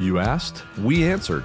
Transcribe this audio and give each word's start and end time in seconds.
You 0.00 0.18
asked, 0.18 0.64
we 0.78 1.04
answered. 1.04 1.44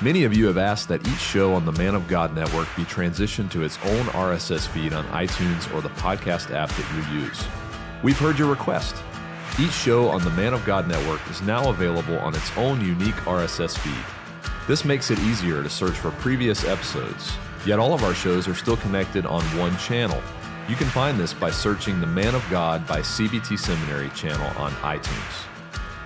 Many 0.00 0.22
of 0.22 0.32
you 0.32 0.46
have 0.46 0.56
asked 0.56 0.86
that 0.86 1.04
each 1.08 1.18
show 1.18 1.52
on 1.54 1.64
the 1.64 1.72
Man 1.72 1.96
of 1.96 2.06
God 2.06 2.32
Network 2.32 2.68
be 2.76 2.84
transitioned 2.84 3.50
to 3.50 3.64
its 3.64 3.76
own 3.86 4.06
RSS 4.06 4.68
feed 4.68 4.92
on 4.92 5.04
iTunes 5.06 5.74
or 5.74 5.80
the 5.80 5.88
podcast 5.88 6.54
app 6.54 6.68
that 6.68 7.12
you 7.12 7.20
use. 7.22 7.44
We've 8.04 8.16
heard 8.16 8.38
your 8.38 8.48
request. 8.48 8.94
Each 9.58 9.72
show 9.72 10.08
on 10.10 10.22
the 10.22 10.30
Man 10.30 10.54
of 10.54 10.64
God 10.64 10.86
Network 10.86 11.28
is 11.28 11.42
now 11.42 11.70
available 11.70 12.16
on 12.18 12.36
its 12.36 12.56
own 12.56 12.80
unique 12.80 13.16
RSS 13.26 13.76
feed. 13.76 14.52
This 14.68 14.84
makes 14.84 15.10
it 15.10 15.18
easier 15.18 15.64
to 15.64 15.68
search 15.68 15.94
for 15.94 16.12
previous 16.12 16.64
episodes, 16.64 17.32
yet 17.66 17.80
all 17.80 17.94
of 17.94 18.04
our 18.04 18.14
shows 18.14 18.46
are 18.46 18.54
still 18.54 18.76
connected 18.76 19.26
on 19.26 19.42
one 19.58 19.76
channel. 19.78 20.22
You 20.68 20.76
can 20.76 20.86
find 20.86 21.18
this 21.18 21.34
by 21.34 21.50
searching 21.50 22.00
the 22.00 22.06
Man 22.06 22.36
of 22.36 22.48
God 22.48 22.86
by 22.86 23.00
CBT 23.00 23.58
Seminary 23.58 24.10
channel 24.10 24.46
on 24.56 24.70
iTunes. 24.82 25.57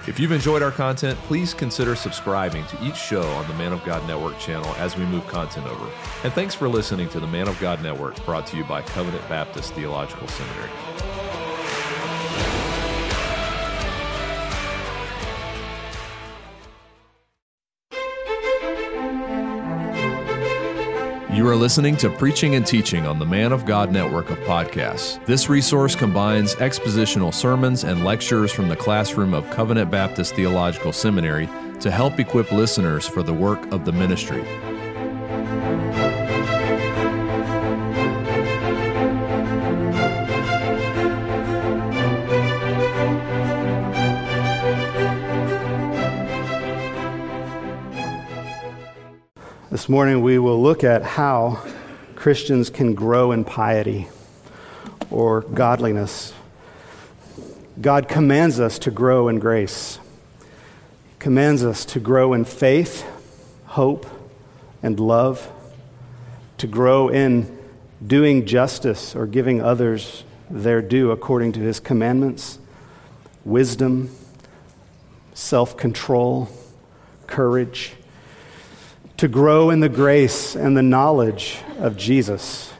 If 0.08 0.18
you've 0.18 0.32
enjoyed 0.32 0.62
our 0.62 0.72
content, 0.72 1.16
please 1.20 1.54
consider 1.54 1.94
subscribing 1.94 2.66
to 2.66 2.84
each 2.84 2.96
show 2.96 3.22
on 3.22 3.46
the 3.46 3.54
Man 3.54 3.72
of 3.72 3.84
God 3.84 4.04
Network 4.08 4.36
channel 4.36 4.68
as 4.74 4.96
we 4.96 5.04
move 5.04 5.24
content 5.28 5.66
over. 5.68 5.88
And 6.24 6.32
thanks 6.32 6.56
for 6.56 6.68
listening 6.68 7.08
to 7.10 7.20
the 7.20 7.26
Man 7.28 7.46
of 7.46 7.58
God 7.60 7.80
Network 7.84 8.22
brought 8.24 8.44
to 8.48 8.56
you 8.56 8.64
by 8.64 8.82
Covenant 8.82 9.26
Baptist 9.28 9.74
Theological 9.74 10.26
Seminary. 10.26 11.41
You 21.32 21.48
are 21.48 21.56
listening 21.56 21.96
to 21.96 22.10
Preaching 22.10 22.56
and 22.56 22.66
Teaching 22.66 23.06
on 23.06 23.18
the 23.18 23.24
Man 23.24 23.52
of 23.52 23.64
God 23.64 23.90
network 23.90 24.28
of 24.28 24.38
podcasts. 24.40 25.24
This 25.24 25.48
resource 25.48 25.96
combines 25.96 26.54
expositional 26.56 27.32
sermons 27.32 27.84
and 27.84 28.04
lectures 28.04 28.52
from 28.52 28.68
the 28.68 28.76
classroom 28.76 29.32
of 29.32 29.48
Covenant 29.48 29.90
Baptist 29.90 30.34
Theological 30.34 30.92
Seminary 30.92 31.48
to 31.80 31.90
help 31.90 32.20
equip 32.20 32.52
listeners 32.52 33.08
for 33.08 33.22
the 33.22 33.32
work 33.32 33.64
of 33.72 33.86
the 33.86 33.92
ministry. 33.92 34.44
This 49.72 49.88
morning 49.88 50.20
we 50.20 50.38
will 50.38 50.60
look 50.60 50.84
at 50.84 51.02
how 51.02 51.58
Christians 52.14 52.68
can 52.68 52.94
grow 52.94 53.32
in 53.32 53.42
piety 53.42 54.06
or 55.10 55.40
godliness. 55.40 56.34
God 57.80 58.06
commands 58.06 58.60
us 58.60 58.78
to 58.80 58.90
grow 58.90 59.28
in 59.28 59.38
grace. 59.38 59.98
He 61.08 61.18
commands 61.18 61.64
us 61.64 61.86
to 61.86 62.00
grow 62.00 62.34
in 62.34 62.44
faith, 62.44 63.02
hope, 63.64 64.04
and 64.82 65.00
love, 65.00 65.50
to 66.58 66.66
grow 66.66 67.08
in 67.08 67.58
doing 68.06 68.44
justice 68.44 69.16
or 69.16 69.26
giving 69.26 69.62
others 69.62 70.22
their 70.50 70.82
due 70.82 71.10
according 71.12 71.52
to 71.52 71.60
his 71.60 71.80
commandments, 71.80 72.58
wisdom, 73.42 74.14
self 75.32 75.78
control, 75.78 76.50
courage 77.26 77.94
to 79.22 79.28
grow 79.28 79.70
in 79.70 79.78
the 79.78 79.88
grace 79.88 80.56
and 80.56 80.76
the 80.76 80.82
knowledge 80.82 81.60
of 81.78 81.96
Jesus 81.96 82.72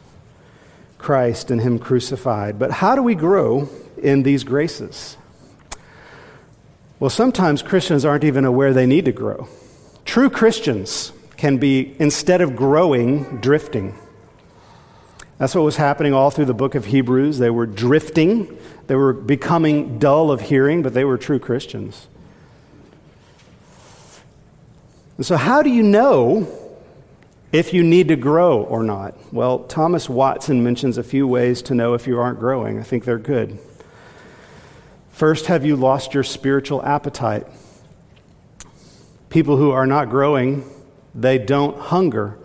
Christ 0.99 1.53
and 1.53 1.61
Him 1.61 1.79
crucified. 1.79 2.59
But 2.59 2.73
how 2.73 2.97
do 2.97 3.03
we 3.05 3.15
grow 3.15 3.69
in 3.97 4.25
these 4.25 4.43
graces? 4.43 5.17
Well, 6.99 7.11
sometimes 7.11 7.63
Christians 7.63 8.05
aren't 8.05 8.25
even 8.25 8.45
aware 8.45 8.73
they 8.73 8.87
need 8.87 9.05
to 9.05 9.13
grow. 9.13 9.47
True 10.05 10.29
Christians 10.29 11.13
can 11.37 11.59
be, 11.59 11.95
instead 12.01 12.41
of 12.41 12.57
growing, 12.57 13.37
drifting. 13.37 13.97
That's 15.39 15.55
what 15.55 15.63
was 15.63 15.77
happening 15.77 16.13
all 16.13 16.33
through 16.33 16.47
the 16.47 16.55
book 16.55 16.75
of 16.75 16.87
Hebrews. 16.87 17.39
They 17.39 17.51
were 17.51 17.67
drifting, 17.67 18.59
they 18.89 18.97
were 18.97 19.13
becoming 19.13 20.01
dull 20.01 20.33
of 20.33 20.41
hearing, 20.41 20.83
but 20.83 20.93
they 20.93 21.05
were 21.05 21.19
true 21.19 21.39
Christians. 21.39 22.09
And 25.23 25.27
so, 25.29 25.37
how 25.37 25.63
do 25.63 25.71
you 25.71 25.85
know 25.85 26.49
if 27.53 27.73
you 27.73 27.85
need 27.85 28.09
to 28.09 28.17
grow 28.17 28.61
or 28.61 28.83
not? 28.83 29.15
Well, 29.33 29.61
Thomas 29.61 30.09
Watson 30.09 30.65
mentions 30.65 30.99
a 30.99 31.05
few 31.05 31.29
ways 31.29 31.63
to 31.63 31.77
know 31.77 31.95
if 31.95 32.09
you 32.09 32.19
aren't 32.19 32.41
growing. 32.41 32.81
I 32.81 32.83
think 32.83 33.05
they're 33.05 33.19
good. 33.19 33.57
First, 35.13 35.47
have 35.47 35.65
you 35.65 35.77
lost 35.77 36.13
your 36.13 36.25
spiritual 36.25 36.85
appetite? 36.85 37.47
People 39.31 39.59
who 39.59 39.71
are 39.71 39.87
not 39.87 40.11
growing, 40.11 40.69
they 41.15 41.39
don't 41.39 41.79
hunger 41.79 42.37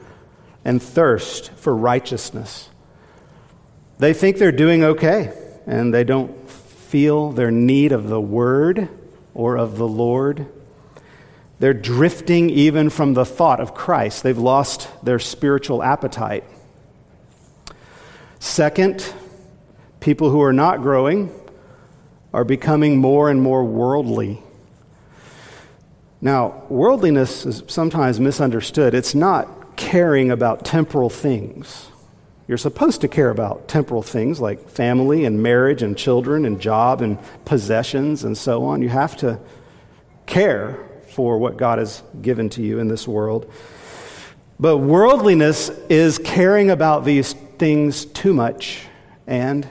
and 0.63 0.79
thirst 0.79 1.49
for 1.53 1.75
righteousness. 1.75 2.69
They 3.97 4.13
think 4.13 4.37
they're 4.37 4.51
doing 4.51 4.83
okay, 4.83 5.33
and 5.65 5.91
they 5.91 6.03
don't 6.03 6.47
feel 6.47 7.31
their 7.31 7.49
need 7.49 7.91
of 7.91 8.07
the 8.07 8.21
Word 8.21 8.87
or 9.33 9.57
of 9.57 9.79
the 9.79 9.87
Lord. 9.87 10.45
They're 11.59 11.73
drifting 11.73 12.49
even 12.49 12.89
from 12.89 13.13
the 13.13 13.25
thought 13.25 13.59
of 13.59 13.73
Christ. 13.73 14.23
They've 14.23 14.37
lost 14.37 14.87
their 15.03 15.19
spiritual 15.19 15.81
appetite. 15.81 16.43
Second, 18.39 19.13
people 19.99 20.29
who 20.29 20.41
are 20.41 20.53
not 20.53 20.81
growing 20.81 21.31
are 22.33 22.43
becoming 22.43 22.97
more 22.97 23.29
and 23.29 23.41
more 23.41 23.63
worldly. 23.63 24.43
Now, 26.21 26.63
worldliness 26.69 27.45
is 27.45 27.63
sometimes 27.67 28.19
misunderstood. 28.19 28.93
It's 28.93 29.15
not 29.15 29.75
caring 29.75 30.29
about 30.29 30.65
temporal 30.65 31.09
things. 31.09 31.89
You're 32.47 32.57
supposed 32.57 33.01
to 33.01 33.07
care 33.07 33.29
about 33.29 33.67
temporal 33.67 34.03
things 34.03 34.39
like 34.39 34.69
family 34.69 35.25
and 35.25 35.41
marriage 35.43 35.81
and 35.81 35.97
children 35.97 36.45
and 36.45 36.61
job 36.61 37.01
and 37.01 37.17
possessions 37.45 38.23
and 38.23 38.37
so 38.37 38.65
on. 38.65 38.81
You 38.81 38.89
have 38.89 39.17
to 39.17 39.39
care 40.25 40.86
for 41.17 41.39
what 41.39 41.57
God 41.57 41.79
has 41.79 42.03
given 42.21 42.47
to 42.49 42.61
you 42.61 42.77
in 42.77 42.89
this 42.89 43.07
world. 43.07 43.51
But 44.59 44.77
worldliness 44.77 45.69
is 45.89 46.19
caring 46.19 46.69
about 46.69 47.05
these 47.05 47.33
things 47.33 48.05
too 48.05 48.35
much 48.35 48.81
and 49.25 49.67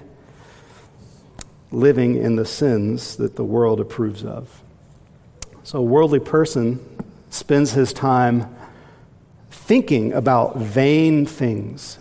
living 1.71 2.17
in 2.17 2.35
the 2.35 2.45
sins 2.45 3.15
that 3.19 3.37
the 3.37 3.45
world 3.45 3.79
approves 3.79 4.25
of. 4.25 4.61
So, 5.63 5.79
a 5.79 5.83
worldly 5.83 6.19
person 6.19 6.85
spends 7.31 7.71
his 7.71 7.93
time 7.93 8.53
thinking 9.49 10.15
about 10.15 10.57
vain 10.57 11.27
things, 11.27 12.01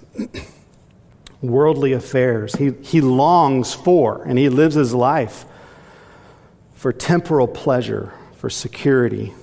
worldly 1.44 1.94
affairs. 1.94 2.56
He, 2.56 2.72
he 2.82 3.00
longs 3.00 3.76
for, 3.76 4.24
and 4.24 4.40
he 4.40 4.50
lives 4.50 4.74
his 4.74 4.96
life 4.96 5.46
for 6.74 6.92
temporal 6.92 7.48
pleasure 7.48 8.12
for 8.46 8.52
security, 8.52 9.34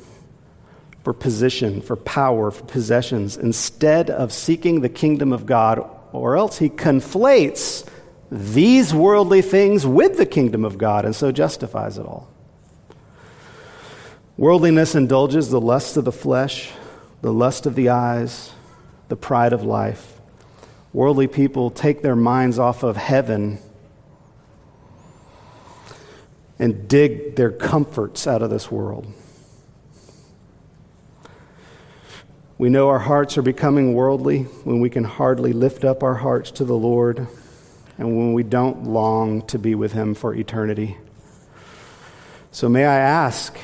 for 1.03 1.13
position, 1.13 1.83
for 1.83 1.97
power, 1.97 2.53
for 2.53 2.63
possessions, 2.67 3.37
instead 3.37 4.09
of 4.09 4.33
seeking 4.33 4.81
the 4.81 4.89
kingdom 4.89 5.33
of 5.33 5.45
God, 5.45 5.85
or 6.13 6.37
else 6.37 6.59
he 6.59 6.71
conflates 6.71 7.85
these 8.31 8.95
worldly 8.95 9.43
things 9.43 9.85
with 9.85 10.19
the 10.19 10.25
kingdom 10.25 10.65
of 10.65 10.79
God 10.79 11.05
and 11.05 11.17
so 11.17 11.33
justifies 11.33 11.99
it 11.99 12.07
all. 12.07 12.31
Worldliness 14.37 14.95
indulges 14.95 15.51
the 15.51 15.61
lust 15.61 15.97
of 15.97 16.05
the 16.05 16.13
flesh, 16.13 16.71
the 17.23 17.33
lust 17.33 17.67
of 17.67 17.75
the 17.75 17.89
eyes, 17.89 18.53
the 19.09 19.17
pride 19.17 19.53
of 19.53 19.65
life. 19.65 20.21
Worldly 20.93 21.27
people 21.27 21.71
take 21.71 22.03
their 22.03 22.15
minds 22.15 22.57
off 22.57 22.85
of 22.85 22.97
heaven 22.97 23.59
and 26.63 26.87
dig 26.87 27.35
their 27.35 27.51
comforts 27.51 28.25
out 28.25 28.41
of 28.41 28.49
this 28.49 28.71
world. 28.71 29.13
We 32.57 32.69
know 32.69 32.89
our 32.89 33.01
hearts 33.01 33.37
are 33.37 33.43
becoming 33.43 33.95
worldly 33.95 34.45
when 34.63 34.79
we 34.79 34.89
can 34.89 35.03
hardly 35.03 35.53
lift 35.53 35.85
up 35.85 36.05
our 36.05 36.15
hearts 36.15 36.53
to 36.53 36.65
the 36.65 36.77
Lord 36.77 37.27
and 37.99 38.17
when 38.17 38.33
we 38.33 38.45
don't 38.45 38.85
long 38.85 39.45
to 39.49 39.59
be 39.59 39.75
with 39.75 39.91
Him 39.91 40.15
for 40.15 40.37
eternity. 40.37 40.99
So, 42.53 42.69
may 42.69 42.85
I 42.85 42.97
ask, 42.97 43.59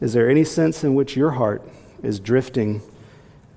is 0.00 0.14
there 0.14 0.30
any 0.30 0.44
sense 0.44 0.82
in 0.82 0.94
which 0.94 1.18
your 1.18 1.32
heart 1.32 1.68
is 2.02 2.18
drifting 2.18 2.80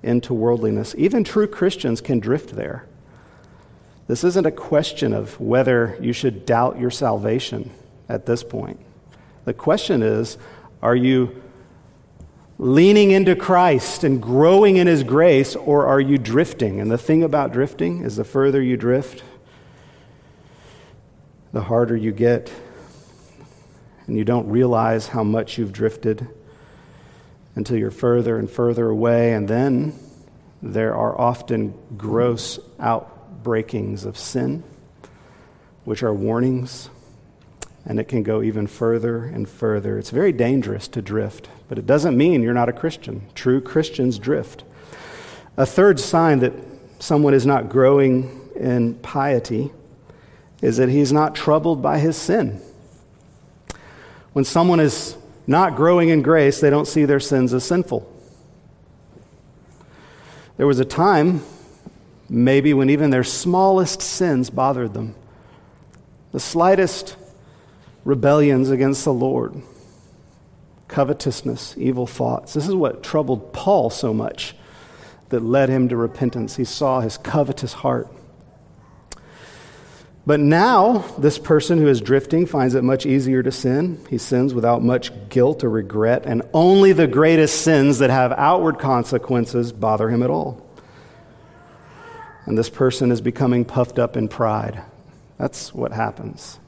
into 0.04 0.33
worldliness? 0.33 0.94
Even 0.98 1.24
true 1.24 1.48
Christians 1.48 2.01
can 2.01 2.19
drift 2.19 2.57
there. 2.57 2.86
This 4.07 4.25
isn't 4.25 4.45
a 4.45 4.51
question 4.51 5.13
of 5.13 5.39
whether 5.39 5.98
you 6.01 6.12
should 6.12 6.45
doubt 6.45 6.78
your 6.78 6.92
salvation 6.92 7.72
at 8.09 8.25
this 8.25 8.44
point. 8.44 8.79
The 9.45 9.53
question 9.53 10.03
is 10.03 10.38
are 10.81 10.95
you 10.95 11.41
leaning 12.57 13.11
into 13.11 13.35
Christ 13.38 14.03
and 14.03 14.21
growing 14.21 14.75
in 14.75 14.88
His 14.88 15.03
grace, 15.03 15.56
or 15.56 15.88
are 15.88 16.01
you 16.01 16.17
drifting? 16.17 16.81
And 16.81 16.91
the 16.91 16.97
thing 16.97 17.23
about 17.23 17.53
drifting 17.53 18.03
is 18.03 18.17
the 18.17 18.25
further 18.25 18.61
you 18.61 18.75
drift, 18.75 19.23
the 21.53 21.61
harder 21.61 21.95
you 21.95 22.11
get, 22.11 22.51
and 24.07 24.17
you 24.17 24.25
don't 24.25 24.50
realize 24.50 25.07
how 25.07 25.23
much 25.23 25.57
you've 25.57 25.71
drifted. 25.71 26.27
until 27.56 27.77
you're 27.77 27.91
further 27.91 28.38
and 28.38 28.50
further 28.50 28.88
away, 28.88 29.33
and 29.33 29.47
then 29.47 29.94
there 30.61 30.95
are 30.95 31.19
often 31.19 31.73
gross 31.97 32.57
outbreakings 32.79 34.06
of 34.06 34.17
sin, 34.17 34.63
which 35.83 36.01
are 36.01 36.13
warnings, 36.13 36.89
and 37.86 38.00
it 38.00 38.08
can 38.08 38.24
go 38.24 38.42
even 38.42 38.68
further 38.68 39.24
and 39.24 39.48
further. 39.48 39.98
It's 39.98 40.10
very 40.10 40.31
dangerous 40.31 40.88
to 40.90 41.02
drift, 41.02 41.50
but 41.68 41.78
it 41.78 41.86
doesn't 41.86 42.18
mean 42.18 42.44
you're 42.44 42.54
not 42.54 42.70
a 42.70 42.74
Christian. 42.74 43.24
True 43.36 43.62
Christians 43.62 44.20
drift. 44.20 44.64
A 45.58 45.66
third 45.66 46.00
sign 46.00 46.40
that 46.40 46.54
someone 47.00 47.34
is 47.34 47.46
not 47.46 47.70
growing 47.70 48.50
in 48.56 48.96
piety 48.96 49.72
is 50.62 50.78
that 50.78 50.90
he's 50.90 51.14
not 51.14 51.36
troubled 51.36 51.81
by 51.81 52.00
his 52.00 52.18
sin. 52.18 52.62
When 54.34 54.46
someone 54.46 54.80
is 54.80 55.18
not 55.48 55.76
growing 55.76 56.10
in 56.10 56.22
grace, 56.22 56.60
they 56.60 56.70
don't 56.70 56.88
see 56.88 57.06
their 57.06 57.20
sins 57.20 57.54
as 57.54 57.64
sinful. 57.64 58.08
There 60.58 60.68
was 60.68 60.80
a 60.80 60.86
time, 60.86 61.42
maybe, 62.28 62.74
when 62.74 62.90
even 62.90 63.10
their 63.10 63.24
smallest 63.24 64.02
sins 64.02 64.50
bothered 64.50 64.94
them. 64.94 65.16
The 66.34 66.40
slightest 66.40 67.16
rebellions 68.04 68.69
against 68.69 69.04
the 69.06 69.13
Lord, 69.13 69.62
covetousness, 70.88 71.75
evil 71.78 72.07
thoughts. 72.07 72.54
This 72.54 72.68
is 72.68 72.75
what 72.75 73.04
troubled 73.04 73.54
Paul 73.54 73.90
so 73.90 74.13
much 74.13 74.56
that 75.30 75.44
led 75.44 75.69
him 75.69 75.90
to 75.90 75.98
repentance. 75.98 76.56
He 76.56 76.63
saw 76.66 77.01
his 77.01 77.18
covetous 77.18 77.74
heart. 77.74 78.07
But 80.25 80.40
now, 80.40 81.00
this 81.18 81.40
person 81.40 81.80
who 81.80 81.88
is 81.88 82.01
drifting 82.01 82.46
finds 82.46 82.75
it 82.75 82.84
much 82.84 83.06
easier 83.06 83.42
to 83.42 83.51
sin. 83.51 84.00
He 84.10 84.19
sins 84.19 84.54
without 84.54 84.84
much 84.84 85.12
guilt 85.30 85.63
or 85.63 85.69
regret, 85.69 86.24
and 86.25 86.44
only 86.54 86.94
the 86.94 87.07
greatest 87.07 87.63
sins 87.63 88.00
that 88.00 88.12
have 88.12 88.31
outward 88.34 88.78
consequences 88.78 89.72
bother 89.72 90.10
him 90.10 90.22
at 90.22 90.30
all. 90.30 90.63
And 92.45 92.57
this 92.57 92.69
person 92.69 93.12
is 93.12 93.22
becoming 93.22 93.66
puffed 93.66 93.98
up 93.98 94.18
in 94.18 94.28
pride. 94.28 94.84
That's 95.38 95.74
what 95.74 95.94
happens. 95.94 96.58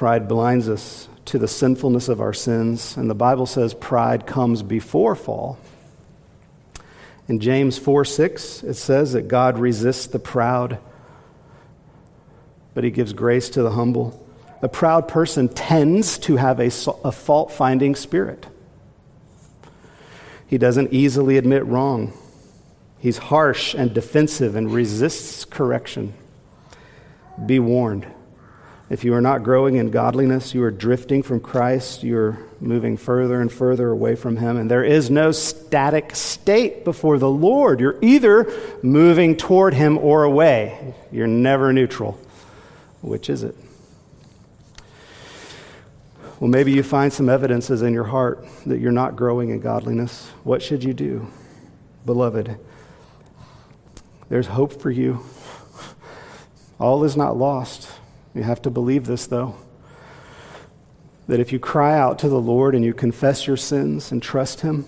Pride 0.00 0.28
blinds 0.28 0.66
us 0.66 1.10
to 1.26 1.38
the 1.38 1.46
sinfulness 1.46 2.08
of 2.08 2.22
our 2.22 2.32
sins, 2.32 2.96
and 2.96 3.10
the 3.10 3.14
Bible 3.14 3.44
says 3.44 3.74
pride 3.74 4.26
comes 4.26 4.62
before 4.62 5.14
fall. 5.14 5.58
In 7.28 7.38
James 7.38 7.76
4 7.76 8.06
6, 8.06 8.62
it 8.62 8.74
says 8.76 9.12
that 9.12 9.28
God 9.28 9.58
resists 9.58 10.06
the 10.06 10.18
proud 10.18 10.78
but 12.72 12.82
he 12.82 12.90
gives 12.90 13.12
grace 13.12 13.50
to 13.50 13.62
the 13.62 13.72
humble. 13.72 14.26
A 14.62 14.70
proud 14.70 15.06
person 15.06 15.50
tends 15.50 16.16
to 16.20 16.36
have 16.36 16.60
a, 16.60 16.70
a 17.04 17.12
fault 17.12 17.52
finding 17.52 17.94
spirit. 17.94 18.46
He 20.46 20.56
doesn't 20.56 20.94
easily 20.94 21.36
admit 21.36 21.66
wrong. 21.66 22.14
He's 23.00 23.18
harsh 23.18 23.74
and 23.74 23.92
defensive 23.92 24.56
and 24.56 24.72
resists 24.72 25.44
correction. 25.44 26.14
Be 27.44 27.58
warned. 27.58 28.06
If 28.90 29.04
you 29.04 29.14
are 29.14 29.20
not 29.20 29.44
growing 29.44 29.76
in 29.76 29.92
godliness, 29.92 30.52
you 30.52 30.64
are 30.64 30.70
drifting 30.72 31.22
from 31.22 31.38
Christ, 31.38 32.02
you're 32.02 32.40
moving 32.58 32.96
further 32.96 33.40
and 33.40 33.50
further 33.50 33.88
away 33.88 34.16
from 34.16 34.36
Him, 34.36 34.56
and 34.56 34.68
there 34.68 34.82
is 34.82 35.08
no 35.08 35.30
static 35.30 36.16
state 36.16 36.84
before 36.84 37.16
the 37.16 37.30
Lord. 37.30 37.78
You're 37.78 38.00
either 38.02 38.52
moving 38.82 39.36
toward 39.36 39.74
Him 39.74 39.96
or 39.96 40.24
away, 40.24 40.94
you're 41.12 41.28
never 41.28 41.72
neutral. 41.72 42.20
Which 43.00 43.30
is 43.30 43.44
it? 43.44 43.56
Well, 46.40 46.50
maybe 46.50 46.72
you 46.72 46.82
find 46.82 47.12
some 47.12 47.28
evidences 47.28 47.82
in 47.82 47.94
your 47.94 48.04
heart 48.04 48.44
that 48.66 48.80
you're 48.80 48.90
not 48.90 49.14
growing 49.14 49.50
in 49.50 49.60
godliness. 49.60 50.30
What 50.42 50.62
should 50.62 50.82
you 50.82 50.94
do? 50.94 51.30
Beloved, 52.04 52.58
there's 54.28 54.48
hope 54.48 54.82
for 54.82 54.90
you. 54.90 55.24
All 56.80 57.04
is 57.04 57.16
not 57.16 57.36
lost. 57.36 57.99
You 58.34 58.42
have 58.42 58.62
to 58.62 58.70
believe 58.70 59.06
this, 59.06 59.26
though. 59.26 59.56
That 61.26 61.40
if 61.40 61.52
you 61.52 61.58
cry 61.58 61.98
out 61.98 62.18
to 62.20 62.28
the 62.28 62.40
Lord 62.40 62.74
and 62.74 62.84
you 62.84 62.94
confess 62.94 63.46
your 63.46 63.56
sins 63.56 64.12
and 64.12 64.22
trust 64.22 64.60
Him, 64.60 64.86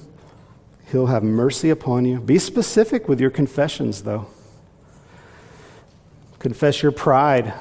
He'll 0.91 1.07
have 1.07 1.23
mercy 1.23 1.71
upon 1.71 2.05
you. 2.05 2.21
Be 2.21 2.39
specific 2.39 3.09
with 3.09 3.21
your 3.21 3.31
confessions, 3.31 4.03
though. 4.03 4.27
Confess 6.39 6.83
your 6.83 6.93
pride 6.93 7.55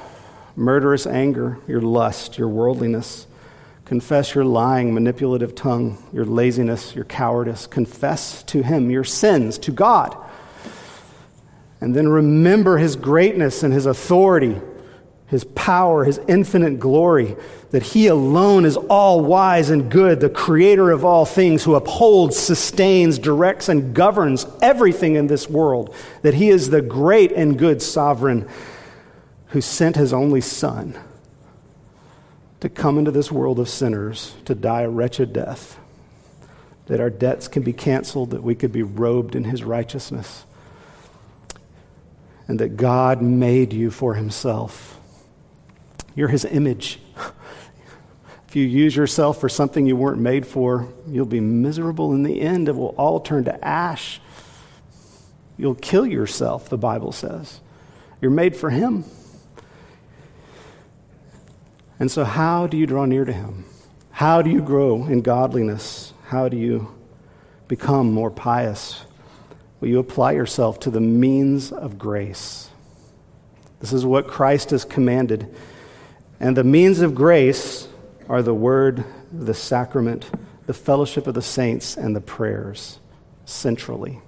murderous 0.56 1.06
anger, 1.06 1.58
your 1.66 1.80
lust, 1.80 2.38
your 2.38 2.48
worldliness. 2.48 3.26
Confess 3.84 4.34
your 4.34 4.44
lying, 4.44 4.94
manipulative 4.94 5.54
tongue, 5.54 6.02
your 6.12 6.24
laziness, 6.24 6.94
your 6.94 7.04
cowardice. 7.04 7.66
Confess 7.66 8.42
to 8.44 8.62
Him 8.62 8.90
your 8.90 9.04
sins, 9.04 9.58
to 9.58 9.72
God. 9.72 10.16
And 11.80 11.94
then 11.94 12.08
remember 12.08 12.78
His 12.78 12.96
greatness 12.96 13.62
and 13.62 13.72
His 13.72 13.86
authority, 13.86 14.60
His 15.32 15.42
power, 15.42 16.04
His 16.04 16.20
infinite 16.28 16.78
glory, 16.78 17.34
that 17.72 17.82
He 17.82 18.06
alone 18.06 18.64
is 18.64 18.76
all 18.76 19.24
wise 19.24 19.70
and 19.70 19.90
good, 19.90 20.20
the 20.20 20.30
creator 20.30 20.92
of 20.92 21.04
all 21.04 21.24
things, 21.24 21.64
who 21.64 21.74
upholds, 21.74 22.36
sustains, 22.36 23.18
directs, 23.18 23.68
and 23.68 23.94
governs 23.94 24.46
everything 24.60 25.16
in 25.16 25.26
this 25.26 25.50
world, 25.50 25.92
that 26.20 26.34
He 26.34 26.50
is 26.50 26.70
the 26.70 26.82
great 26.82 27.32
and 27.32 27.58
good 27.58 27.82
sovereign 27.82 28.48
who 29.52 29.60
sent 29.60 29.96
his 29.96 30.12
only 30.12 30.40
Son 30.40 30.98
to 32.60 32.68
come 32.68 32.98
into 32.98 33.10
this 33.10 33.30
world 33.30 33.58
of 33.58 33.68
sinners 33.68 34.34
to 34.46 34.54
die 34.54 34.82
a 34.82 34.88
wretched 34.88 35.32
death, 35.32 35.78
that 36.86 37.00
our 37.00 37.10
debts 37.10 37.48
can 37.48 37.62
be 37.62 37.72
canceled, 37.72 38.30
that 38.30 38.42
we 38.42 38.54
could 38.54 38.72
be 38.72 38.82
robed 38.82 39.34
in 39.34 39.44
his 39.44 39.62
righteousness, 39.62 40.46
and 42.48 42.58
that 42.60 42.76
God 42.76 43.20
made 43.20 43.72
you 43.72 43.90
for 43.90 44.14
himself. 44.14 44.98
You're 46.14 46.28
his 46.28 46.44
image. 46.44 46.98
If 48.48 48.56
you 48.56 48.66
use 48.66 48.94
yourself 48.94 49.40
for 49.40 49.48
something 49.48 49.86
you 49.86 49.96
weren't 49.96 50.20
made 50.20 50.46
for, 50.46 50.86
you'll 51.08 51.24
be 51.24 51.40
miserable 51.40 52.12
in 52.12 52.22
the 52.22 52.42
end. 52.42 52.68
It 52.68 52.76
will 52.76 52.94
all 52.98 53.18
turn 53.18 53.44
to 53.44 53.64
ash. 53.64 54.20
You'll 55.56 55.74
kill 55.74 56.06
yourself, 56.06 56.68
the 56.68 56.76
Bible 56.76 57.12
says. 57.12 57.60
You're 58.20 58.30
made 58.30 58.54
for 58.54 58.68
him. 58.68 59.04
And 62.02 62.10
so, 62.10 62.24
how 62.24 62.66
do 62.66 62.76
you 62.76 62.84
draw 62.84 63.04
near 63.04 63.24
to 63.24 63.32
Him? 63.32 63.64
How 64.10 64.42
do 64.42 64.50
you 64.50 64.60
grow 64.60 65.06
in 65.06 65.20
godliness? 65.20 66.12
How 66.24 66.48
do 66.48 66.56
you 66.56 66.92
become 67.68 68.10
more 68.10 68.28
pious? 68.28 69.04
Will 69.78 69.86
you 69.86 70.00
apply 70.00 70.32
yourself 70.32 70.80
to 70.80 70.90
the 70.90 71.00
means 71.00 71.70
of 71.70 72.00
grace? 72.00 72.70
This 73.78 73.92
is 73.92 74.04
what 74.04 74.26
Christ 74.26 74.70
has 74.70 74.84
commanded. 74.84 75.54
And 76.42 76.54
the 76.56 76.64
means 76.64 77.00
of 77.00 77.14
grace 77.14 77.88
are 78.28 78.42
the 78.42 78.52
word, 78.52 79.04
the 79.32 79.54
sacrament, 79.54 80.28
the 80.66 80.74
fellowship 80.74 81.26
of 81.26 81.32
the 81.32 81.40
saints, 81.40 81.96
and 81.96 82.14
the 82.14 82.20
prayers, 82.20 82.98
centrally. 83.46 84.20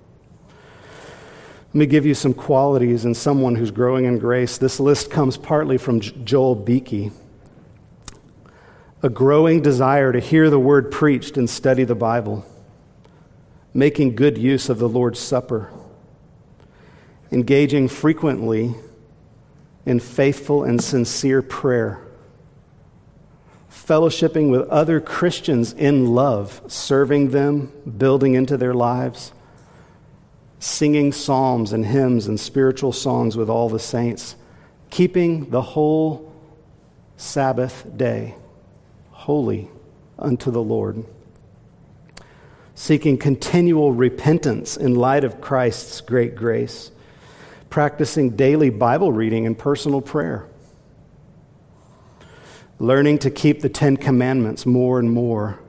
Let 1.66 1.75
me 1.75 1.87
give 1.87 2.06
you 2.06 2.14
some 2.14 2.33
qualities 2.33 3.04
in 3.04 3.14
someone 3.14 3.56
who's 3.56 3.73
growing 3.73 4.06
in 4.06 4.18
grace. 4.18 4.56
This 4.56 4.80
list 4.80 5.11
comes 5.11 5.37
partly 5.37 5.76
from 5.76 6.00
Joel 6.00 6.54
Beeke 6.54 7.12
a 9.04 9.11
growing 9.11 9.61
desire 9.61 10.12
to 10.12 10.18
hear 10.18 10.49
the 10.49 10.59
word 10.59 10.90
preached 10.90 11.37
and 11.37 11.50
study 11.50 11.85
the 11.85 11.94
Bible, 11.94 12.47
making 13.75 14.16
good 14.16 14.38
use 14.38 14.71
of 14.71 14.78
the 14.78 14.88
Lord's 14.88 15.18
Supper, 15.18 15.71
engaging 17.30 17.87
frequently 17.87 18.75
in 19.85 20.00
faithful 20.00 20.64
and 20.64 20.83
sincere 20.83 21.42
prayer, 21.42 22.00
fellowshipping 23.86 24.50
with 24.50 24.68
other 24.68 25.00
Christians 25.00 25.72
in 25.72 26.14
love, 26.14 26.62
serving 26.66 27.30
them, 27.30 27.72
building 27.98 28.34
into 28.34 28.56
their 28.56 28.74
lives, 28.74 29.32
singing 30.58 31.12
psalms 31.12 31.72
and 31.72 31.84
hymns 31.84 32.26
and 32.26 32.40
spiritual 32.40 32.92
songs 32.92 33.36
with 33.36 33.50
all 33.50 33.68
the 33.68 33.78
saints, 33.78 34.36
keeping 34.90 35.50
the 35.50 35.60
whole 35.60 36.32
Sabbath 37.16 37.86
day 37.96 38.34
holy 39.10 39.68
unto 40.18 40.50
the 40.50 40.62
Lord. 40.62 41.04
Seeking 42.74 43.18
continual 43.18 43.92
repentance 43.92 44.76
in 44.76 44.94
light 44.94 45.24
of 45.24 45.40
Christ's 45.40 46.00
great 46.00 46.34
grace. 46.34 46.90
Practicing 47.70 48.30
daily 48.30 48.70
Bible 48.70 49.12
reading 49.12 49.46
and 49.46 49.56
personal 49.56 50.00
prayer. 50.00 50.46
Learning 52.78 53.19
to 53.21 53.31
keep 53.31 53.61
the 53.61 53.69
Ten 53.69 53.97
Commandments 53.97 54.66
more 54.66 54.99
and 54.99 55.11
more 55.11 55.61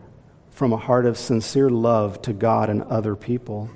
from 0.51 0.73
a 0.73 0.77
heart 0.77 1.05
of 1.05 1.17
sincere 1.17 1.69
love 1.69 2.21
to 2.23 2.33
God 2.33 2.69
and 2.69 2.81
other 2.83 3.15
people. 3.15 3.69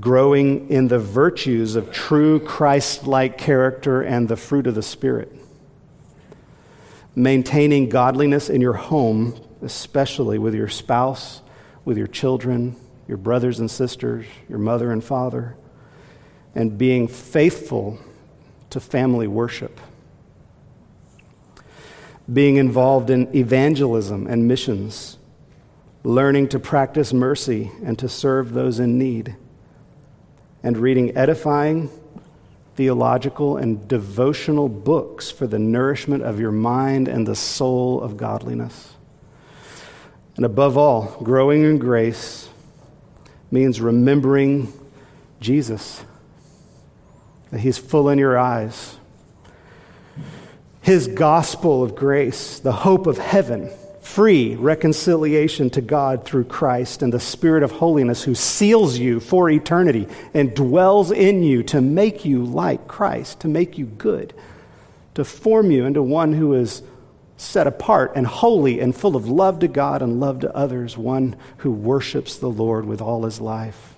Growing 0.00 0.68
in 0.70 0.88
the 0.88 0.98
virtues 0.98 1.76
of 1.76 1.92
true 1.92 2.40
Christ 2.40 3.06
like 3.06 3.38
character 3.38 4.02
and 4.02 4.28
the 4.28 4.36
fruit 4.36 4.66
of 4.66 4.74
the 4.74 4.82
Spirit 4.82 5.38
maintaining 7.14 7.90
godliness 7.90 8.48
in 8.48 8.62
your 8.62 8.72
home 8.72 9.38
especially 9.62 10.38
with 10.38 10.54
your 10.54 10.68
spouse, 10.68 11.40
with 11.84 11.96
your 11.96 12.06
children, 12.06 12.76
your 13.06 13.16
brothers 13.16 13.60
and 13.60 13.70
sisters, 13.70 14.26
your 14.48 14.58
mother 14.58 14.90
and 14.90 15.02
father, 15.02 15.56
and 16.54 16.76
being 16.76 17.08
faithful 17.08 17.98
to 18.70 18.80
family 18.80 19.26
worship. 19.26 19.80
Being 22.30 22.56
involved 22.56 23.10
in 23.10 23.34
evangelism 23.34 24.26
and 24.26 24.46
missions, 24.46 25.18
learning 26.04 26.48
to 26.48 26.58
practice 26.58 27.12
mercy 27.12 27.70
and 27.84 27.98
to 27.98 28.08
serve 28.08 28.52
those 28.52 28.78
in 28.78 28.98
need, 28.98 29.36
and 30.62 30.76
reading 30.76 31.16
edifying, 31.16 31.90
theological, 32.74 33.56
and 33.56 33.86
devotional 33.88 34.68
books 34.68 35.30
for 35.30 35.46
the 35.46 35.58
nourishment 35.58 36.22
of 36.22 36.40
your 36.40 36.52
mind 36.52 37.08
and 37.08 37.26
the 37.26 37.36
soul 37.36 38.00
of 38.00 38.16
godliness. 38.16 38.94
And 40.36 40.44
above 40.44 40.78
all, 40.78 41.16
growing 41.22 41.64
in 41.64 41.78
grace 41.78 42.48
means 43.50 43.80
remembering 43.80 44.72
Jesus, 45.40 46.04
that 47.50 47.60
He's 47.60 47.76
full 47.76 48.08
in 48.08 48.18
your 48.18 48.38
eyes. 48.38 48.96
His 50.82 51.06
gospel 51.06 51.84
of 51.84 51.94
grace, 51.94 52.58
the 52.58 52.72
hope 52.72 53.06
of 53.06 53.16
heaven, 53.16 53.70
free 54.00 54.56
reconciliation 54.56 55.70
to 55.70 55.80
God 55.80 56.24
through 56.24 56.44
Christ, 56.44 57.02
and 57.02 57.12
the 57.12 57.20
Spirit 57.20 57.62
of 57.62 57.70
holiness 57.70 58.24
who 58.24 58.34
seals 58.34 58.98
you 58.98 59.20
for 59.20 59.48
eternity 59.48 60.08
and 60.34 60.54
dwells 60.54 61.12
in 61.12 61.44
you 61.44 61.62
to 61.64 61.80
make 61.80 62.24
you 62.24 62.44
like 62.44 62.88
Christ, 62.88 63.38
to 63.40 63.48
make 63.48 63.78
you 63.78 63.86
good, 63.86 64.34
to 65.14 65.24
form 65.24 65.70
you 65.70 65.84
into 65.84 66.02
one 66.02 66.32
who 66.32 66.52
is 66.54 66.82
set 67.36 67.68
apart 67.68 68.12
and 68.16 68.26
holy 68.26 68.80
and 68.80 68.94
full 68.94 69.14
of 69.14 69.28
love 69.28 69.60
to 69.60 69.68
God 69.68 70.02
and 70.02 70.18
love 70.18 70.40
to 70.40 70.54
others, 70.54 70.98
one 70.98 71.36
who 71.58 71.70
worships 71.70 72.36
the 72.36 72.50
Lord 72.50 72.86
with 72.86 73.00
all 73.00 73.24
his 73.24 73.40
life. 73.40 73.91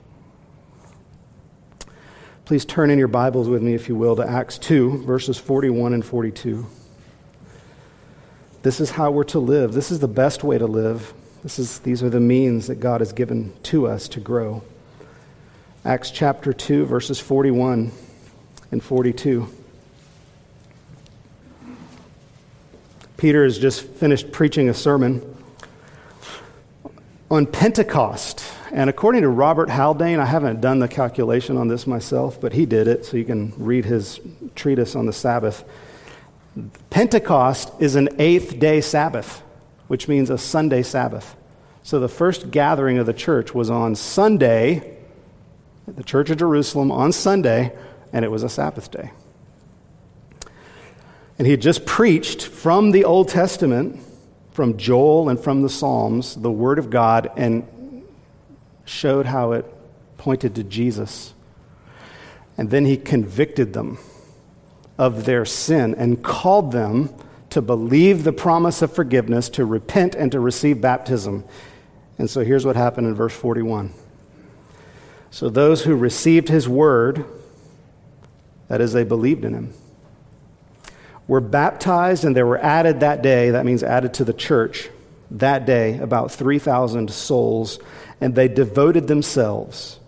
Please 2.45 2.67
turn 2.67 2.91
in 2.91 2.99
your 2.99 3.09
Bibles 3.09 3.49
with 3.49 3.63
me, 3.63 3.73
if 3.73 3.89
you 3.89 3.97
will, 3.97 4.17
to 4.17 4.23
Acts 4.23 4.59
2, 4.59 5.05
verses 5.05 5.39
41 5.39 5.95
and 5.95 6.05
42. 6.05 6.67
This 8.63 8.81
is 8.81 8.91
how 8.91 9.11
we're 9.11 9.25
to 9.25 9.39
live. 9.39 9.73
This 9.73 9.91
is 9.91 10.01
the 10.01 10.09
best 10.09 10.45
way 10.45 10.59
to 10.59 10.67
live. 10.67 11.15
This 11.43 11.59
is, 11.59 11.79
these 11.79 12.03
are 12.03 12.11
the 12.11 12.21
means 12.21 12.67
that 12.67 12.81
God 12.81 13.01
has 13.01 13.15
given 13.15 13.55
to 13.65 13.87
us 13.87 14.09
to 14.09 14.21
grow. 14.21 14.63
Acts 15.87 16.11
chapter 16.11 16.53
2, 16.53 16.85
verses 16.85 17.19
41 17.19 17.91
and 18.71 18.83
42. 18.83 19.49
Peter 23.17 23.45
has 23.45 23.59
just 23.59 23.87
finished 23.87 24.33
preaching 24.33 24.69
a 24.69 24.75
sermon 24.75 25.23
on 27.31 27.47
Pentecost. 27.47 28.45
And 28.75 28.91
according 28.91 29.23
to 29.23 29.29
Robert 29.29 29.71
Haldane, 29.71 30.19
I 30.19 30.25
haven't 30.25 30.61
done 30.61 30.81
the 30.81 30.89
calculation 30.89 31.57
on 31.57 31.69
this 31.69 31.87
myself, 31.87 32.41
but 32.41 32.55
he 32.55 32.67
did 32.67 32.89
it, 32.89 33.07
so 33.07 33.17
you 33.17 33.25
can 33.25 33.55
read 33.57 33.85
his 33.85 34.19
treatise 34.57 34.97
on 34.97 35.07
the 35.07 35.13
Sabbath. 35.13 35.63
Pentecost 36.91 37.71
is 37.79 37.95
an 37.95 38.09
eighth 38.19 38.59
day 38.59 38.81
Sabbath, 38.81 39.45
which 39.87 40.09
means 40.09 40.29
a 40.29 40.37
Sunday 40.37 40.83
Sabbath. 40.83 41.37
So 41.85 42.01
the 42.01 42.09
first 42.09 42.51
gathering 42.51 42.99
of 42.99 43.07
the 43.07 43.13
church 43.13 43.55
was 43.55 43.71
on 43.71 43.95
Sunday, 43.95 44.99
the 45.87 46.03
Church 46.03 46.31
of 46.31 46.39
Jerusalem 46.39 46.91
on 46.91 47.13
Sunday, 47.13 47.73
and 48.13 48.25
it 48.25 48.29
was 48.33 48.43
a 48.43 48.49
Sabbath 48.49 48.91
day. 48.91 49.13
And 51.39 51.47
he 51.47 51.53
had 51.53 51.63
just 51.63 51.87
preached 51.87 52.43
from 52.43 52.91
the 52.91 53.05
Old 53.05 53.29
Testament, 53.29 54.01
from 54.51 54.77
Joel 54.77 55.29
and 55.29 55.39
from 55.39 55.63
the 55.63 55.71
Psalms, 55.71 56.35
the 56.35 56.51
Word 56.51 56.81
of 56.81 56.91
God, 56.91 57.31
and 57.37 57.69
showed 58.85 59.27
how 59.27 59.53
it 59.53 59.65
pointed 60.17 60.55
to 60.55 60.65
Jesus. 60.65 61.35
And 62.57 62.71
then 62.71 62.85
he 62.85 62.97
convicted 62.97 63.73
them 63.73 63.99
of 64.97 65.25
their 65.25 65.45
sin 65.45 65.95
and 65.97 66.23
called 66.23 66.73
them 66.73 67.15
to 67.51 67.63
believe 67.63 68.25
the 68.25 68.33
promise 68.33 68.83
of 68.83 68.93
forgiveness, 68.93 69.49
to 69.51 69.65
repent, 69.65 70.15
and 70.15 70.33
to 70.33 70.41
receive 70.41 70.81
baptism. 70.81 71.45
And 72.19 72.29
so 72.29 72.45
here's 72.45 72.65
what 72.65 72.77
happened 72.77 73.07
in 73.07 73.15
verse 73.15 73.35
41. 73.35 73.93
So 75.31 75.49
those 75.49 75.83
who 75.83 75.97
received 75.97 76.49
his 76.49 76.69
word, 76.69 77.25
that 78.69 78.81
is, 78.81 78.93
they 78.93 79.05
believed 79.05 79.45
in 79.45 79.55
him 79.55 79.75
were 81.27 81.41
baptized 81.41 82.25
and 82.25 82.37
they 82.37 82.43
were 82.43 82.59
added 82.59 83.01
that 83.01 83.23
day, 83.23 83.51
that 83.51 83.65
means 83.65 83.83
added 83.83 84.15
to 84.15 84.25
the 84.25 84.33
church, 84.33 84.91
that 85.31 85.67
day, 85.67 85.99
about 85.99 86.31
3,000 86.31 87.11
souls, 87.11 87.79
and 88.21 88.35
they 88.35 88.49
devoted 88.49 89.07
themselves 89.09 89.99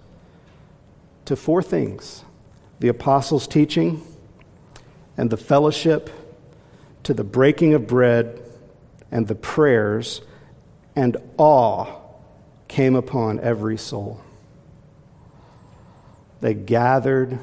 to 1.24 1.36
four 1.36 1.62
things 1.62 2.24
the 2.78 2.88
apostles' 2.88 3.46
teaching 3.48 4.02
and 5.16 5.30
the 5.30 5.36
fellowship, 5.36 6.10
to 7.02 7.14
the 7.14 7.24
breaking 7.24 7.72
of 7.72 7.86
bread 7.86 8.42
and 9.10 9.28
the 9.28 9.34
prayers, 9.34 10.20
and 10.94 11.16
awe 11.38 11.86
came 12.68 12.94
upon 12.94 13.40
every 13.40 13.78
soul. 13.78 14.20
They 16.40 16.52
gathered 16.52 17.38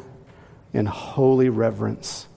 in 0.71 0.85
holy 0.85 1.49
reverence 1.49 2.27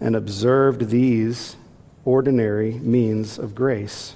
and 0.00 0.16
observed 0.16 0.88
these 0.88 1.56
ordinary 2.04 2.72
means 2.72 3.38
of 3.38 3.54
grace. 3.54 4.14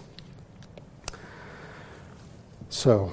So, 2.68 3.12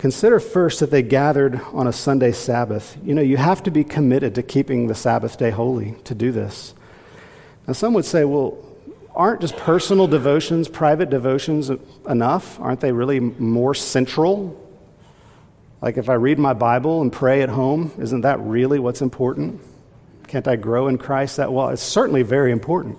consider 0.00 0.40
first 0.40 0.80
that 0.80 0.90
they 0.90 1.02
gathered 1.02 1.60
on 1.74 1.86
a 1.86 1.92
Sunday 1.92 2.32
Sabbath. 2.32 2.96
You 3.04 3.14
know, 3.14 3.20
you 3.20 3.36
have 3.36 3.62
to 3.64 3.70
be 3.70 3.84
committed 3.84 4.34
to 4.36 4.42
keeping 4.42 4.86
the 4.86 4.94
Sabbath 4.94 5.36
day 5.36 5.50
holy 5.50 5.94
to 6.04 6.14
do 6.14 6.32
this. 6.32 6.74
Now, 7.66 7.74
some 7.74 7.92
would 7.92 8.06
say, 8.06 8.24
well, 8.24 8.56
aren't 9.14 9.42
just 9.42 9.58
personal 9.58 10.06
devotions, 10.06 10.68
private 10.68 11.10
devotions 11.10 11.70
enough? 12.08 12.58
Aren't 12.60 12.80
they 12.80 12.92
really 12.92 13.20
more 13.20 13.74
central? 13.74 14.58
Like 15.82 15.98
if 15.98 16.08
I 16.08 16.14
read 16.14 16.38
my 16.38 16.54
Bible 16.54 17.02
and 17.02 17.12
pray 17.12 17.42
at 17.42 17.50
home, 17.50 17.92
isn't 17.98 18.22
that 18.22 18.40
really 18.40 18.78
what's 18.78 19.02
important? 19.02 19.60
Can't 20.28 20.48
I 20.48 20.56
grow 20.56 20.88
in 20.88 20.96
Christ 20.96 21.36
that 21.36 21.52
well? 21.52 21.68
It's 21.68 21.82
certainly 21.82 22.22
very 22.22 22.52
important. 22.52 22.96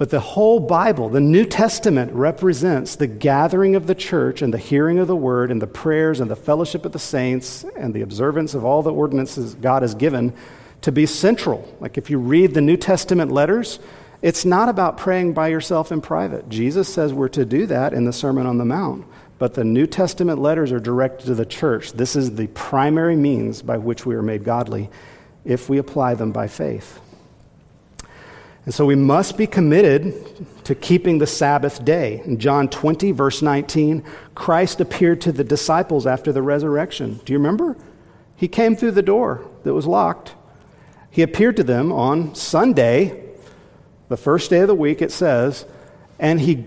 But 0.00 0.08
the 0.08 0.18
whole 0.18 0.60
Bible, 0.60 1.10
the 1.10 1.20
New 1.20 1.44
Testament, 1.44 2.10
represents 2.14 2.96
the 2.96 3.06
gathering 3.06 3.76
of 3.76 3.86
the 3.86 3.94
church 3.94 4.40
and 4.40 4.50
the 4.50 4.56
hearing 4.56 4.98
of 4.98 5.08
the 5.08 5.14
word 5.14 5.50
and 5.50 5.60
the 5.60 5.66
prayers 5.66 6.20
and 6.20 6.30
the 6.30 6.36
fellowship 6.36 6.86
of 6.86 6.92
the 6.92 6.98
saints 6.98 7.66
and 7.76 7.92
the 7.92 8.00
observance 8.00 8.54
of 8.54 8.64
all 8.64 8.82
the 8.82 8.94
ordinances 8.94 9.54
God 9.56 9.82
has 9.82 9.94
given 9.94 10.32
to 10.80 10.90
be 10.90 11.04
central. 11.04 11.68
Like 11.80 11.98
if 11.98 12.08
you 12.08 12.18
read 12.18 12.54
the 12.54 12.62
New 12.62 12.78
Testament 12.78 13.30
letters, 13.30 13.78
it's 14.22 14.46
not 14.46 14.70
about 14.70 14.96
praying 14.96 15.34
by 15.34 15.48
yourself 15.48 15.92
in 15.92 16.00
private. 16.00 16.48
Jesus 16.48 16.88
says 16.88 17.12
we're 17.12 17.28
to 17.28 17.44
do 17.44 17.66
that 17.66 17.92
in 17.92 18.06
the 18.06 18.12
Sermon 18.14 18.46
on 18.46 18.56
the 18.56 18.64
Mount. 18.64 19.04
But 19.38 19.52
the 19.52 19.64
New 19.64 19.86
Testament 19.86 20.40
letters 20.40 20.72
are 20.72 20.80
directed 20.80 21.26
to 21.26 21.34
the 21.34 21.44
church. 21.44 21.92
This 21.92 22.16
is 22.16 22.36
the 22.36 22.46
primary 22.46 23.16
means 23.16 23.60
by 23.60 23.76
which 23.76 24.06
we 24.06 24.14
are 24.14 24.22
made 24.22 24.44
godly 24.44 24.88
if 25.44 25.68
we 25.68 25.76
apply 25.76 26.14
them 26.14 26.32
by 26.32 26.48
faith. 26.48 27.00
And 28.70 28.74
so 28.76 28.86
we 28.86 28.94
must 28.94 29.36
be 29.36 29.48
committed 29.48 30.14
to 30.62 30.76
keeping 30.76 31.18
the 31.18 31.26
Sabbath 31.26 31.84
day. 31.84 32.22
In 32.24 32.38
John 32.38 32.68
20, 32.68 33.10
verse 33.10 33.42
19, 33.42 34.04
Christ 34.36 34.80
appeared 34.80 35.20
to 35.22 35.32
the 35.32 35.42
disciples 35.42 36.06
after 36.06 36.30
the 36.30 36.40
resurrection. 36.40 37.18
Do 37.24 37.32
you 37.32 37.40
remember? 37.40 37.76
He 38.36 38.46
came 38.46 38.76
through 38.76 38.92
the 38.92 39.02
door 39.02 39.44
that 39.64 39.74
was 39.74 39.88
locked. 39.88 40.36
He 41.10 41.22
appeared 41.22 41.56
to 41.56 41.64
them 41.64 41.90
on 41.90 42.36
Sunday, 42.36 43.30
the 44.08 44.16
first 44.16 44.50
day 44.50 44.60
of 44.60 44.68
the 44.68 44.74
week, 44.76 45.02
it 45.02 45.10
says, 45.10 45.66
and 46.20 46.40
he, 46.40 46.64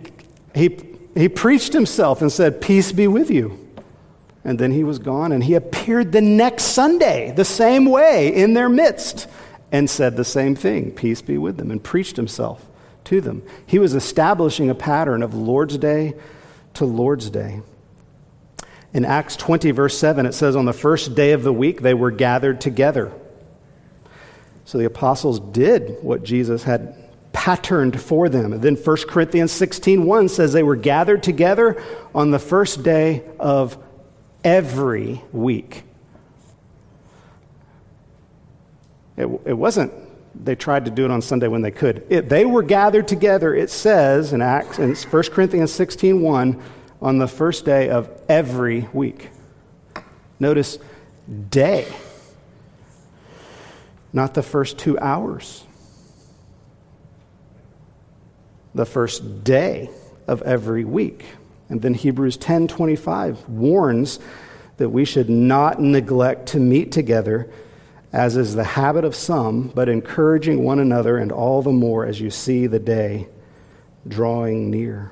he, 0.54 0.78
he 1.16 1.30
preached 1.30 1.72
himself 1.72 2.22
and 2.22 2.30
said, 2.30 2.60
Peace 2.60 2.92
be 2.92 3.08
with 3.08 3.32
you. 3.32 3.66
And 4.44 4.60
then 4.60 4.74
he 4.74 4.84
was 4.84 5.00
gone, 5.00 5.32
and 5.32 5.42
he 5.42 5.54
appeared 5.54 6.12
the 6.12 6.20
next 6.20 6.64
Sunday, 6.64 7.32
the 7.34 7.46
same 7.46 7.86
way, 7.86 8.36
in 8.36 8.56
their 8.56 8.68
midst, 8.68 9.30
and 9.74 9.90
said 9.90 10.16
the 10.16 10.24
same 10.24 10.56
thing 10.56 10.92
Peace 10.92 11.22
be 11.22 11.38
with 11.38 11.58
them, 11.58 11.72
and 11.72 11.84
preached 11.84 12.16
himself 12.16 12.66
to 13.06 13.20
them. 13.20 13.44
He 13.66 13.80
was 13.80 13.94
establishing 13.94 14.70
a 14.70 14.76
pattern 14.76 15.22
of 15.22 15.34
Lord's 15.34 15.78
Day 15.78 16.14
to 16.76 16.86
Lord's 16.86 17.30
Day. 17.30 17.62
In 18.94 19.04
Acts 19.04 19.36
20, 19.36 19.72
verse 19.72 19.98
7, 19.98 20.28
it 20.28 20.34
says, 20.34 20.56
On 20.56 20.66
the 20.66 20.72
first 20.72 21.16
day 21.16 21.32
of 21.32 21.44
the 21.44 21.52
week, 21.52 21.82
they 21.82 21.96
were 21.96 22.12
gathered 22.12 22.62
together. 22.62 23.12
So 24.66 24.78
the 24.78 24.86
apostles 24.86 25.40
did 25.40 25.98
what 26.02 26.24
Jesus 26.24 26.64
had 26.64 26.96
patterned 27.34 28.00
for 28.00 28.30
them. 28.30 28.54
And 28.54 28.62
then 28.62 28.76
1 28.76 28.98
Corinthians 29.08 29.52
16, 29.52 30.06
1 30.06 30.30
says 30.30 30.54
they 30.54 30.64
were 30.64 30.76
gathered 30.76 31.24
together 31.24 31.84
on 32.14 32.30
the 32.30 32.40
first 32.40 32.84
day 32.84 33.24
of 33.40 33.78
every 34.44 35.24
week. 35.32 35.84
It, 39.18 39.28
it 39.46 39.54
wasn't 39.54 39.94
they 40.36 40.56
tried 40.56 40.86
to 40.86 40.92
do 40.92 41.06
it 41.06 41.12
on 41.12 41.22
Sunday 41.22 41.48
when 41.48 41.62
they 41.62 41.72
could. 41.72 42.06
It, 42.10 42.30
they 42.30 42.46
were 42.46 42.64
gathered 42.64 43.08
together, 43.08 43.54
it 43.56 43.70
says 43.70 44.34
in 44.34 44.42
Acts 44.42 44.80
in 44.80 44.96
1 44.96 45.24
Corinthians 45.32 45.72
16 45.72 46.22
1, 46.22 46.62
on 47.02 47.18
the 47.18 47.28
first 47.28 47.66
day 47.66 47.90
of 47.90 48.10
every 48.28 48.88
week. 48.94 49.30
Notice 50.40 50.80
day, 51.50 51.88
not 54.12 54.34
the 54.34 54.44
first 54.44 54.78
two 54.78 54.98
hours. 55.00 55.64
The 58.76 58.86
first 58.86 59.44
day 59.44 59.90
of 60.28 60.42
every 60.42 60.84
week. 60.84 61.26
And 61.70 61.82
then 61.82 61.94
Hebrews 61.94 62.38
10:25 62.38 63.48
warns 63.48 64.20
that 64.78 64.90
we 64.90 65.06
should 65.06 65.30
not 65.30 65.80
neglect 65.80 66.48
to 66.48 66.60
meet 66.60 66.92
together 66.92 67.50
as 68.14 68.38
is 68.38 68.54
the 68.54 68.64
habit 68.64 69.04
of 69.04 69.16
some, 69.16 69.70
but 69.70 69.90
encouraging 69.90 70.64
one 70.64 70.78
another 70.78 71.18
and 71.18 71.32
all 71.32 71.64
the 71.64 71.72
more 71.72 72.06
as 72.06 72.22
you 72.22 72.30
see 72.30 72.68
the 72.68 72.80
day 72.80 73.28
drawing 74.08 74.70
near. 74.70 75.12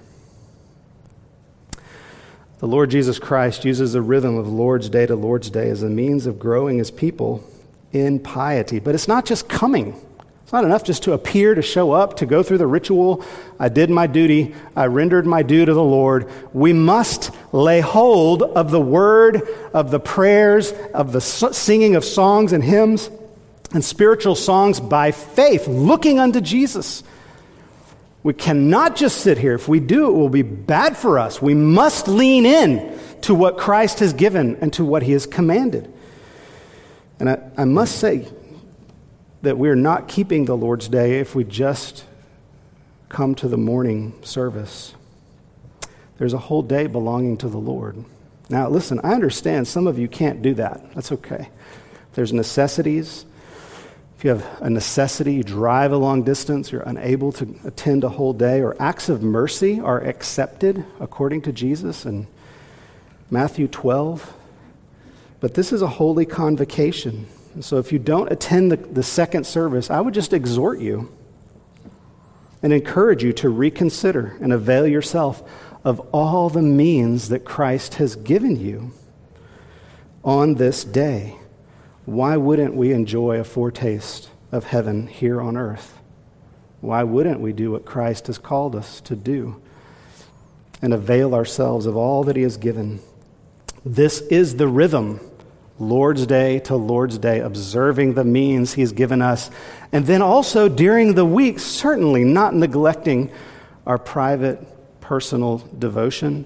The 2.60 2.68
Lord 2.68 2.92
Jesus 2.92 3.18
Christ 3.18 3.66
uses 3.66 3.94
the 3.94 4.04
rhythm 4.04 4.38
of 4.38 4.48
Lord's 4.48 4.88
Day 4.88 5.08
to 5.08 5.16
Lord's 5.16 5.50
Day 5.50 5.68
as 5.70 5.82
a 5.82 5.90
means 5.90 6.28
of 6.28 6.38
growing 6.38 6.78
his 6.78 6.92
people 6.92 7.44
in 7.92 8.20
piety. 8.20 8.80
But 8.80 8.94
it's 8.94 9.08
not 9.08 9.26
just 9.26 9.50
coming. 9.50 10.00
It's 10.52 10.54
not 10.54 10.66
enough 10.66 10.84
just 10.84 11.04
to 11.04 11.14
appear, 11.14 11.56
to 11.56 11.62
show 11.62 11.94
up, 11.94 12.18
to 12.18 12.26
go 12.26 12.44
through 12.44 12.58
the 12.58 12.68
ritual. 12.68 13.24
I 13.58 13.70
did 13.70 13.90
my 13.90 14.06
duty. 14.06 14.54
I 14.76 14.88
rendered 14.88 15.26
my 15.26 15.44
due 15.44 15.64
to 15.64 15.74
the 15.74 15.82
Lord. 15.82 16.30
We 16.54 16.74
must 16.74 17.32
lay 17.54 17.80
hold 17.80 18.44
of 18.44 18.70
the 18.70 18.82
word, 18.82 19.42
of 19.74 19.92
the 19.92 20.00
prayers, 20.00 20.74
of 20.94 21.14
the 21.14 21.22
singing 21.22 21.96
of 21.96 22.04
songs 22.04 22.52
and 22.52 22.62
hymns 22.62 23.10
and 23.74 23.84
spiritual 23.84 24.36
songs 24.36 24.82
by 24.82 25.12
faith, 25.12 25.68
looking 25.68 26.20
unto 26.20 26.42
Jesus 26.42 27.04
we 28.24 28.34
cannot 28.34 28.96
just 28.96 29.22
sit 29.22 29.38
here. 29.38 29.56
If 29.56 29.68
we 29.68 29.80
do, 29.80 30.08
it 30.08 30.14
will 30.14 30.30
be 30.30 30.44
bad 30.44 30.96
for 30.96 31.18
us. 31.18 31.42
We 31.42 31.56
must 31.56 32.08
lean 32.08 32.46
in 32.46 33.00
to 33.22 33.34
what 33.34 33.58
Christ 33.58 34.00
has 34.00 34.14
given 34.14 34.58
and 34.58 34.72
to 34.74 34.86
what 34.86 35.04
he 35.04 35.14
has 35.14 35.26
commanded. 35.26 35.92
And 37.20 37.30
I, 37.30 37.40
I 37.58 37.66
must 37.66 37.98
say 37.98 38.28
that 39.42 39.58
we're 39.58 39.76
not 39.76 40.08
keeping 40.08 40.46
the 40.46 40.56
Lord's 40.56 40.88
Day 40.88 41.20
if 41.20 41.36
we 41.36 41.44
just 41.44 42.06
come 43.10 43.36
to 43.36 43.48
the 43.48 43.58
morning 43.58 44.14
service. 44.22 44.94
There's 46.18 46.34
a 46.34 46.38
whole 46.38 46.62
day 46.62 46.88
belonging 46.88 47.38
to 47.38 47.50
the 47.50 47.58
Lord. 47.58 48.04
Now, 48.50 48.70
listen, 48.70 49.00
I 49.04 49.14
understand 49.14 49.68
some 49.68 49.88
of 49.88 49.98
you 49.98 50.08
can't 50.08 50.42
do 50.42 50.54
that. 50.56 50.94
That's 50.94 51.12
okay. 51.12 51.50
There's 52.14 52.34
necessities 52.34 53.26
if 54.22 54.26
you 54.26 54.30
have 54.30 54.62
a 54.62 54.70
necessity, 54.70 55.34
you 55.34 55.42
drive 55.42 55.92
a 55.92 55.98
long 55.98 56.22
distance, 56.22 56.72
you're 56.72 56.84
unable 56.84 57.32
to 57.32 57.56
attend 57.66 58.04
a 58.04 58.10
whole 58.10 58.34
day, 58.34 58.62
or 58.62 58.80
acts 58.80 59.10
of 59.10 59.24
mercy 59.24 59.80
are 59.80 60.00
accepted 60.00 60.86
according 61.00 61.42
to 61.42 61.52
Jesus 61.52 62.06
in 62.06 62.28
Matthew 63.32 63.68
12. 63.68 64.32
But 65.40 65.56
this 65.56 65.74
is 65.74 65.82
a 65.82 65.88
holy 65.88 66.28
convocation. 66.28 67.26
And 67.54 67.64
so 67.64 67.78
if 67.78 67.92
you 67.92 68.00
don't 68.00 68.32
attend 68.32 68.72
the, 68.72 68.78
the 68.78 69.04
second 69.04 69.46
service, 69.46 69.90
I 69.90 70.02
would 70.02 70.14
just 70.14 70.34
exhort 70.34 70.80
you 70.80 71.12
and 72.64 72.72
encourage 72.72 73.24
you 73.24 73.34
to 73.34 73.50
reconsider 73.50 74.38
and 74.40 74.54
avail 74.54 74.88
yourself 74.88 75.44
of 75.84 76.00
all 76.12 76.50
the 76.50 76.62
means 76.62 77.30
that 77.30 77.44
Christ 77.44 77.96
has 77.96 78.16
given 78.16 78.56
you 78.56 78.94
on 80.24 80.56
this 80.56 80.84
day 80.84 81.38
why 82.06 82.36
wouldn't 82.36 82.76
we 82.76 82.94
enjoy 82.94 83.40
a 83.40 83.44
foretaste 83.44 84.30
of 84.52 84.66
heaven 84.66 85.08
here 85.08 85.40
on 85.40 85.56
earth? 85.56 86.00
Why 86.82 87.04
wouldn't 87.04 87.40
we 87.40 87.54
do 87.54 87.72
what 87.72 87.86
Christ 87.86 88.28
has 88.28 88.38
called 88.38 88.76
us 88.76 89.02
to 89.02 89.16
do 89.16 89.62
and 90.82 90.94
avail 90.94 91.36
ourselves 91.36 91.86
of 91.86 91.96
all 91.96 92.24
that 92.24 92.36
He 92.36 92.42
has 92.42 92.58
given? 92.58 93.00
This 93.86 94.22
is 94.22 94.58
the 94.58 94.68
rhythm, 94.68 95.20
Lord's 95.82 96.28
Day 96.28 96.60
to 96.60 96.76
Lord's 96.76 97.18
Day, 97.18 97.40
observing 97.40 98.14
the 98.14 98.24
means 98.24 98.74
He's 98.74 98.92
given 98.92 99.20
us. 99.20 99.50
And 99.92 100.06
then 100.06 100.22
also 100.22 100.70
during 100.70 101.16
the 101.16 101.26
week, 101.26 101.58
certainly 101.58 102.24
not 102.24 102.54
neglecting 102.54 103.32
our 103.88 103.98
private, 103.98 104.60
personal 105.02 105.58
devotion, 105.80 106.46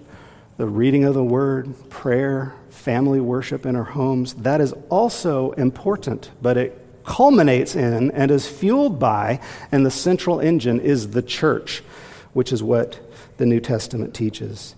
the 0.56 0.66
reading 0.66 1.04
of 1.04 1.14
the 1.14 1.24
Word, 1.24 1.90
prayer, 1.90 2.56
family 2.70 3.20
worship 3.20 3.66
in 3.66 3.76
our 3.76 3.84
homes, 3.84 4.36
that 4.36 4.62
is 4.62 4.74
also 4.90 5.52
important, 5.52 6.32
but 6.42 6.56
it 6.56 6.82
culminates 7.04 7.76
in 7.76 8.12
and 8.12 8.32
is 8.32 8.48
fueled 8.48 9.00
by, 9.00 9.42
and 9.70 9.86
the 9.86 9.92
central 9.92 10.40
engine 10.40 10.80
is 10.80 11.10
the 11.10 11.22
church, 11.22 11.84
which 12.32 12.54
is 12.54 12.64
what 12.64 13.00
the 13.36 13.46
New 13.46 13.60
Testament 13.60 14.14
teaches. 14.14 14.76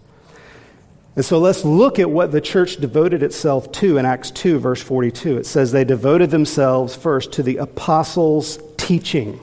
And 1.18 1.26
so 1.26 1.40
let's 1.40 1.66
look 1.66 1.98
at 1.98 2.12
what 2.12 2.32
the 2.32 2.40
church 2.40 2.78
devoted 2.78 3.24
itself 3.24 3.72
to 3.72 3.98
in 3.98 4.06
Acts 4.06 4.30
2, 4.30 4.60
verse 4.60 4.84
42. 4.84 5.38
It 5.38 5.48
says 5.48 5.72
they 5.72 5.84
devoted 5.84 6.30
themselves 6.30 6.96
first 6.96 7.32
to 7.34 7.44
the 7.44 7.58
apostles' 7.58 8.60
teaching. 8.78 9.40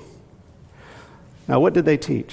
Now, 1.49 1.59
what 1.59 1.75
did 1.75 1.85
they 1.85 1.97
teach? 1.97 2.33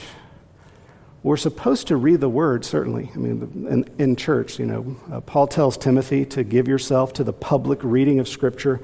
We're 1.23 1.38
supposed 1.38 1.88
to 1.88 1.95
read 1.95 2.19
the 2.19 2.30
word, 2.30 2.63
certainly. 2.63 3.10
I 3.15 3.17
mean, 3.17 3.65
in, 3.67 3.89
in 3.97 4.15
church, 4.15 4.60
you 4.60 4.67
know, 4.67 4.95
uh, 5.12 5.21
Paul 5.21 5.47
tells 5.47 5.75
Timothy 5.75 6.23
to 6.27 6.43
give 6.43 6.67
yourself 6.67 7.12
to 7.13 7.23
the 7.23 7.34
public 7.34 7.80
reading 7.82 8.19
of 8.19 8.27
Scripture, 8.27 8.80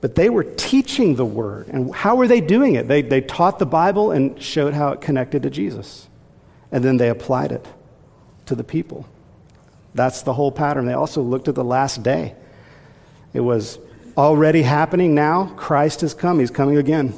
but 0.00 0.16
they 0.16 0.28
were 0.28 0.42
teaching 0.42 1.14
the 1.14 1.24
word. 1.24 1.68
And 1.68 1.94
how 1.94 2.16
were 2.16 2.26
they 2.26 2.40
doing 2.40 2.74
it? 2.74 2.88
They, 2.88 3.02
they 3.02 3.20
taught 3.20 3.60
the 3.60 3.66
Bible 3.66 4.10
and 4.10 4.42
showed 4.42 4.74
how 4.74 4.90
it 4.90 5.00
connected 5.00 5.44
to 5.44 5.50
Jesus. 5.50 6.08
And 6.72 6.82
then 6.82 6.96
they 6.96 7.10
applied 7.10 7.52
it 7.52 7.64
to 8.46 8.56
the 8.56 8.64
people. 8.64 9.06
That's 9.94 10.22
the 10.22 10.32
whole 10.32 10.52
pattern. 10.52 10.86
They 10.86 10.92
also 10.92 11.22
looked 11.22 11.48
at 11.48 11.54
the 11.54 11.64
last 11.64 12.02
day. 12.02 12.34
It 13.32 13.40
was 13.40 13.78
already 14.16 14.62
happening 14.62 15.14
now. 15.14 15.52
Christ 15.56 16.00
has 16.02 16.14
come, 16.14 16.38
He's 16.38 16.50
coming 16.50 16.76
again. 16.76 17.14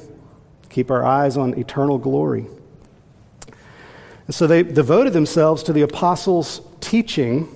Keep 0.71 0.91
our 0.91 1.05
eyes 1.05 1.37
on 1.37 1.59
eternal 1.59 1.99
glory. 1.99 2.47
And 4.27 4.35
so 4.35 4.47
they 4.47 4.63
devoted 4.63 5.13
themselves 5.13 5.63
to 5.65 5.73
the 5.73 5.83
apostles' 5.83 6.63
teaching. 6.81 7.49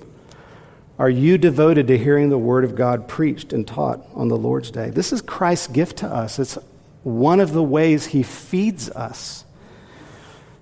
Are 0.99 1.09
you 1.09 1.37
devoted 1.37 1.87
to 1.87 1.97
hearing 1.97 2.29
the 2.29 2.37
word 2.37 2.63
of 2.63 2.75
God 2.75 3.07
preached 3.07 3.53
and 3.53 3.65
taught 3.65 4.05
on 4.13 4.27
the 4.27 4.37
Lord's 4.37 4.71
day? 4.71 4.89
This 4.89 5.13
is 5.13 5.21
Christ's 5.21 5.67
gift 5.67 5.97
to 5.97 6.07
us. 6.07 6.39
It's 6.39 6.57
one 7.03 7.39
of 7.39 7.53
the 7.53 7.63
ways 7.63 8.07
he 8.07 8.21
feeds 8.21 8.89
us. 8.91 9.45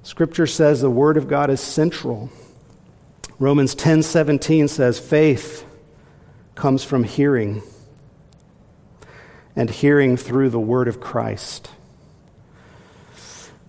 Scripture 0.03 0.45
says 0.45 0.81
the 0.81 0.89
word 0.89 1.17
of 1.17 1.27
God 1.27 1.49
is 1.49 1.59
central. 1.59 2.29
Romans 3.37 3.75
10:17 3.75 4.69
says 4.69 4.97
faith 4.97 5.65
comes 6.55 6.85
from 6.85 7.03
hearing 7.03 7.61
and 9.57 9.69
hearing 9.69 10.15
through 10.15 10.49
the 10.49 10.59
word 10.59 10.87
of 10.87 11.01
Christ. 11.01 11.69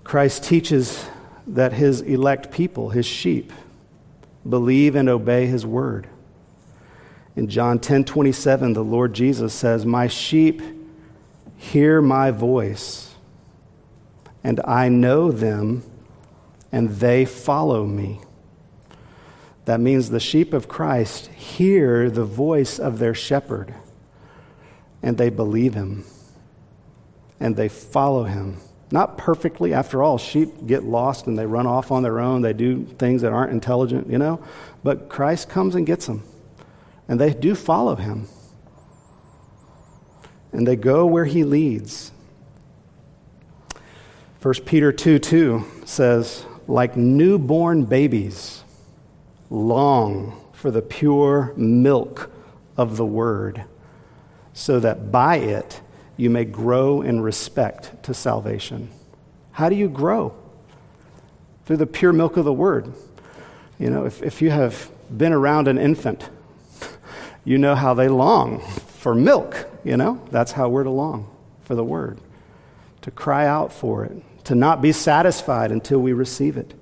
Christ 0.05 0.45
teaches 0.45 1.07
that 1.49 1.73
his 1.73 2.01
elect 2.01 2.53
people, 2.53 2.91
his 2.91 3.07
sheep, 3.07 3.53
believe 4.49 4.95
and 4.95 5.09
obey 5.09 5.47
his 5.47 5.67
word. 5.67 6.07
In 7.35 7.49
John 7.49 7.81
10 7.81 8.05
27, 8.05 8.73
the 8.73 8.85
Lord 8.85 9.15
Jesus 9.15 9.53
says, 9.53 9.85
My 9.85 10.07
sheep 10.07 10.63
hear 11.57 12.01
my 12.01 12.31
voice, 12.31 13.17
and 14.45 14.61
I 14.65 14.89
know 14.89 15.33
them, 15.33 15.83
and 16.71 16.89
they 16.89 17.25
follow 17.25 17.85
me. 17.85 18.21
That 19.67 19.81
means 19.81 20.11
the 20.11 20.21
sheep 20.21 20.55
of 20.55 20.69
Christ 20.69 21.27
hear 21.27 22.09
the 22.09 22.25
voice 22.25 22.79
of 22.79 22.99
their 22.99 23.15
shepherd, 23.15 23.75
and 25.03 25.19
they 25.19 25.29
believe 25.29 25.75
him, 25.75 26.05
and 27.39 27.57
they 27.57 27.69
follow 27.69 28.25
him. 28.25 28.59
Not 28.93 29.19
perfectly. 29.19 29.75
After 29.75 30.03
all, 30.03 30.17
sheep 30.17 30.67
get 30.67 30.85
lost 30.85 31.27
and 31.27 31.37
they 31.37 31.45
run 31.45 31.67
off 31.67 31.91
on 31.91 32.05
their 32.05 32.21
own. 32.21 32.43
They 32.43 32.53
do 32.53 32.85
things 32.85 33.23
that 33.23 33.33
aren't 33.33 33.51
intelligent, 33.51 34.09
you 34.09 34.19
know. 34.19 34.41
But 34.85 35.09
Christ 35.09 35.49
comes 35.49 35.75
and 35.75 35.85
gets 35.85 36.07
them. 36.07 36.23
And 37.09 37.21
they 37.21 37.35
do 37.35 37.57
follow 37.57 37.97
him. 37.97 38.29
And 40.53 40.69
they 40.69 40.77
go 40.77 41.05
where 41.05 41.25
he 41.25 41.43
leads. 41.43 42.13
1 44.41 44.55
Peter 44.65 44.93
2 44.93 45.19
2 45.19 45.65
says, 45.85 46.47
like 46.69 46.97
newborn 46.97 47.85
babies, 47.85 48.56
long 49.51 50.41
for 50.53 50.71
the 50.71 50.83
pure 50.83 51.53
milk 51.57 52.31
of 52.77 52.97
the 52.97 53.07
word, 53.07 53.65
so 54.53 54.81
that 54.81 55.11
by 55.11 55.37
it 55.37 55.81
you 56.17 56.31
may 56.31 56.45
grow 56.45 57.03
in 57.03 57.21
respect 57.21 58.03
to 58.05 58.15
salvation. 58.15 58.91
How 59.53 59.69
do 59.69 59.77
you 59.77 59.89
grow? 59.89 60.35
Through 61.67 61.79
the 61.79 61.87
pure 61.87 62.13
milk 62.13 62.37
of 62.37 62.45
the 62.45 62.53
word. 62.53 62.93
You 63.79 63.91
know, 63.91 64.05
if, 64.05 64.23
if 64.23 64.41
you 64.41 64.51
have 64.51 64.91
been 65.15 65.33
around 65.33 65.69
an 65.69 65.79
infant, 65.79 66.29
you 67.45 67.59
know 67.59 67.75
how 67.75 67.95
they 67.95 68.09
long 68.09 68.61
for 68.61 69.15
milk, 69.15 69.69
you 69.85 69.97
know? 69.97 70.23
That's 70.31 70.53
how 70.53 70.69
we're 70.69 70.85
to 70.85 70.91
long 70.91 71.31
for 71.63 71.75
the 71.75 71.85
word, 71.85 72.19
to 73.03 73.11
cry 73.11 73.47
out 73.47 73.73
for 73.73 74.05
it, 74.05 74.23
to 74.45 74.55
not 74.55 74.81
be 74.81 74.93
satisfied 74.93 75.71
until 75.71 75.99
we 75.99 76.13
receive 76.13 76.57
it. 76.57 76.75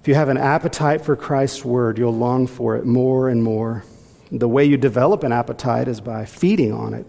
If 0.00 0.08
you 0.08 0.14
have 0.14 0.30
an 0.30 0.38
appetite 0.38 1.02
for 1.04 1.14
Christ's 1.14 1.64
word, 1.64 1.98
you'll 1.98 2.16
long 2.16 2.46
for 2.46 2.76
it 2.76 2.86
more 2.86 3.28
and 3.28 3.42
more. 3.42 3.84
The 4.32 4.48
way 4.48 4.64
you 4.64 4.78
develop 4.78 5.22
an 5.24 5.32
appetite 5.32 5.88
is 5.88 6.00
by 6.00 6.24
feeding 6.24 6.72
on 6.72 6.94
it. 6.94 7.06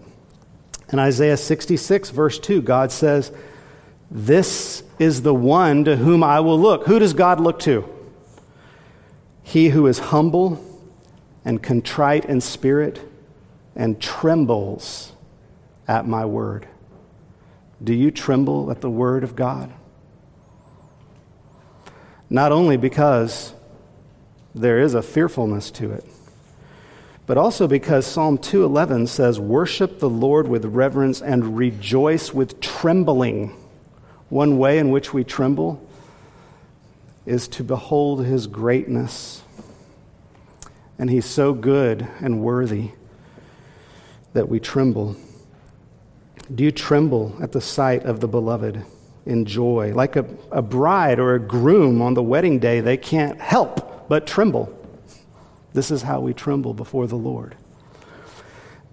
In 0.92 0.98
Isaiah 0.98 1.38
66, 1.38 2.10
verse 2.10 2.38
2, 2.38 2.60
God 2.60 2.92
says, 2.92 3.32
This 4.10 4.82
is 4.98 5.22
the 5.22 5.32
one 5.32 5.84
to 5.84 5.96
whom 5.96 6.22
I 6.22 6.40
will 6.40 6.60
look. 6.60 6.86
Who 6.86 6.98
does 6.98 7.14
God 7.14 7.40
look 7.40 7.60
to? 7.60 7.88
He 9.42 9.70
who 9.70 9.86
is 9.86 9.98
humble 9.98 10.62
and 11.46 11.62
contrite 11.62 12.26
in 12.26 12.42
spirit 12.42 13.00
and 13.74 14.02
trembles 14.02 15.12
at 15.88 16.06
my 16.06 16.26
word. 16.26 16.68
Do 17.82 17.94
you 17.94 18.10
tremble 18.10 18.70
at 18.70 18.82
the 18.82 18.90
word 18.90 19.24
of 19.24 19.34
God? 19.34 19.72
Not 22.32 22.50
only 22.50 22.78
because 22.78 23.52
there 24.54 24.80
is 24.80 24.94
a 24.94 25.02
fearfulness 25.02 25.70
to 25.72 25.92
it, 25.92 26.02
but 27.26 27.36
also 27.36 27.68
because 27.68 28.06
Psalm 28.06 28.38
211 28.38 29.08
says, 29.08 29.38
Worship 29.38 29.98
the 29.98 30.08
Lord 30.08 30.48
with 30.48 30.64
reverence 30.64 31.20
and 31.20 31.58
rejoice 31.58 32.32
with 32.32 32.58
trembling. 32.58 33.54
One 34.30 34.56
way 34.56 34.78
in 34.78 34.88
which 34.88 35.12
we 35.12 35.24
tremble 35.24 35.86
is 37.26 37.48
to 37.48 37.62
behold 37.62 38.24
his 38.24 38.46
greatness. 38.46 39.42
And 40.98 41.10
he's 41.10 41.26
so 41.26 41.52
good 41.52 42.08
and 42.18 42.40
worthy 42.40 42.92
that 44.32 44.48
we 44.48 44.58
tremble. 44.58 45.16
Do 46.52 46.64
you 46.64 46.72
tremble 46.72 47.36
at 47.42 47.52
the 47.52 47.60
sight 47.60 48.04
of 48.04 48.20
the 48.20 48.28
beloved 48.28 48.86
in 49.26 49.44
joy? 49.44 49.92
Like 49.94 50.16
a, 50.16 50.26
a 50.50 50.62
bride 50.62 51.18
or 51.18 51.34
a 51.34 51.40
groom 51.40 52.02
on 52.02 52.14
the 52.14 52.22
wedding 52.22 52.58
day, 52.58 52.80
they 52.80 52.96
can't 52.96 53.40
help 53.40 54.08
but 54.08 54.26
tremble. 54.26 54.76
This 55.72 55.90
is 55.90 56.02
how 56.02 56.20
we 56.20 56.34
tremble 56.34 56.74
before 56.74 57.06
the 57.06 57.16
Lord. 57.16 57.56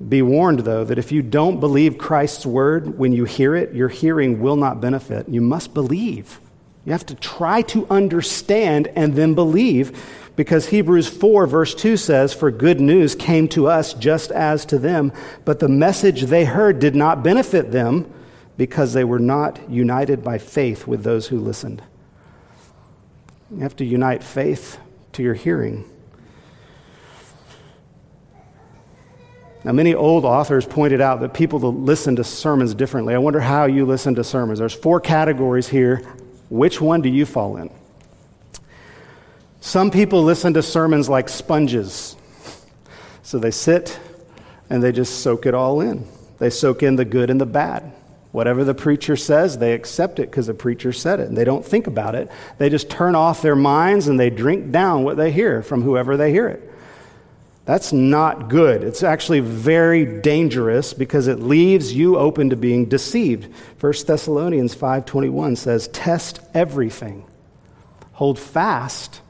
Be 0.07 0.21
warned, 0.21 0.59
though, 0.59 0.85
that 0.85 0.97
if 0.97 1.11
you 1.11 1.21
don't 1.21 1.59
believe 1.59 1.97
Christ's 1.97 2.45
word 2.45 2.97
when 2.97 3.11
you 3.11 3.25
hear 3.25 3.53
it, 3.55 3.73
your 3.73 3.89
hearing 3.89 4.39
will 4.39 4.55
not 4.55 4.79
benefit. 4.79 5.27
You 5.27 5.41
must 5.41 5.73
believe. 5.73 6.39
You 6.85 6.93
have 6.93 7.05
to 7.07 7.15
try 7.15 7.61
to 7.63 7.85
understand 7.89 8.87
and 8.95 9.15
then 9.15 9.35
believe 9.35 10.01
because 10.37 10.69
Hebrews 10.69 11.09
4, 11.09 11.47
verse 11.47 11.75
2 11.75 11.97
says, 11.97 12.33
For 12.33 12.49
good 12.49 12.79
news 12.79 13.13
came 13.13 13.49
to 13.49 13.67
us 13.67 13.93
just 13.93 14.31
as 14.31 14.65
to 14.67 14.79
them, 14.79 15.11
but 15.43 15.59
the 15.59 15.67
message 15.67 16.23
they 16.23 16.45
heard 16.45 16.79
did 16.79 16.95
not 16.95 17.21
benefit 17.21 17.73
them 17.73 18.09
because 18.59 18.91
they 18.91 19.05
were 19.05 19.19
not 19.19 19.57
united 19.69 20.21
by 20.21 20.37
faith 20.37 20.85
with 20.85 21.01
those 21.01 21.27
who 21.27 21.39
listened. 21.39 21.81
You 23.49 23.61
have 23.61 23.77
to 23.77 23.85
unite 23.85 24.21
faith 24.21 24.77
to 25.13 25.23
your 25.23 25.33
hearing. 25.33 25.89
Now, 29.63 29.71
many 29.71 29.95
old 29.95 30.25
authors 30.25 30.65
pointed 30.65 30.99
out 30.99 31.21
that 31.21 31.33
people 31.33 31.59
listen 31.71 32.17
to 32.17 32.23
sermons 32.25 32.73
differently. 32.73 33.15
I 33.15 33.19
wonder 33.19 33.39
how 33.39 33.63
you 33.63 33.85
listen 33.85 34.13
to 34.15 34.25
sermons. 34.25 34.59
There's 34.59 34.73
four 34.73 34.99
categories 34.99 35.69
here. 35.69 35.99
Which 36.49 36.81
one 36.81 37.01
do 37.01 37.07
you 37.07 37.25
fall 37.25 37.55
in? 37.55 37.69
Some 39.61 39.89
people 39.89 40.21
listen 40.21 40.53
to 40.55 40.61
sermons 40.61 41.07
like 41.07 41.29
sponges. 41.29 42.17
So 43.23 43.39
they 43.39 43.51
sit 43.51 43.97
and 44.69 44.83
they 44.83 44.91
just 44.91 45.21
soak 45.21 45.45
it 45.45 45.53
all 45.53 45.79
in. 45.79 46.05
They 46.39 46.49
soak 46.49 46.83
in 46.83 46.97
the 46.97 47.05
good 47.05 47.29
and 47.29 47.39
the 47.39 47.45
bad. 47.45 47.93
Whatever 48.31 48.63
the 48.63 48.75
preacher 48.75 49.15
says, 49.15 49.57
they 49.57 49.73
accept 49.73 50.19
it 50.19 50.29
because 50.29 50.47
the 50.47 50.53
preacher 50.53 50.93
said 50.93 51.19
it. 51.19 51.27
And 51.27 51.37
they 51.37 51.43
don't 51.43 51.65
think 51.65 51.87
about 51.87 52.13
it. 52.13 52.29
They 52.59 52.69
just 52.69 52.89
turn 52.89 53.15
off 53.15 53.41
their 53.41 53.55
minds 53.55 54.07
and 54.07 54.19
they 54.19 54.29
drink 54.29 54.71
down 54.71 55.03
what 55.03 55.17
they 55.17 55.31
hear 55.31 55.63
from 55.63 55.81
whoever 55.81 56.15
they 56.15 56.31
hear 56.31 56.47
it. 56.47 56.69
That's 57.65 57.93
not 57.93 58.49
good. 58.49 58.83
It's 58.83 59.03
actually 59.03 59.41
very 59.41 60.03
dangerous 60.21 60.93
because 60.93 61.27
it 61.27 61.39
leaves 61.39 61.93
you 61.93 62.17
open 62.17 62.49
to 62.49 62.55
being 62.55 62.85
deceived. 62.85 63.47
1 63.79 64.07
Thessalonians 64.07 64.73
5:21 64.73 65.55
says, 65.55 65.87
"Test 65.87 66.39
everything. 66.55 67.25
Hold 68.13 68.39
fast 68.39 69.21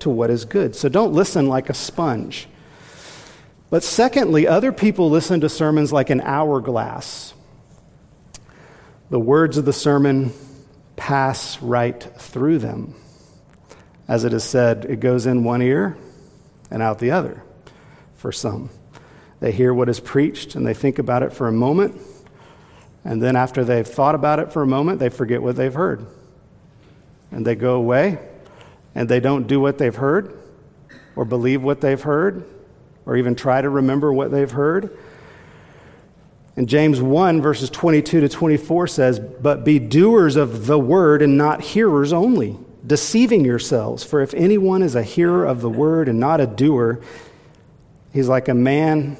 to 0.00 0.10
what 0.10 0.28
is 0.28 0.44
good." 0.44 0.76
So 0.76 0.90
don't 0.90 1.14
listen 1.14 1.48
like 1.48 1.70
a 1.70 1.74
sponge. 1.74 2.46
But 3.70 3.82
secondly, 3.82 4.46
other 4.46 4.72
people 4.72 5.08
listen 5.08 5.40
to 5.40 5.48
sermons 5.48 5.90
like 5.90 6.10
an 6.10 6.20
hourglass. 6.22 7.32
The 9.10 9.18
words 9.20 9.56
of 9.56 9.64
the 9.64 9.72
sermon 9.72 10.32
pass 10.96 11.60
right 11.62 12.02
through 12.18 12.58
them. 12.58 12.94
As 14.06 14.24
it 14.24 14.34
is 14.34 14.44
said, 14.44 14.84
it 14.84 15.00
goes 15.00 15.26
in 15.26 15.44
one 15.44 15.62
ear 15.62 15.96
and 16.70 16.82
out 16.82 16.98
the 16.98 17.12
other 17.12 17.42
for 18.16 18.32
some. 18.32 18.70
They 19.40 19.52
hear 19.52 19.72
what 19.72 19.88
is 19.88 20.00
preached 20.00 20.54
and 20.54 20.66
they 20.66 20.74
think 20.74 20.98
about 20.98 21.22
it 21.22 21.32
for 21.32 21.48
a 21.48 21.52
moment, 21.52 22.00
and 23.04 23.22
then 23.22 23.36
after 23.36 23.64
they've 23.64 23.86
thought 23.86 24.14
about 24.14 24.40
it 24.40 24.52
for 24.52 24.62
a 24.62 24.66
moment, 24.66 24.98
they 24.98 25.08
forget 25.08 25.42
what 25.42 25.56
they've 25.56 25.72
heard. 25.72 26.06
And 27.30 27.46
they 27.46 27.54
go 27.54 27.76
away 27.76 28.18
and 28.94 29.08
they 29.08 29.20
don't 29.20 29.46
do 29.46 29.60
what 29.60 29.78
they've 29.78 29.94
heard 29.94 30.38
or 31.16 31.24
believe 31.24 31.62
what 31.62 31.80
they've 31.80 32.00
heard 32.00 32.44
or 33.06 33.16
even 33.16 33.34
try 33.34 33.62
to 33.62 33.70
remember 33.70 34.12
what 34.12 34.30
they've 34.30 34.50
heard. 34.50 34.98
And 36.58 36.68
James 36.68 37.00
1, 37.00 37.40
verses 37.40 37.70
22 37.70 38.20
to 38.20 38.28
24 38.28 38.88
says, 38.88 39.20
But 39.20 39.64
be 39.64 39.78
doers 39.78 40.34
of 40.34 40.66
the 40.66 40.78
word 40.78 41.22
and 41.22 41.38
not 41.38 41.60
hearers 41.60 42.12
only, 42.12 42.58
deceiving 42.84 43.44
yourselves. 43.44 44.02
For 44.02 44.20
if 44.20 44.34
anyone 44.34 44.82
is 44.82 44.96
a 44.96 45.04
hearer 45.04 45.46
of 45.46 45.60
the 45.60 45.70
word 45.70 46.08
and 46.08 46.18
not 46.18 46.40
a 46.40 46.46
doer, 46.46 47.00
He's 48.12 48.26
like 48.26 48.48
a 48.48 48.54
man 48.54 49.16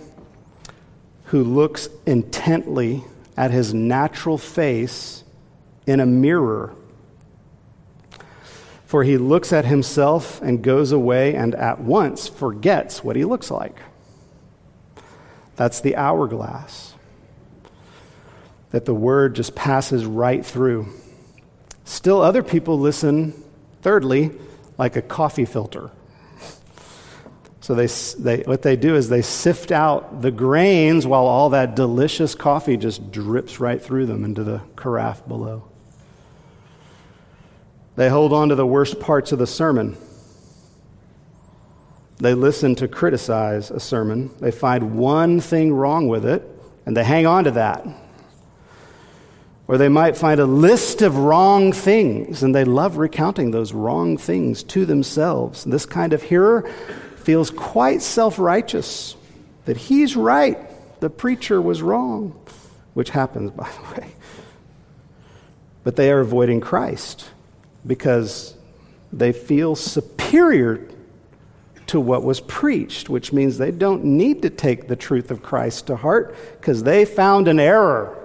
who 1.27 1.44
looks 1.44 1.88
intently 2.05 3.05
at 3.37 3.53
his 3.53 3.72
natural 3.72 4.38
face 4.38 5.22
in 5.87 6.01
a 6.01 6.07
mirror. 6.07 6.74
For 8.87 9.05
he 9.05 9.18
looks 9.18 9.53
at 9.53 9.64
himself 9.66 10.42
and 10.42 10.64
goes 10.64 10.90
away 10.90 11.37
and 11.37 11.55
at 11.55 11.81
once 11.81 12.27
forgets 12.27 13.05
what 13.05 13.14
he 13.14 13.24
looks 13.24 13.53
like. 13.53 13.79
That's 15.55 15.81
the 15.81 15.94
hourglass. 15.94 16.98
That 18.71 18.85
the 18.85 18.95
word 18.95 19.35
just 19.35 19.55
passes 19.55 20.05
right 20.05 20.45
through. 20.45 20.89
Still, 21.85 22.21
other 22.21 22.43
people 22.43 22.79
listen, 22.79 23.33
thirdly, 23.81 24.33
like 24.77 24.97
a 24.97 25.03
coffee 25.03 25.47
filter. 25.47 25.91
So 27.61 27.75
they, 27.75 27.87
they, 27.87 28.43
what 28.45 28.63
they 28.63 28.77
do 28.77 28.95
is 28.95 29.11
they 29.11 29.21
sift 29.21 29.73
out 29.73 30.23
the 30.23 30.31
grains 30.31 31.07
while 31.07 31.27
all 31.27 31.51
that 31.51 31.77
delicious 31.77 32.35
coffee 32.35 32.79
just 32.79 33.13
drips 33.13 33.61
right 33.61 33.83
through 33.83 34.07
them 34.07 34.25
into 34.25 34.43
the 34.43 34.63
carafe 34.75 35.27
below. 35.29 35.65
They 37.97 38.09
hold 38.09 38.33
on 38.33 38.49
to 38.49 38.55
the 38.55 38.67
worst 38.67 39.01
parts 39.01 39.33
of 39.33 39.39
the 39.39 39.47
sermon. 39.47 39.99
They 42.19 42.33
listen 42.33 42.75
to 42.77 42.89
criticize 42.89 43.71
a 43.71 43.81
sermon. 43.81 44.31
They 44.41 44.51
find 44.51 44.97
one 44.97 45.41
thing 45.41 45.73
wrong 45.73 46.09
with 46.09 46.25
it, 46.25 46.49
and 46.87 46.97
they 46.97 47.05
hang 47.05 47.27
on 47.27 47.45
to 47.45 47.51
that. 47.51 47.87
Or 49.69 49.77
they 49.77 49.91
might 49.91 50.17
find 50.17 50.41
a 50.41 50.47
list 50.47 51.03
of 51.03 51.19
wrong 51.19 51.73
things, 51.73 52.43
and 52.43 52.55
they 52.55 52.65
love 52.65 52.97
recounting 52.97 53.51
those 53.51 53.75
wrong 53.75 54.17
things 54.17 54.63
to 54.65 54.87
themselves. 54.87 55.65
This 55.65 55.85
kind 55.85 56.15
of 56.15 56.23
hearer 56.23 56.63
feels 57.17 57.51
quite 57.51 58.01
self 58.01 58.39
righteous 58.39 59.15
that 59.67 59.77
he's 59.77 60.17
right, 60.17 60.59
the 61.01 61.11
preacher 61.11 61.61
was 61.61 61.83
wrong, 61.83 62.41
which 62.95 63.11
happens, 63.11 63.51
by 63.57 63.69
the 63.69 64.01
way. 64.01 64.13
But 65.85 65.97
they 65.97 66.11
are 66.11 66.21
avoiding 66.21 66.61
Christ 66.61 67.29
because 67.87 68.55
they 69.13 69.33
feel 69.33 69.77
superior 69.77 70.89
to 71.89 72.01
what 72.01 72.23
was 72.23 72.41
preached, 72.41 73.09
which 73.09 73.33
means 73.33 73.59
they 73.59 73.71
don't 73.71 74.05
need 74.05 74.43
to 74.43 74.51
take 74.51 74.89
the 74.89 74.97
truth 74.97 75.31
of 75.31 75.43
Christ 75.43 75.87
to 75.87 75.97
heart 75.97 76.35
because 76.61 76.83
they 76.83 77.05
found 77.05 77.49
an 77.49 77.61
error. 77.61 78.18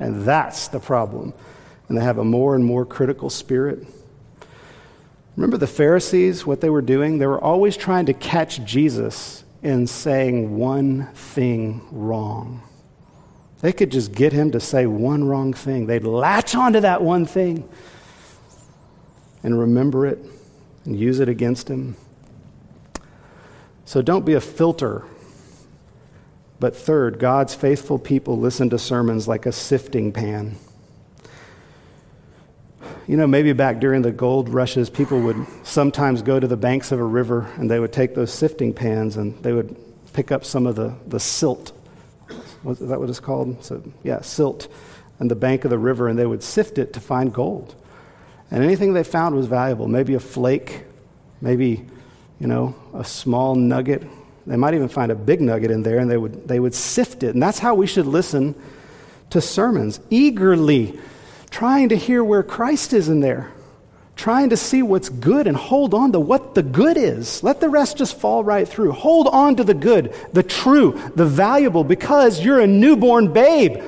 And 0.00 0.24
that's 0.24 0.68
the 0.68 0.80
problem. 0.80 1.34
And 1.88 1.96
they 1.96 2.02
have 2.02 2.18
a 2.18 2.24
more 2.24 2.56
and 2.56 2.64
more 2.64 2.84
critical 2.84 3.30
spirit. 3.30 3.86
Remember 5.36 5.56
the 5.56 5.66
Pharisees, 5.66 6.46
what 6.46 6.60
they 6.60 6.70
were 6.70 6.82
doing? 6.82 7.18
They 7.18 7.26
were 7.26 7.42
always 7.42 7.76
trying 7.76 8.06
to 8.06 8.14
catch 8.14 8.64
Jesus 8.64 9.44
in 9.62 9.86
saying 9.86 10.56
one 10.56 11.06
thing 11.14 11.86
wrong. 11.92 12.62
They 13.60 13.72
could 13.72 13.90
just 13.92 14.12
get 14.12 14.32
him 14.32 14.52
to 14.52 14.60
say 14.60 14.86
one 14.86 15.24
wrong 15.24 15.52
thing. 15.52 15.86
They'd 15.86 16.04
latch 16.04 16.54
onto 16.54 16.80
that 16.80 17.02
one 17.02 17.26
thing 17.26 17.68
and 19.42 19.58
remember 19.58 20.06
it 20.06 20.18
and 20.84 20.98
use 20.98 21.20
it 21.20 21.28
against 21.28 21.68
him. 21.68 21.96
So 23.84 24.00
don't 24.00 24.24
be 24.24 24.34
a 24.34 24.40
filter 24.40 25.04
But 26.60 26.76
third, 26.76 27.18
God's 27.18 27.54
faithful 27.54 27.98
people 27.98 28.38
listen 28.38 28.68
to 28.70 28.78
sermons 28.78 29.26
like 29.26 29.46
a 29.46 29.52
sifting 29.52 30.12
pan. 30.12 30.56
You 33.08 33.16
know, 33.16 33.26
maybe 33.26 33.54
back 33.54 33.80
during 33.80 34.02
the 34.02 34.12
gold 34.12 34.50
rushes, 34.50 34.90
people 34.90 35.20
would 35.22 35.46
sometimes 35.64 36.20
go 36.22 36.38
to 36.38 36.46
the 36.46 36.58
banks 36.58 36.92
of 36.92 37.00
a 37.00 37.04
river 37.04 37.50
and 37.56 37.70
they 37.70 37.80
would 37.80 37.92
take 37.92 38.14
those 38.14 38.32
sifting 38.32 38.74
pans 38.74 39.16
and 39.16 39.42
they 39.42 39.52
would 39.52 39.74
pick 40.12 40.30
up 40.30 40.44
some 40.44 40.66
of 40.66 40.76
the, 40.76 40.94
the 41.06 41.18
silt. 41.18 41.72
Was 42.62 42.78
that 42.78 43.00
what 43.00 43.08
it's 43.08 43.20
called? 43.20 43.64
So, 43.64 43.82
yeah, 44.02 44.20
silt 44.20 44.68
on 45.18 45.28
the 45.28 45.34
bank 45.34 45.64
of 45.64 45.70
the 45.70 45.78
river 45.78 46.08
and 46.08 46.18
they 46.18 46.26
would 46.26 46.42
sift 46.42 46.76
it 46.76 46.92
to 46.92 47.00
find 47.00 47.32
gold. 47.32 47.74
And 48.50 48.62
anything 48.62 48.92
they 48.92 49.04
found 49.04 49.34
was 49.34 49.46
valuable. 49.46 49.88
Maybe 49.88 50.14
a 50.14 50.20
flake, 50.20 50.84
maybe, 51.40 51.86
you 52.38 52.46
know, 52.46 52.74
a 52.92 53.04
small 53.04 53.54
nugget. 53.54 54.02
They 54.46 54.56
might 54.56 54.74
even 54.74 54.88
find 54.88 55.12
a 55.12 55.14
big 55.14 55.40
nugget 55.40 55.70
in 55.70 55.82
there 55.82 55.98
and 55.98 56.10
they 56.10 56.16
would, 56.16 56.48
they 56.48 56.60
would 56.60 56.74
sift 56.74 57.22
it. 57.22 57.34
And 57.34 57.42
that's 57.42 57.58
how 57.58 57.74
we 57.74 57.86
should 57.86 58.06
listen 58.06 58.54
to 59.30 59.40
sermons 59.40 60.00
eagerly 60.10 60.98
trying 61.50 61.88
to 61.88 61.96
hear 61.96 62.22
where 62.22 62.42
Christ 62.42 62.92
is 62.92 63.08
in 63.08 63.20
there, 63.20 63.50
trying 64.16 64.50
to 64.50 64.56
see 64.56 64.82
what's 64.82 65.08
good 65.08 65.46
and 65.46 65.56
hold 65.56 65.94
on 65.94 66.12
to 66.12 66.20
what 66.20 66.54
the 66.54 66.62
good 66.62 66.96
is. 66.96 67.42
Let 67.42 67.60
the 67.60 67.68
rest 67.68 67.98
just 67.98 68.18
fall 68.18 68.44
right 68.44 68.66
through. 68.66 68.92
Hold 68.92 69.26
on 69.28 69.56
to 69.56 69.64
the 69.64 69.74
good, 69.74 70.14
the 70.32 70.42
true, 70.42 71.00
the 71.16 71.26
valuable, 71.26 71.84
because 71.84 72.42
you're 72.44 72.60
a 72.60 72.66
newborn 72.66 73.32
babe 73.32 73.82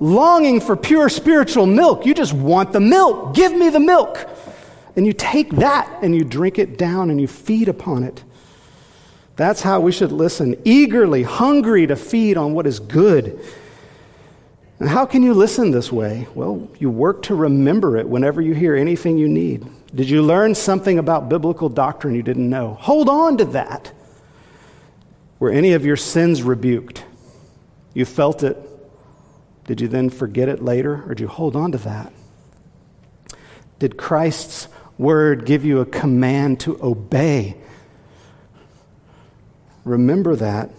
longing 0.00 0.60
for 0.60 0.76
pure 0.76 1.08
spiritual 1.08 1.66
milk. 1.66 2.04
You 2.04 2.14
just 2.14 2.32
want 2.32 2.72
the 2.72 2.80
milk. 2.80 3.34
Give 3.34 3.52
me 3.52 3.68
the 3.70 3.80
milk. 3.80 4.28
And 4.96 5.06
you 5.06 5.12
take 5.12 5.50
that 5.56 6.02
and 6.02 6.14
you 6.14 6.24
drink 6.24 6.58
it 6.58 6.78
down 6.78 7.10
and 7.10 7.20
you 7.20 7.26
feed 7.26 7.68
upon 7.68 8.04
it. 8.04 8.22
That's 9.36 9.62
how 9.62 9.80
we 9.80 9.92
should 9.92 10.12
listen, 10.12 10.60
eagerly, 10.64 11.24
hungry 11.24 11.86
to 11.86 11.96
feed 11.96 12.36
on 12.36 12.54
what 12.54 12.66
is 12.66 12.78
good 12.78 13.40
and 14.78 14.88
how 14.88 15.06
can 15.06 15.22
you 15.22 15.34
listen 15.34 15.70
this 15.70 15.92
way? 15.92 16.26
Well, 16.34 16.68
you 16.78 16.90
work 16.90 17.22
to 17.24 17.34
remember 17.34 17.96
it 17.96 18.08
whenever 18.08 18.42
you 18.42 18.54
hear 18.54 18.74
anything 18.74 19.18
you 19.18 19.28
need. 19.28 19.66
Did 19.94 20.10
you 20.10 20.22
learn 20.22 20.54
something 20.54 20.98
about 20.98 21.28
biblical 21.28 21.68
doctrine 21.68 22.14
you 22.14 22.22
didn't 22.22 22.50
know? 22.50 22.74
Hold 22.74 23.08
on 23.08 23.38
to 23.38 23.44
that. 23.46 23.92
Were 25.38 25.50
any 25.50 25.72
of 25.72 25.84
your 25.84 25.96
sins 25.96 26.42
rebuked? 26.42 27.04
You 27.92 28.04
felt 28.04 28.42
it. 28.42 28.58
Did 29.64 29.80
you 29.80 29.88
then 29.88 30.10
forget 30.10 30.48
it 30.48 30.62
later, 30.62 31.04
or 31.04 31.08
did 31.08 31.20
you 31.20 31.28
hold 31.28 31.54
on 31.56 31.72
to 31.72 31.78
that? 31.78 32.12
Did 33.78 33.96
Christ's 33.96 34.68
word 34.98 35.46
give 35.46 35.64
you 35.64 35.80
a 35.80 35.86
command 35.86 36.60
to 36.60 36.78
obey? 36.82 37.56
Remember 39.84 40.34
that 40.36 40.70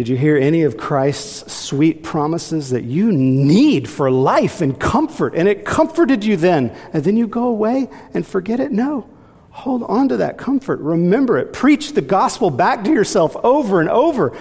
did 0.00 0.08
you 0.08 0.16
hear 0.16 0.36
any 0.36 0.62
of 0.62 0.76
Christ's 0.76 1.52
sweet 1.52 2.02
promises 2.02 2.70
that 2.70 2.84
you 2.84 3.10
need 3.12 3.88
for 3.88 4.10
life 4.10 4.60
and 4.60 4.78
comfort? 4.78 5.34
And 5.34 5.48
it 5.48 5.64
comforted 5.64 6.24
you 6.24 6.36
then, 6.36 6.74
and 6.92 7.02
then 7.02 7.16
you 7.16 7.26
go 7.26 7.48
away 7.48 7.90
and 8.14 8.26
forget 8.26 8.60
it? 8.60 8.70
No. 8.70 9.10
Hold 9.50 9.82
on 9.82 10.08
to 10.08 10.16
that 10.18 10.38
comfort. 10.38 10.78
Remember 10.80 11.36
it. 11.38 11.52
Preach 11.52 11.92
the 11.92 12.00
gospel 12.00 12.50
back 12.50 12.84
to 12.84 12.90
yourself 12.90 13.36
over 13.44 13.80
and 13.80 13.90
over. 13.90 14.34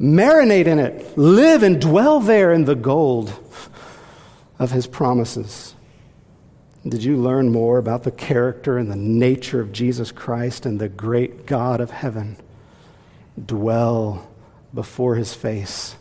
Marinate 0.00 0.66
in 0.66 0.80
it. 0.80 1.16
Live 1.16 1.62
and 1.62 1.80
dwell 1.80 2.18
there 2.18 2.52
in 2.52 2.64
the 2.64 2.74
gold 2.74 3.32
of 4.58 4.72
his 4.72 4.88
promises. 4.88 5.74
Did 6.86 7.04
you 7.04 7.16
learn 7.16 7.52
more 7.52 7.78
about 7.78 8.02
the 8.02 8.10
character 8.10 8.76
and 8.76 8.90
the 8.90 8.96
nature 8.96 9.60
of 9.60 9.72
Jesus 9.72 10.10
Christ 10.10 10.66
and 10.66 10.80
the 10.80 10.88
great 10.88 11.46
God 11.46 11.80
of 11.80 11.92
heaven? 11.92 12.36
Dwell 13.44 14.28
before 14.74 15.14
his 15.14 15.32
face. 15.32 15.94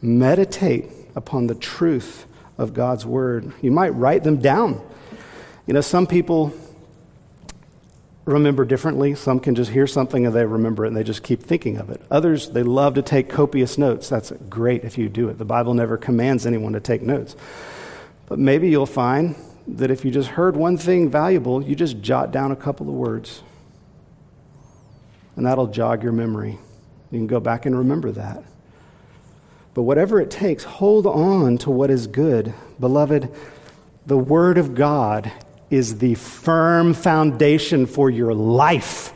Meditate 0.00 0.90
upon 1.16 1.48
the 1.48 1.54
truth 1.54 2.26
of 2.58 2.74
God's 2.74 3.04
word. 3.04 3.52
You 3.60 3.72
might 3.72 3.90
write 3.90 4.22
them 4.22 4.36
down. 4.36 4.80
You 5.66 5.74
know, 5.74 5.80
some 5.80 6.06
people 6.06 6.52
remember 8.24 8.64
differently. 8.64 9.16
Some 9.16 9.40
can 9.40 9.56
just 9.56 9.72
hear 9.72 9.88
something 9.88 10.26
and 10.26 10.34
they 10.34 10.46
remember 10.46 10.84
it 10.84 10.88
and 10.88 10.96
they 10.96 11.02
just 11.02 11.24
keep 11.24 11.42
thinking 11.42 11.76
of 11.78 11.90
it. 11.90 12.00
Others, 12.08 12.50
they 12.50 12.62
love 12.62 12.94
to 12.94 13.02
take 13.02 13.28
copious 13.28 13.78
notes. 13.78 14.08
That's 14.08 14.30
great 14.48 14.84
if 14.84 14.96
you 14.96 15.08
do 15.08 15.28
it. 15.28 15.38
The 15.38 15.44
Bible 15.44 15.74
never 15.74 15.96
commands 15.96 16.46
anyone 16.46 16.72
to 16.74 16.80
take 16.80 17.02
notes. 17.02 17.34
But 18.26 18.38
maybe 18.38 18.68
you'll 18.68 18.86
find 18.86 19.36
that 19.68 19.90
if 19.90 20.04
you 20.04 20.10
just 20.10 20.28
heard 20.28 20.56
one 20.56 20.76
thing 20.76 21.10
valuable, 21.10 21.62
you 21.62 21.74
just 21.74 22.00
jot 22.00 22.30
down 22.30 22.52
a 22.52 22.56
couple 22.56 22.88
of 22.88 22.94
words. 22.94 23.42
And 25.36 25.46
that'll 25.46 25.66
jog 25.66 26.02
your 26.02 26.12
memory. 26.12 26.58
You 27.10 27.18
can 27.18 27.26
go 27.26 27.40
back 27.40 27.66
and 27.66 27.76
remember 27.76 28.10
that. 28.12 28.42
But 29.74 29.82
whatever 29.82 30.20
it 30.20 30.30
takes, 30.30 30.64
hold 30.64 31.06
on 31.06 31.58
to 31.58 31.70
what 31.70 31.90
is 31.90 32.06
good. 32.06 32.54
Beloved, 32.80 33.32
the 34.06 34.16
Word 34.16 34.56
of 34.56 34.74
God 34.74 35.30
is 35.68 35.98
the 35.98 36.14
firm 36.14 36.94
foundation 36.94 37.86
for 37.86 38.08
your 38.08 38.32
life. 38.32 39.12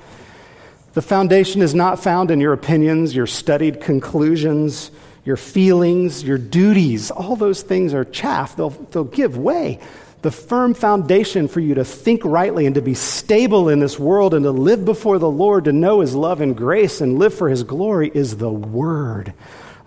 The 0.92 1.02
foundation 1.02 1.62
is 1.62 1.74
not 1.74 2.02
found 2.02 2.30
in 2.30 2.40
your 2.40 2.52
opinions, 2.52 3.14
your 3.14 3.26
studied 3.26 3.80
conclusions, 3.80 4.90
your 5.24 5.36
feelings, 5.36 6.24
your 6.24 6.38
duties. 6.38 7.10
All 7.10 7.36
those 7.36 7.62
things 7.62 7.94
are 7.94 8.04
chaff, 8.04 8.56
they'll, 8.56 8.70
they'll 8.70 9.04
give 9.04 9.36
way 9.36 9.80
the 10.22 10.30
firm 10.30 10.74
foundation 10.74 11.48
for 11.48 11.60
you 11.60 11.74
to 11.74 11.84
think 11.84 12.24
rightly 12.24 12.66
and 12.66 12.74
to 12.74 12.82
be 12.82 12.94
stable 12.94 13.68
in 13.68 13.80
this 13.80 13.98
world 13.98 14.34
and 14.34 14.44
to 14.44 14.50
live 14.50 14.84
before 14.84 15.18
the 15.18 15.30
Lord, 15.30 15.64
to 15.64 15.72
know 15.72 16.00
His 16.00 16.14
love 16.14 16.40
and 16.40 16.56
grace 16.56 17.00
and 17.00 17.18
live 17.18 17.32
for 17.32 17.48
His 17.48 17.62
glory 17.62 18.10
is 18.12 18.36
the 18.36 18.50
Word 18.50 19.32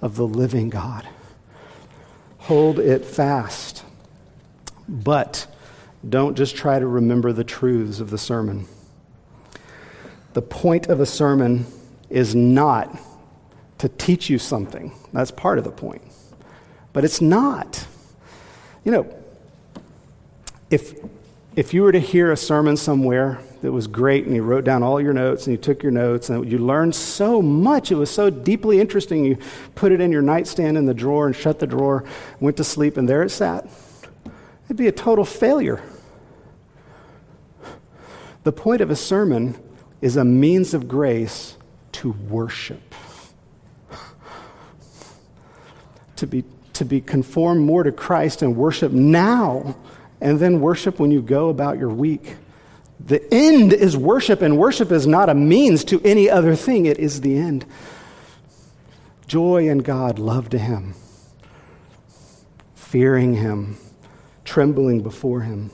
of 0.02 0.16
the 0.16 0.26
living 0.26 0.70
God. 0.70 1.08
Hold 2.40 2.80
it 2.80 3.06
fast. 3.06 3.84
But 4.90 5.48
don't 6.08 6.36
just 6.36 6.56
try 6.56 6.80
to 6.80 6.88
remember 6.88 7.32
the 7.32 7.44
truths 7.44 8.00
of 8.00 8.10
the 8.10 8.18
sermon. 8.18 8.66
The 10.34 10.42
point 10.42 10.88
of 10.88 11.00
a 11.00 11.06
sermon 11.06 11.68
is 12.10 12.34
not 12.34 13.00
to 13.84 13.90
teach 13.90 14.30
you 14.30 14.40
something. 14.40 14.94
That's 15.12 15.30
part 15.30 15.58
of 15.58 15.66
the 15.66 15.72
point. 15.72 16.04
But 16.94 17.04
it's 17.04 17.20
not. 17.20 17.86
You 18.86 18.94
know, 18.94 19.16
if, 20.70 20.98
if 21.58 21.74
you 21.74 21.82
were 21.82 21.92
to 21.92 22.00
hear 22.00 22.32
a 22.32 22.38
sermon 22.38 22.78
somewhere 22.78 23.40
that 23.62 23.74
was 23.74 23.88
great 23.88 24.26
and 24.26 24.34
you 24.34 24.42
wrote 24.42 24.64
down 24.64 24.84
all 24.84 25.02
your 25.02 25.12
notes 25.12 25.48
and 25.48 25.52
you 25.52 25.62
took 25.62 25.84
your 25.84 25.92
notes 25.92 26.30
and 26.30 26.50
you 26.50 26.60
learned 26.60 26.96
so 26.96 27.42
much, 27.42 27.92
it 27.92 27.96
was 27.96 28.10
so 28.10 28.30
deeply 28.30 28.80
interesting, 28.80 29.26
you 29.26 29.38
put 29.76 29.92
it 29.92 30.00
in 30.00 30.14
your 30.14 30.22
nightstand 30.22 30.78
in 30.78 30.86
the 30.86 30.94
drawer 30.94 31.26
and 31.26 31.36
shut 31.36 31.60
the 31.60 31.68
drawer, 31.68 32.06
went 32.40 32.56
to 32.56 32.64
sleep, 32.64 32.96
and 32.96 33.10
there 33.10 33.22
it 33.22 33.32
sat, 33.32 33.68
it'd 34.64 34.78
be 34.78 34.88
a 34.88 34.94
total 34.94 35.26
failure. 35.26 35.84
The 38.44 38.54
point 38.54 38.80
of 38.80 38.90
a 38.90 38.96
sermon 38.96 39.62
is 40.00 40.16
a 40.16 40.24
means 40.24 40.74
of 40.74 40.88
grace 40.88 41.58
to 41.92 42.14
worship. 42.14 42.96
To 46.24 46.28
be, 46.28 46.46
to 46.72 46.86
be 46.86 47.02
conformed 47.02 47.60
more 47.60 47.84
to 47.84 47.92
Christ 47.92 48.42
and 48.42 48.56
worship 48.56 48.94
now 48.94 49.76
and 50.22 50.40
then 50.40 50.62
worship 50.62 50.98
when 50.98 51.12
you 51.12 51.22
go 51.22 51.50
about 51.50 51.78
your 51.78 51.90
week. 51.90 52.38
The 53.06 53.22
end 53.34 53.74
is 53.74 53.98
worship, 53.98 54.42
and 54.42 54.58
worship 54.58 54.90
is 54.90 55.06
not 55.06 55.28
a 55.28 55.34
means 55.34 55.84
to 55.86 56.02
any 56.06 56.30
other 56.30 56.56
thing, 56.56 56.86
it 56.86 56.98
is 56.98 57.20
the 57.20 57.38
end. 57.38 57.66
Joy 59.28 59.68
in 59.68 59.80
God, 59.80 60.18
love 60.18 60.50
to 60.52 60.58
Him, 60.58 60.96
fearing 62.74 63.34
Him, 63.34 63.76
trembling 64.46 65.04
before 65.04 65.42
Him. 65.42 65.72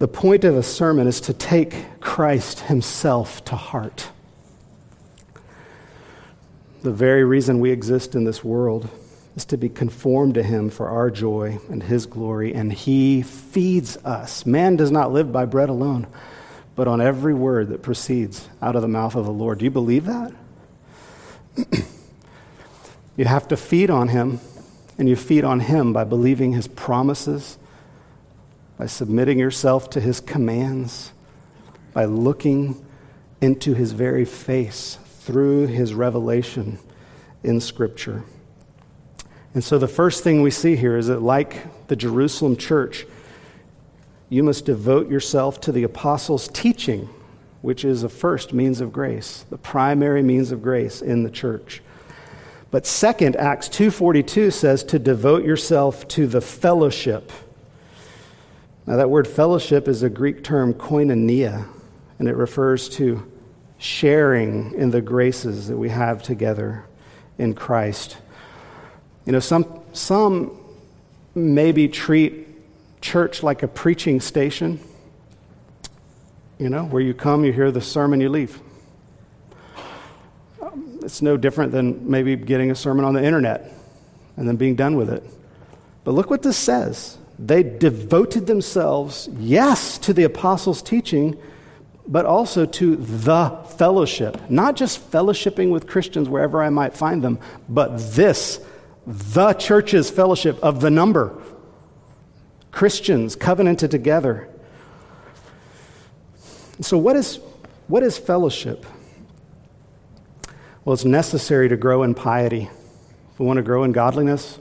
The 0.00 0.08
point 0.08 0.44
of 0.44 0.54
a 0.54 0.62
sermon 0.62 1.06
is 1.06 1.22
to 1.22 1.32
take 1.32 2.00
Christ 2.00 2.60
Himself 2.60 3.42
to 3.46 3.56
heart. 3.56 4.11
The 6.82 6.90
very 6.90 7.22
reason 7.22 7.60
we 7.60 7.70
exist 7.70 8.16
in 8.16 8.24
this 8.24 8.42
world 8.42 8.88
is 9.36 9.44
to 9.46 9.56
be 9.56 9.68
conformed 9.68 10.34
to 10.34 10.42
him 10.42 10.68
for 10.68 10.88
our 10.88 11.12
joy 11.12 11.60
and 11.70 11.80
his 11.80 12.06
glory, 12.06 12.52
and 12.52 12.72
he 12.72 13.22
feeds 13.22 13.96
us. 13.98 14.44
Man 14.44 14.74
does 14.74 14.90
not 14.90 15.12
live 15.12 15.30
by 15.30 15.44
bread 15.44 15.68
alone, 15.68 16.08
but 16.74 16.88
on 16.88 17.00
every 17.00 17.34
word 17.34 17.68
that 17.68 17.82
proceeds 17.82 18.48
out 18.60 18.74
of 18.74 18.82
the 18.82 18.88
mouth 18.88 19.14
of 19.14 19.24
the 19.24 19.32
Lord. 19.32 19.58
Do 19.58 19.64
you 19.64 19.70
believe 19.70 20.06
that? 20.06 20.32
you 23.16 23.26
have 23.26 23.46
to 23.46 23.56
feed 23.56 23.88
on 23.88 24.08
him, 24.08 24.40
and 24.98 25.08
you 25.08 25.14
feed 25.14 25.44
on 25.44 25.60
him 25.60 25.92
by 25.92 26.02
believing 26.02 26.50
his 26.50 26.66
promises, 26.66 27.58
by 28.76 28.86
submitting 28.86 29.38
yourself 29.38 29.88
to 29.90 30.00
his 30.00 30.18
commands, 30.18 31.12
by 31.92 32.06
looking 32.06 32.84
into 33.40 33.74
his 33.74 33.92
very 33.92 34.24
face 34.24 34.98
through 35.24 35.66
his 35.66 35.94
revelation 35.94 36.78
in 37.42 37.60
Scripture. 37.60 38.22
And 39.54 39.62
so 39.62 39.78
the 39.78 39.88
first 39.88 40.24
thing 40.24 40.42
we 40.42 40.50
see 40.50 40.76
here 40.76 40.96
is 40.96 41.08
that, 41.08 41.20
like 41.20 41.86
the 41.88 41.96
Jerusalem 41.96 42.56
church, 42.56 43.06
you 44.28 44.42
must 44.42 44.64
devote 44.64 45.10
yourself 45.10 45.60
to 45.62 45.72
the 45.72 45.82
apostles' 45.82 46.48
teaching 46.48 47.08
which 47.62 47.84
is 47.84 48.02
a 48.02 48.08
first 48.08 48.52
means 48.52 48.80
of 48.80 48.92
grace, 48.92 49.46
the 49.48 49.56
primary 49.56 50.22
means 50.22 50.52
of 50.52 50.62
grace 50.62 51.00
in 51.00 51.22
the 51.22 51.30
church. 51.30 51.80
But 52.70 52.86
second, 52.86 53.36
Acts 53.36 53.68
2:42 53.68 54.50
says 54.50 54.82
to 54.84 54.98
devote 54.98 55.44
yourself 55.44 56.06
to 56.08 56.26
the 56.26 56.40
fellowship. 56.40 57.30
Now 58.86 58.96
that 58.96 59.10
word 59.10 59.28
fellowship 59.28 59.86
is 59.86 60.02
a 60.02 60.10
Greek 60.10 60.42
term 60.42 60.74
koinonia, 60.74 61.66
and 62.18 62.28
it 62.28 62.34
refers 62.34 62.88
to 62.90 63.22
sharing 63.82 64.72
in 64.74 64.92
the 64.92 65.00
graces 65.00 65.66
that 65.66 65.76
we 65.76 65.88
have 65.88 66.22
together 66.22 66.84
in 67.36 67.52
Christ. 67.52 68.16
You 69.26 69.32
know, 69.32 69.40
some 69.40 69.82
some 69.92 70.56
maybe 71.34 71.88
treat 71.88 72.46
church 73.00 73.42
like 73.42 73.64
a 73.64 73.68
preaching 73.68 74.20
station, 74.20 74.78
you 76.58 76.68
know, 76.68 76.84
where 76.84 77.02
you 77.02 77.12
come, 77.12 77.44
you 77.44 77.52
hear 77.52 77.72
the 77.72 77.80
sermon, 77.80 78.20
you 78.20 78.28
leave. 78.28 78.60
Um, 80.60 81.00
it's 81.02 81.20
no 81.20 81.36
different 81.36 81.72
than 81.72 82.08
maybe 82.08 82.36
getting 82.36 82.70
a 82.70 82.76
sermon 82.76 83.04
on 83.04 83.14
the 83.14 83.24
internet 83.24 83.72
and 84.36 84.46
then 84.46 84.54
being 84.54 84.76
done 84.76 84.96
with 84.96 85.10
it. 85.10 85.24
But 86.04 86.12
look 86.12 86.30
what 86.30 86.42
this 86.42 86.56
says. 86.56 87.18
They 87.36 87.64
devoted 87.64 88.46
themselves, 88.46 89.28
yes, 89.38 89.98
to 89.98 90.12
the 90.12 90.22
apostles' 90.22 90.82
teaching, 90.82 91.36
but 92.06 92.26
also 92.26 92.66
to 92.66 92.96
the 92.96 93.50
fellowship. 93.76 94.50
Not 94.50 94.76
just 94.76 95.10
fellowshipping 95.10 95.70
with 95.70 95.86
Christians 95.86 96.28
wherever 96.28 96.62
I 96.62 96.70
might 96.70 96.94
find 96.94 97.22
them, 97.22 97.38
but 97.68 97.96
this, 98.14 98.60
the 99.06 99.52
church's 99.54 100.10
fellowship 100.10 100.58
of 100.62 100.80
the 100.80 100.90
number. 100.90 101.40
Christians 102.70 103.36
covenanted 103.36 103.90
together. 103.90 104.48
So, 106.80 106.98
what 106.98 107.16
is, 107.16 107.38
what 107.86 108.02
is 108.02 108.18
fellowship? 108.18 108.86
Well, 110.84 110.94
it's 110.94 111.04
necessary 111.04 111.68
to 111.68 111.76
grow 111.76 112.02
in 112.02 112.14
piety. 112.14 112.68
If 113.32 113.38
we 113.38 113.46
want 113.46 113.58
to 113.58 113.62
grow 113.62 113.84
in 113.84 113.92
godliness, 113.92 114.58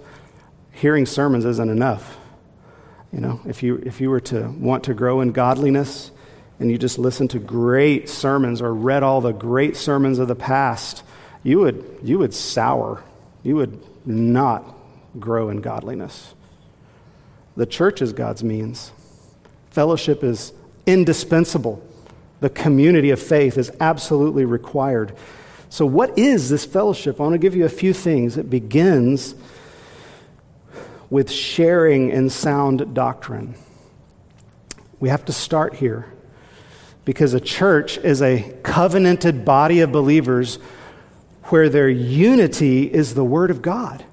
hearing 0.72 1.06
sermons 1.06 1.46
isn't 1.46 1.70
enough. 1.70 2.18
You 3.12 3.22
know, 3.22 3.42
if 3.46 3.64
you, 3.64 3.78
if 3.78 4.00
you 4.00 4.10
were 4.10 4.20
to 4.22 4.50
want 4.52 4.84
to 4.84 4.94
grow 4.94 5.22
in 5.22 5.32
godliness 5.32 6.12
and 6.62 6.69
you 6.69 6.78
just 6.78 7.00
listened 7.00 7.32
to 7.32 7.39
great 7.39 8.08
sermons 8.08 8.62
or 8.62 8.71
read 8.71 9.02
all 9.02 9.19
the 9.19 9.32
great 9.32 9.76
sermons 9.76 10.19
of 10.19 10.28
the 10.28 10.36
past, 10.36 11.02
you 11.41 11.58
would, 11.58 11.97
you 12.04 12.19
would 12.19 12.36
sour. 12.36 13.04
You 13.41 13.56
would 13.56 13.84
not 14.06 14.76
grow 15.19 15.50
in 15.50 15.62
godliness. 15.62 16.36
The 17.56 17.65
church 17.65 18.00
is 18.04 18.13
God's 18.13 18.43
means. 18.43 18.91
Fellowship 19.71 20.24
is 20.24 20.54
indispensable. 20.86 21.84
The 22.41 22.50
community 22.52 23.10
of 23.10 23.19
faith 23.19 23.58
is 23.58 23.71
absolutely 23.80 24.45
required. 24.45 25.15
So, 25.69 25.88
what 25.88 26.15
is 26.15 26.52
this 26.52 26.63
fellowship? 26.63 27.19
I 27.19 27.24
want 27.24 27.34
to 27.34 27.39
give 27.39 27.56
you 27.56 27.65
a 27.65 27.69
few 27.69 27.91
things. 27.91 28.38
It 28.38 28.52
begins 28.52 29.34
with 31.10 31.32
sharing 31.32 32.12
in 32.12 32.30
sound 32.30 32.93
doctrine. 32.93 33.56
We 35.00 35.10
have 35.10 35.26
to 35.26 35.34
start 35.34 35.74
here 35.74 36.06
because 37.06 37.34
a 37.34 37.40
church 37.40 37.98
is 37.98 38.22
a 38.22 38.54
covenanted 38.64 39.44
body 39.44 39.80
of 39.82 39.92
believers 39.92 40.58
where 41.46 41.70
their 41.70 41.90
unity 41.90 42.84
is 42.92 43.14
the 43.14 43.24
Word 43.24 43.52
of 43.52 43.62
God. 43.62 44.06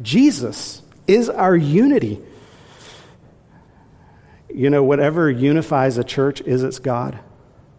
Jesus 0.00 0.82
is 1.06 1.28
our 1.28 1.56
unity. 1.56 2.20
You 4.52 4.70
know, 4.70 4.82
whatever 4.82 5.30
unifies 5.30 5.98
a 5.98 6.04
church 6.04 6.40
is 6.42 6.62
its 6.62 6.78
God. 6.78 7.18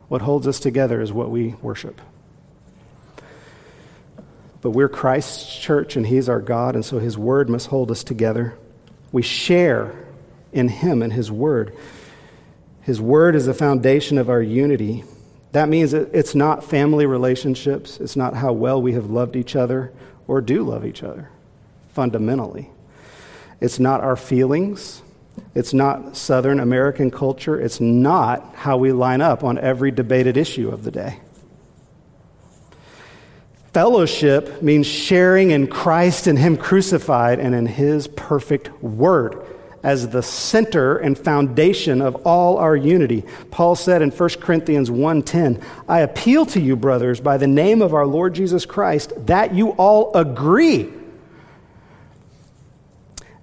What 0.08 0.22
holds 0.22 0.48
us 0.48 0.60
together 0.60 1.02
is 1.02 1.12
what 1.12 1.32
we 1.32 1.56
worship. 1.62 2.00
But 4.62 4.72
we're 4.72 4.90
Christ's 4.90 5.58
church 5.58 5.96
and 5.96 6.06
He's 6.06 6.28
our 6.28 6.42
God, 6.42 6.76
and 6.76 6.84
so 6.84 7.00
His 7.00 7.18
Word 7.18 7.50
must 7.50 7.68
hold 7.68 7.92
us 7.92 8.04
together. 8.04 8.58
We 9.12 9.22
share 9.22 9.96
in 10.52 10.68
Him 10.68 11.02
and 11.02 11.14
His 11.14 11.32
Word. 11.32 11.76
His 12.86 13.02
Word 13.02 13.36
is 13.36 13.48
the 13.48 13.54
foundation 13.56 14.20
of 14.20 14.30
our 14.30 14.44
unity. 14.44 15.04
That 15.54 15.70
means 15.70 15.92
it's 15.92 16.36
not 16.36 16.64
family 16.64 17.08
relationships, 17.08 18.00
it's 18.00 18.16
not 18.16 18.36
how 18.36 18.54
well 18.54 18.80
we 18.80 18.94
have 18.94 19.10
loved 19.10 19.36
each 19.36 19.56
other 19.56 19.92
or 20.28 20.40
do 20.40 20.62
love 20.62 20.86
each 20.86 21.02
other, 21.02 21.32
fundamentally. 21.90 22.70
It's 23.60 23.80
not 23.80 24.02
our 24.02 24.16
feelings, 24.16 25.02
it's 25.56 25.74
not 25.74 26.16
Southern 26.16 26.60
American 26.60 27.10
culture. 27.10 27.60
It's 27.60 27.82
not 27.82 28.54
how 28.56 28.78
we 28.78 28.92
line 28.92 29.22
up 29.22 29.44
on 29.44 29.58
every 29.58 29.90
debated 29.90 30.38
issue 30.38 30.70
of 30.70 30.84
the 30.84 30.92
day. 30.92 31.20
Fellowship 33.74 34.62
means 34.62 34.86
sharing 34.86 35.50
in 35.50 35.68
Christ 35.68 36.28
and 36.28 36.38
Him 36.38 36.56
crucified 36.56 37.40
and 37.40 37.56
in 37.56 37.66
His 37.66 38.08
perfect 38.08 38.72
word 38.84 39.45
as 39.86 40.10
the 40.10 40.24
center 40.24 40.98
and 40.98 41.16
foundation 41.16 42.02
of 42.02 42.16
all 42.26 42.58
our 42.58 42.76
unity. 42.76 43.24
Paul 43.52 43.76
said 43.76 44.02
in 44.02 44.10
1 44.10 44.42
Corinthians 44.42 44.90
1:10, 44.90 45.60
"I 45.88 46.00
appeal 46.00 46.46
to 46.48 46.60
you 46.60 46.76
brothers 46.76 47.22
by 47.22 47.38
the 47.38 47.48
name 47.48 47.84
of 47.84 47.94
our 47.94 48.08
Lord 48.08 48.34
Jesus 48.34 48.66
Christ 48.66 49.14
that 49.28 49.54
you 49.54 49.70
all 49.78 50.12
agree 50.16 50.90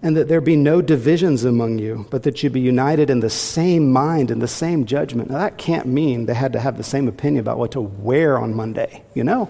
and 0.03 0.17
that 0.17 0.27
there 0.27 0.41
be 0.41 0.57
no 0.57 0.83
divisions 0.83 1.45
among 1.45 1.79
you, 1.79 2.07
but 2.11 2.25
that 2.25 2.43
you 2.43 2.51
be 2.51 2.61
united 2.61 3.09
in 3.09 3.21
the 3.21 3.31
same 3.31 3.93
mind 3.93 4.33
and 4.33 4.43
the 4.43 4.49
same 4.49 4.85
judgment. 4.85 5.31
Now, 5.31 5.39
that 5.39 5.59
can't 5.59 5.87
mean 5.87 6.27
they 6.27 6.35
had 6.35 6.53
to 6.55 6.59
have 6.59 6.77
the 6.77 6.83
same 6.83 7.07
opinion 7.07 7.41
about 7.41 7.57
what 7.57 7.71
to 7.71 7.81
wear 7.81 8.37
on 8.37 8.53
Monday, 8.53 9.05
you 9.15 9.23
know? 9.23 9.49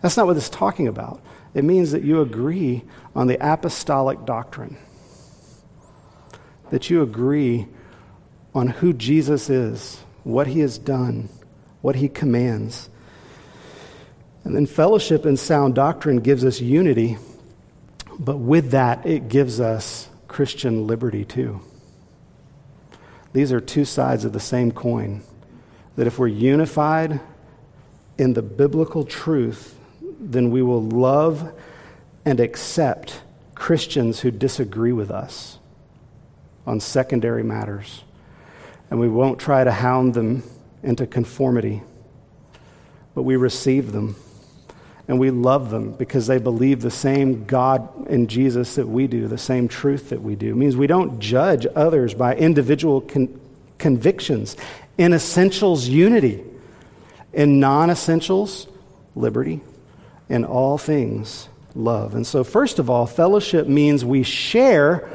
That's 0.00 0.16
not 0.16 0.26
what 0.26 0.36
it's 0.36 0.48
talking 0.48 0.86
about. 0.86 1.20
It 1.54 1.64
means 1.64 1.90
that 1.90 2.04
you 2.04 2.20
agree 2.20 2.84
on 3.16 3.26
the 3.26 3.36
apostolic 3.40 4.24
doctrine, 4.24 4.76
that 6.70 6.90
you 6.90 7.02
agree 7.02 7.66
on 8.54 8.68
who 8.68 8.92
Jesus 8.92 9.50
is, 9.50 10.00
what 10.24 10.48
he 10.48 10.60
has 10.60 10.78
done, 10.78 11.28
what 11.82 11.96
he 11.96 12.08
commands. 12.08 12.88
And 14.44 14.56
then 14.56 14.66
fellowship 14.66 15.24
and 15.24 15.38
sound 15.38 15.74
doctrine 15.74 16.18
gives 16.18 16.44
us 16.44 16.60
unity 16.60 17.18
but 18.20 18.36
with 18.36 18.72
that, 18.72 19.06
it 19.06 19.30
gives 19.30 19.60
us 19.60 20.10
Christian 20.28 20.86
liberty 20.86 21.24
too. 21.24 21.62
These 23.32 23.50
are 23.50 23.60
two 23.60 23.86
sides 23.86 24.26
of 24.26 24.34
the 24.34 24.40
same 24.40 24.72
coin. 24.72 25.22
That 25.96 26.06
if 26.06 26.18
we're 26.18 26.26
unified 26.28 27.20
in 28.18 28.34
the 28.34 28.42
biblical 28.42 29.04
truth, 29.04 29.74
then 30.20 30.50
we 30.50 30.60
will 30.60 30.82
love 30.82 31.50
and 32.26 32.40
accept 32.40 33.22
Christians 33.54 34.20
who 34.20 34.30
disagree 34.30 34.92
with 34.92 35.10
us 35.10 35.58
on 36.66 36.80
secondary 36.80 37.42
matters. 37.42 38.02
And 38.90 38.98
we 38.98 39.08
won't 39.08 39.38
try 39.38 39.64
to 39.64 39.70
hound 39.70 40.14
them 40.14 40.42
into 40.82 41.06
conformity, 41.06 41.82
but 43.14 43.22
we 43.22 43.36
receive 43.36 43.92
them 43.92 44.16
and 45.10 45.18
we 45.18 45.32
love 45.32 45.70
them 45.70 45.90
because 45.90 46.28
they 46.28 46.38
believe 46.38 46.82
the 46.82 46.90
same 46.90 47.44
God 47.44 48.06
in 48.06 48.28
Jesus 48.28 48.76
that 48.76 48.86
we 48.86 49.08
do, 49.08 49.26
the 49.26 49.36
same 49.36 49.66
truth 49.66 50.10
that 50.10 50.22
we 50.22 50.36
do. 50.36 50.52
It 50.52 50.56
means 50.56 50.76
we 50.76 50.86
don't 50.86 51.18
judge 51.18 51.66
others 51.74 52.14
by 52.14 52.36
individual 52.36 53.00
con- 53.00 53.40
convictions. 53.76 54.56
In 54.98 55.12
essentials, 55.12 55.88
unity. 55.88 56.44
In 57.32 57.58
non 57.58 57.90
essentials, 57.90 58.68
liberty. 59.16 59.62
In 60.28 60.44
all 60.44 60.78
things, 60.78 61.48
love. 61.74 62.14
And 62.14 62.24
so, 62.24 62.44
first 62.44 62.78
of 62.78 62.88
all, 62.88 63.04
fellowship 63.04 63.66
means 63.66 64.04
we 64.04 64.22
share 64.22 65.10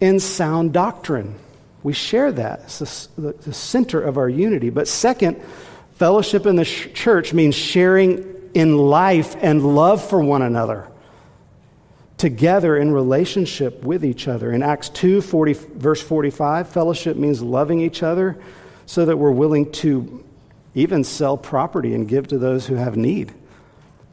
in 0.00 0.20
sound 0.20 0.72
doctrine. 0.72 1.38
We 1.82 1.92
share 1.92 2.32
that. 2.32 2.60
It's 2.64 3.06
the, 3.08 3.32
the 3.32 3.52
center 3.52 4.00
of 4.00 4.16
our 4.16 4.28
unity. 4.28 4.70
But 4.70 4.88
second, 4.88 5.40
fellowship 5.96 6.46
in 6.46 6.56
the 6.56 6.64
sh- 6.64 6.88
church 6.94 7.32
means 7.32 7.54
sharing 7.54 8.50
in 8.54 8.76
life 8.78 9.36
and 9.40 9.74
love 9.74 10.06
for 10.06 10.20
one 10.20 10.42
another 10.42 10.88
together 12.16 12.76
in 12.76 12.92
relationship 12.92 13.82
with 13.82 14.04
each 14.04 14.28
other. 14.28 14.52
In 14.52 14.62
Acts 14.62 14.88
2, 14.90 15.20
40, 15.20 15.52
verse 15.52 16.00
45, 16.00 16.68
fellowship 16.68 17.16
means 17.16 17.42
loving 17.42 17.80
each 17.80 18.02
other 18.02 18.38
so 18.86 19.04
that 19.04 19.16
we're 19.16 19.30
willing 19.30 19.70
to 19.72 20.24
even 20.74 21.04
sell 21.04 21.36
property 21.36 21.94
and 21.94 22.08
give 22.08 22.28
to 22.28 22.38
those 22.38 22.66
who 22.66 22.76
have 22.76 22.96
need. 22.96 23.32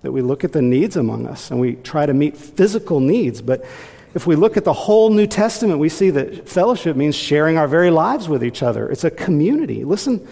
That 0.01 0.11
we 0.11 0.21
look 0.21 0.43
at 0.43 0.51
the 0.51 0.61
needs 0.61 0.95
among 0.97 1.27
us 1.27 1.51
and 1.51 1.59
we 1.59 1.75
try 1.75 2.05
to 2.05 2.13
meet 2.13 2.35
physical 2.35 2.99
needs. 2.99 3.41
But 3.41 3.65
if 4.13 4.27
we 4.27 4.35
look 4.35 4.57
at 4.57 4.63
the 4.63 4.73
whole 4.73 5.09
New 5.09 5.27
Testament, 5.27 5.79
we 5.79 5.89
see 5.89 6.09
that 6.09 6.47
fellowship 6.49 6.95
means 6.95 7.15
sharing 7.15 7.57
our 7.57 7.67
very 7.67 7.89
lives 7.89 8.27
with 8.27 8.43
each 8.43 8.61
other. 8.61 8.89
It's 8.89 9.03
a 9.03 9.11
community. 9.11 9.83
Listen 9.83 10.27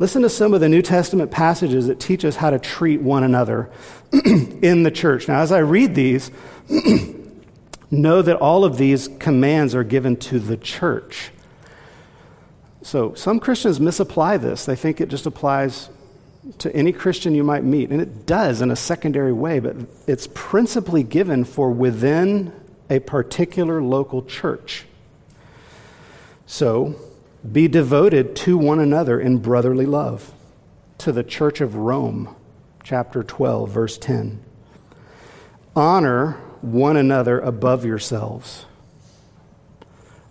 Listen 0.00 0.22
to 0.22 0.30
some 0.30 0.54
of 0.54 0.62
the 0.62 0.68
New 0.70 0.80
Testament 0.80 1.30
passages 1.30 1.86
that 1.88 2.00
teach 2.00 2.24
us 2.24 2.36
how 2.36 2.48
to 2.48 2.58
treat 2.58 3.02
one 3.02 3.22
another 3.22 3.70
in 4.12 4.82
the 4.82 4.90
church. 4.90 5.28
Now, 5.28 5.40
as 5.40 5.52
I 5.52 5.58
read 5.58 5.94
these, 5.94 6.30
know 7.90 8.22
that 8.22 8.36
all 8.36 8.64
of 8.64 8.78
these 8.78 9.08
commands 9.18 9.74
are 9.74 9.84
given 9.84 10.16
to 10.16 10.38
the 10.38 10.56
church. 10.56 11.32
So 12.80 13.12
some 13.12 13.40
Christians 13.40 13.78
misapply 13.78 14.38
this. 14.38 14.64
They 14.64 14.74
think 14.74 15.02
it 15.02 15.10
just 15.10 15.26
applies 15.26 15.90
to 16.56 16.74
any 16.74 16.92
Christian 16.92 17.34
you 17.34 17.44
might 17.44 17.62
meet. 17.62 17.90
And 17.90 18.00
it 18.00 18.24
does 18.24 18.62
in 18.62 18.70
a 18.70 18.76
secondary 18.76 19.34
way, 19.34 19.58
but 19.58 19.76
it's 20.06 20.26
principally 20.32 21.02
given 21.02 21.44
for 21.44 21.70
within 21.70 22.54
a 22.90 22.98
particular 22.98 23.80
local 23.80 24.22
church. 24.22 24.84
So 26.44 26.96
be 27.50 27.68
devoted 27.68 28.34
to 28.36 28.58
one 28.58 28.80
another 28.80 29.20
in 29.20 29.38
brotherly 29.38 29.86
love. 29.86 30.34
To 30.98 31.12
the 31.12 31.24
church 31.24 31.62
of 31.62 31.76
Rome, 31.76 32.34
chapter 32.82 33.22
12, 33.22 33.70
verse 33.70 33.96
10. 33.96 34.42
Honor 35.74 36.32
one 36.60 36.96
another 36.96 37.38
above 37.38 37.86
yourselves. 37.86 38.66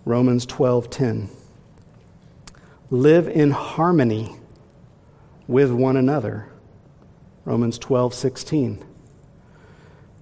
Romans 0.04 0.46
12:10. 0.46 1.28
Live 2.90 3.26
in 3.28 3.50
harmony 3.50 4.36
with 5.48 5.72
one 5.72 5.96
another. 5.96 6.46
Romans 7.44 7.78
12:16. 7.78 8.84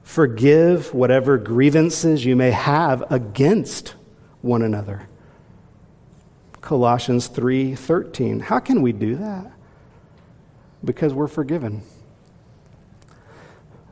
Forgive 0.08 0.94
whatever 0.94 1.36
grievances 1.36 2.24
you 2.24 2.34
may 2.34 2.50
have 2.50 3.04
against 3.12 3.94
one 4.40 4.62
another. 4.62 5.02
Colossians 6.62 7.28
3:13. 7.28 8.40
How 8.40 8.58
can 8.58 8.80
we 8.80 8.92
do 8.92 9.16
that? 9.16 9.52
Because 10.82 11.12
we're 11.12 11.26
forgiven. 11.26 11.82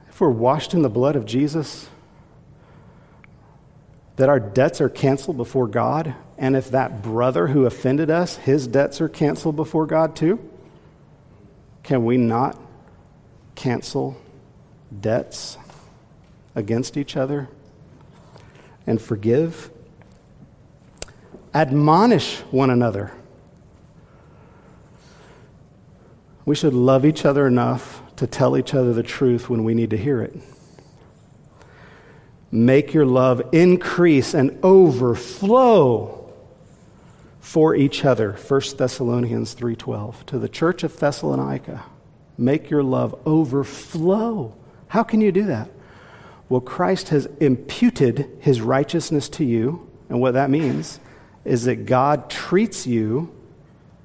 If 0.08 0.18
we're 0.18 0.30
washed 0.30 0.72
in 0.72 0.80
the 0.80 0.88
blood 0.88 1.16
of 1.16 1.26
Jesus, 1.26 1.90
that 4.16 4.30
our 4.30 4.40
debts 4.40 4.80
are 4.80 4.88
canceled 4.88 5.36
before 5.36 5.66
God, 5.66 6.14
and 6.38 6.56
if 6.56 6.70
that 6.70 7.02
brother 7.02 7.48
who 7.48 7.66
offended 7.66 8.10
us, 8.10 8.36
his 8.36 8.66
debts 8.66 9.02
are 9.02 9.10
canceled 9.10 9.56
before 9.56 9.84
God 9.84 10.16
too, 10.16 10.38
can 11.82 12.06
we 12.06 12.16
not 12.16 12.58
cancel 13.54 14.16
debts 14.98 15.58
against 16.56 16.96
each 16.96 17.16
other 17.16 17.48
and 18.86 19.00
forgive. 19.00 19.70
Admonish 21.54 22.38
one 22.50 22.70
another. 22.70 23.12
We 26.44 26.54
should 26.54 26.74
love 26.74 27.04
each 27.04 27.24
other 27.24 27.46
enough 27.46 28.02
to 28.16 28.26
tell 28.26 28.56
each 28.56 28.74
other 28.74 28.92
the 28.92 29.02
truth 29.02 29.48
when 29.48 29.62
we 29.62 29.74
need 29.74 29.90
to 29.90 29.96
hear 29.96 30.22
it. 30.22 30.36
Make 32.50 32.94
your 32.94 33.04
love 33.04 33.42
increase 33.52 34.32
and 34.32 34.58
overflow 34.62 36.32
for 37.40 37.74
each 37.74 38.04
other. 38.04 38.32
1 38.32 38.78
Thessalonians 38.78 39.54
3:12 39.54 40.24
to 40.26 40.38
the 40.38 40.48
church 40.48 40.82
of 40.82 40.98
Thessalonica. 40.98 41.84
Make 42.38 42.70
your 42.70 42.82
love 42.82 43.14
overflow. 43.26 44.52
How 44.88 45.02
can 45.02 45.20
you 45.20 45.32
do 45.32 45.44
that? 45.44 45.68
Well, 46.48 46.60
Christ 46.60 47.08
has 47.08 47.26
imputed 47.40 48.30
his 48.40 48.60
righteousness 48.60 49.28
to 49.30 49.44
you. 49.44 49.88
And 50.08 50.20
what 50.20 50.34
that 50.34 50.50
means 50.50 51.00
is 51.44 51.64
that 51.64 51.86
God 51.86 52.30
treats 52.30 52.86
you 52.86 53.32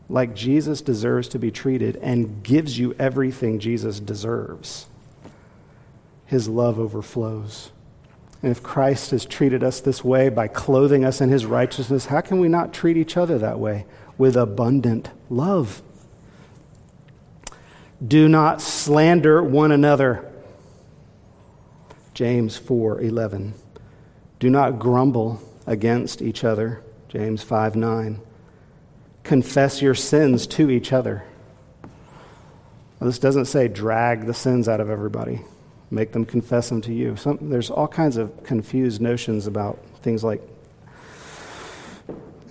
like 0.09 0.35
Jesus 0.35 0.81
deserves 0.81 1.27
to 1.29 1.39
be 1.39 1.51
treated 1.51 1.95
and 1.97 2.43
gives 2.43 2.77
you 2.77 2.95
everything 2.99 3.59
Jesus 3.59 3.99
deserves. 3.99 4.87
His 6.25 6.49
love 6.49 6.79
overflows. 6.79 7.71
And 8.41 8.51
if 8.51 8.63
Christ 8.63 9.11
has 9.11 9.25
treated 9.25 9.63
us 9.63 9.79
this 9.79 10.03
way 10.03 10.29
by 10.29 10.47
clothing 10.47 11.05
us 11.05 11.21
in 11.21 11.29
his 11.29 11.45
righteousness, 11.45 12.07
how 12.07 12.21
can 12.21 12.39
we 12.39 12.47
not 12.47 12.73
treat 12.73 12.97
each 12.97 13.15
other 13.15 13.37
that 13.37 13.59
way 13.59 13.85
with 14.17 14.35
abundant 14.35 15.11
love? 15.29 15.81
Do 18.05 18.27
not 18.27 18.61
slander 18.61 19.43
one 19.43 19.71
another. 19.71 20.30
James 22.22 22.55
4:11. 22.55 23.53
Do 24.38 24.51
not 24.51 24.78
grumble 24.78 25.41
against 25.65 26.22
each 26.22 26.43
other. 26.43 26.84
James 27.09 27.41
5 27.41 27.76
9. 27.76 28.19
Confess 29.24 29.82
your 29.82 29.95
sins 29.95 30.45
to 30.45 30.69
each 30.69 30.93
other. 30.93 31.24
Now, 31.82 33.07
this 33.07 33.17
doesn't 33.17 33.45
say 33.45 33.67
drag 33.67 34.28
the 34.28 34.36
sins 34.36 34.69
out 34.69 34.80
of 34.80 34.88
everybody, 34.91 35.41
make 35.89 36.11
them 36.11 36.24
confess 36.24 36.69
them 36.69 36.80
to 36.82 36.93
you. 36.93 37.15
Some, 37.15 37.39
there's 37.49 37.72
all 37.72 37.88
kinds 37.88 38.17
of 38.17 38.43
confused 38.43 39.01
notions 39.01 39.47
about 39.47 39.80
things 40.03 40.24
like 40.24 40.47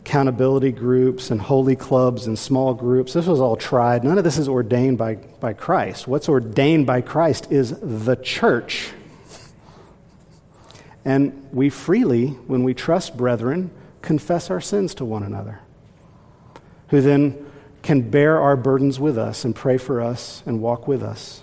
accountability 0.01 0.73
groups 0.73 1.31
and 1.31 1.41
holy 1.41 1.77
clubs 1.77 2.27
and 2.27 2.37
small 2.37 2.75
groups. 2.75 3.13
This 3.13 3.27
was 3.27 3.41
all 3.41 3.55
tried. 3.55 4.03
None 4.03 4.19
of 4.19 4.25
this 4.25 4.37
is 4.37 4.49
ordained 4.49 4.99
by, 4.99 5.15
by 5.15 5.53
Christ. 5.53 6.09
What's 6.09 6.29
ordained 6.29 6.87
by 6.87 7.03
Christ 7.03 7.53
is 7.53 7.79
the 7.79 8.17
church 8.17 8.95
and 11.05 11.49
we 11.53 11.71
freely, 11.71 12.29
when 12.29 12.63
we 12.63 12.75
trust 12.75 13.17
brethren, 13.17 13.71
confess 14.03 14.51
our 14.51 14.61
sins 14.61 14.95
to 14.97 15.05
one 15.05 15.23
another, 15.23 15.61
who 16.89 17.01
then 17.01 17.47
can 17.83 18.11
bear 18.11 18.39
our 18.39 18.57
burdens 18.57 19.01
with 19.01 19.17
us 19.17 19.45
and 19.45 19.55
pray 19.57 19.79
for 19.79 20.01
us 20.01 20.43
and 20.45 20.61
walk 20.61 20.87
with 20.87 21.03
us. 21.03 21.43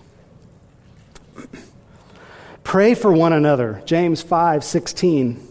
pray 2.64 2.93
for 2.93 3.12
one 3.12 3.34
another. 3.34 3.82
James 3.86 4.22
5 4.22 4.64
16. 4.64 5.47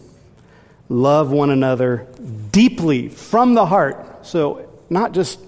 Love 0.89 1.31
one 1.31 1.49
another 1.49 2.07
deeply 2.51 3.09
from 3.09 3.53
the 3.53 3.65
heart. 3.65 4.25
So, 4.25 4.69
not 4.89 5.11
just 5.11 5.39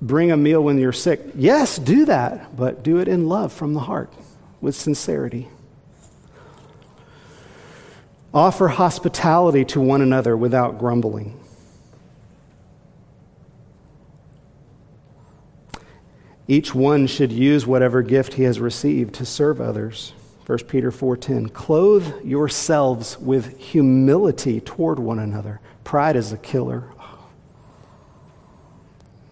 bring 0.00 0.30
a 0.30 0.36
meal 0.36 0.62
when 0.62 0.78
you're 0.78 0.92
sick. 0.92 1.20
Yes, 1.34 1.78
do 1.78 2.06
that, 2.06 2.56
but 2.56 2.82
do 2.82 2.98
it 2.98 3.08
in 3.08 3.28
love 3.28 3.52
from 3.52 3.74
the 3.74 3.80
heart 3.80 4.10
with 4.60 4.74
sincerity. 4.74 5.48
Offer 8.36 8.68
hospitality 8.68 9.64
to 9.64 9.80
one 9.80 10.02
another 10.02 10.36
without 10.36 10.78
grumbling. 10.78 11.40
Each 16.46 16.74
one 16.74 17.06
should 17.06 17.32
use 17.32 17.66
whatever 17.66 18.02
gift 18.02 18.34
he 18.34 18.42
has 18.42 18.60
received 18.60 19.14
to 19.14 19.24
serve 19.24 19.58
others. 19.58 20.12
1 20.44 20.68
Peter 20.68 20.90
4:10 20.90 21.48
Clothe 21.48 22.22
yourselves 22.22 23.18
with 23.18 23.56
humility 23.56 24.60
toward 24.60 24.98
one 24.98 25.18
another. 25.18 25.58
Pride 25.82 26.14
is 26.14 26.30
a 26.30 26.36
killer. 26.36 26.84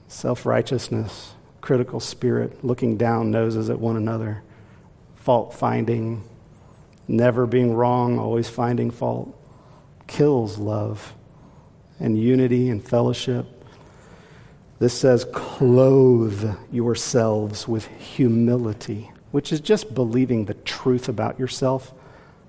Self-righteousness, 0.08 1.34
critical 1.60 2.00
spirit, 2.00 2.64
looking 2.64 2.96
down 2.96 3.30
noses 3.30 3.68
at 3.68 3.78
one 3.78 3.98
another, 3.98 4.42
fault 5.14 5.52
finding, 5.52 6.24
never 7.08 7.46
being 7.46 7.74
wrong, 7.74 8.18
always 8.18 8.48
finding 8.48 8.90
fault, 8.90 9.36
kills 10.06 10.58
love 10.58 11.14
and 12.00 12.18
unity 12.18 12.68
and 12.68 12.86
fellowship. 12.86 13.46
This 14.78 14.98
says, 14.98 15.24
clothe 15.32 16.56
yourselves 16.72 17.68
with 17.68 17.86
humility, 17.86 19.10
which 19.30 19.52
is 19.52 19.60
just 19.60 19.94
believing 19.94 20.44
the 20.44 20.54
truth 20.54 21.08
about 21.08 21.38
yourself. 21.38 21.94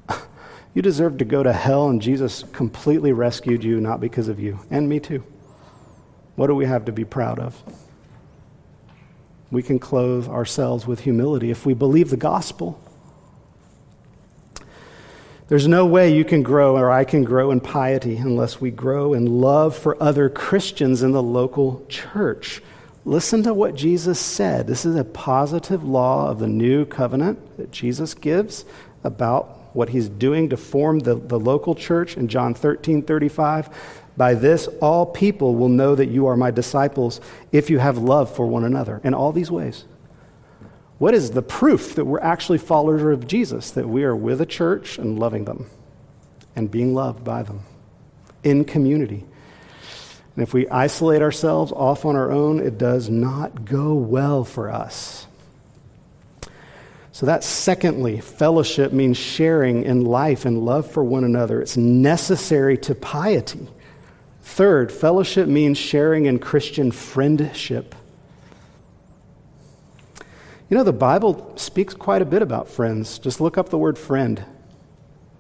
you 0.74 0.82
deserve 0.82 1.18
to 1.20 1.26
go 1.26 1.44
to 1.44 1.54
hell, 1.54 1.88
and 1.88 2.02
Jesus 2.02 2.44
completely 2.52 3.14
rescued 3.14 3.64
you, 3.64 3.80
not 3.80 4.02
because 4.02 4.28
of 4.28 4.40
you, 4.40 4.60
and 4.72 4.90
me 4.90 5.00
too. 5.00 5.24
What 6.36 6.48
do 6.48 6.56
we 6.56 6.66
have 6.66 6.86
to 6.86 6.92
be 6.92 7.06
proud 7.06 7.40
of? 7.40 7.62
We 9.52 9.64
can 9.64 9.80
clothe 9.80 10.28
ourselves 10.28 10.86
with 10.86 11.02
humility 11.02 11.52
if 11.52 11.66
we 11.66 11.74
believe 11.74 12.10
the 12.10 12.18
gospel. 12.18 12.82
There's 15.48 15.68
no 15.68 15.86
way 15.86 16.12
you 16.12 16.26
can 16.26 16.42
grow 16.42 16.76
or 16.76 16.90
I 16.90 17.04
can 17.04 17.24
grow 17.24 17.52
in 17.52 17.60
piety 17.60 18.18
unless 18.18 18.60
we 18.60 18.72
grow 18.72 19.14
in 19.14 19.42
love 19.42 19.78
for 19.78 20.02
other 20.02 20.28
Christians 20.28 21.04
in 21.04 21.12
the 21.12 21.22
local 21.22 21.86
church. 21.88 22.64
Listen 23.04 23.44
to 23.44 23.54
what 23.54 23.76
Jesus 23.76 24.20
said. 24.20 24.66
This 24.66 24.86
is 24.86 24.96
a 24.96 25.04
positive 25.04 25.84
law 25.84 26.32
of 26.32 26.40
the 26.40 26.48
new 26.48 26.84
covenant 26.84 27.58
that 27.58 27.72
Jesus 27.72 28.16
gives 28.16 28.66
about 29.04 29.76
what 29.76 29.90
he's 29.90 30.10
doing 30.10 30.50
to 30.50 30.58
form 30.58 30.98
the, 31.00 31.14
the 31.14 31.40
local 31.40 31.76
church 31.76 32.18
in 32.18 32.28
John 32.28 32.56
13 32.56 33.04
35. 33.04 33.70
By 34.18 34.34
this, 34.34 34.68
all 34.82 35.06
people 35.06 35.54
will 35.54 35.70
know 35.70 35.94
that 35.94 36.08
you 36.08 36.26
are 36.26 36.36
my 36.36 36.50
disciples 36.50 37.22
if 37.52 37.70
you 37.70 37.78
have 37.78 38.00
love 38.00 38.36
for 38.36 38.48
one 38.48 38.64
another 38.64 39.00
in 39.04 39.14
all 39.14 39.32
these 39.32 39.52
ways. 39.52 39.86
What 40.98 41.14
is 41.14 41.32
the 41.32 41.42
proof 41.42 41.96
that 41.96 42.06
we're 42.06 42.22
actually 42.22 42.58
followers 42.58 43.02
of 43.04 43.28
Jesus? 43.28 43.72
That 43.72 43.88
we 43.88 44.04
are 44.04 44.16
with 44.16 44.40
a 44.42 44.46
church 44.46 44.98
and 44.98 45.20
loving 45.20 45.46
them 45.46 45.68
and 46.56 46.72
being 46.72 46.94
loved 46.94 47.24
by 47.24 47.44
them 47.44 47.62
in 48.44 48.64
community. 48.64 49.26
And 50.36 50.44
if 50.44 50.54
we 50.54 50.68
isolate 50.70 51.22
ourselves 51.22 51.72
off 51.72 52.06
on 52.06 52.16
our 52.16 52.32
own, 52.32 52.60
it 52.60 52.78
does 52.78 53.10
not 53.10 53.66
go 53.66 53.94
well 53.94 54.44
for 54.44 54.70
us. 54.70 55.28
So, 57.12 57.26
that 57.26 57.46
secondly, 57.46 58.20
fellowship 58.20 58.92
means 58.92 59.16
sharing 59.16 59.84
in 59.84 60.04
life 60.04 60.44
and 60.44 60.66
love 60.66 60.92
for 60.92 61.02
one 61.02 61.24
another. 61.24 61.62
It's 61.62 61.78
necessary 61.78 62.78
to 62.80 62.94
piety. 62.94 63.70
Third, 64.42 64.92
fellowship 64.92 65.48
means 65.48 65.78
sharing 65.78 66.26
in 66.26 66.40
Christian 66.40 66.92
friendship. 66.92 67.96
You 70.70 70.78
know, 70.78 70.84
the 70.84 70.94
Bible 70.94 71.54
speaks 71.58 71.94
quite 71.94 72.22
a 72.22 72.26
bit 72.26 72.42
about 72.42 72.68
friends. 72.68 73.20
Just 73.20 73.40
look 73.40 73.58
up 73.58 73.70
the 73.70 73.78
word 73.78 74.00
friend, 74.00 74.44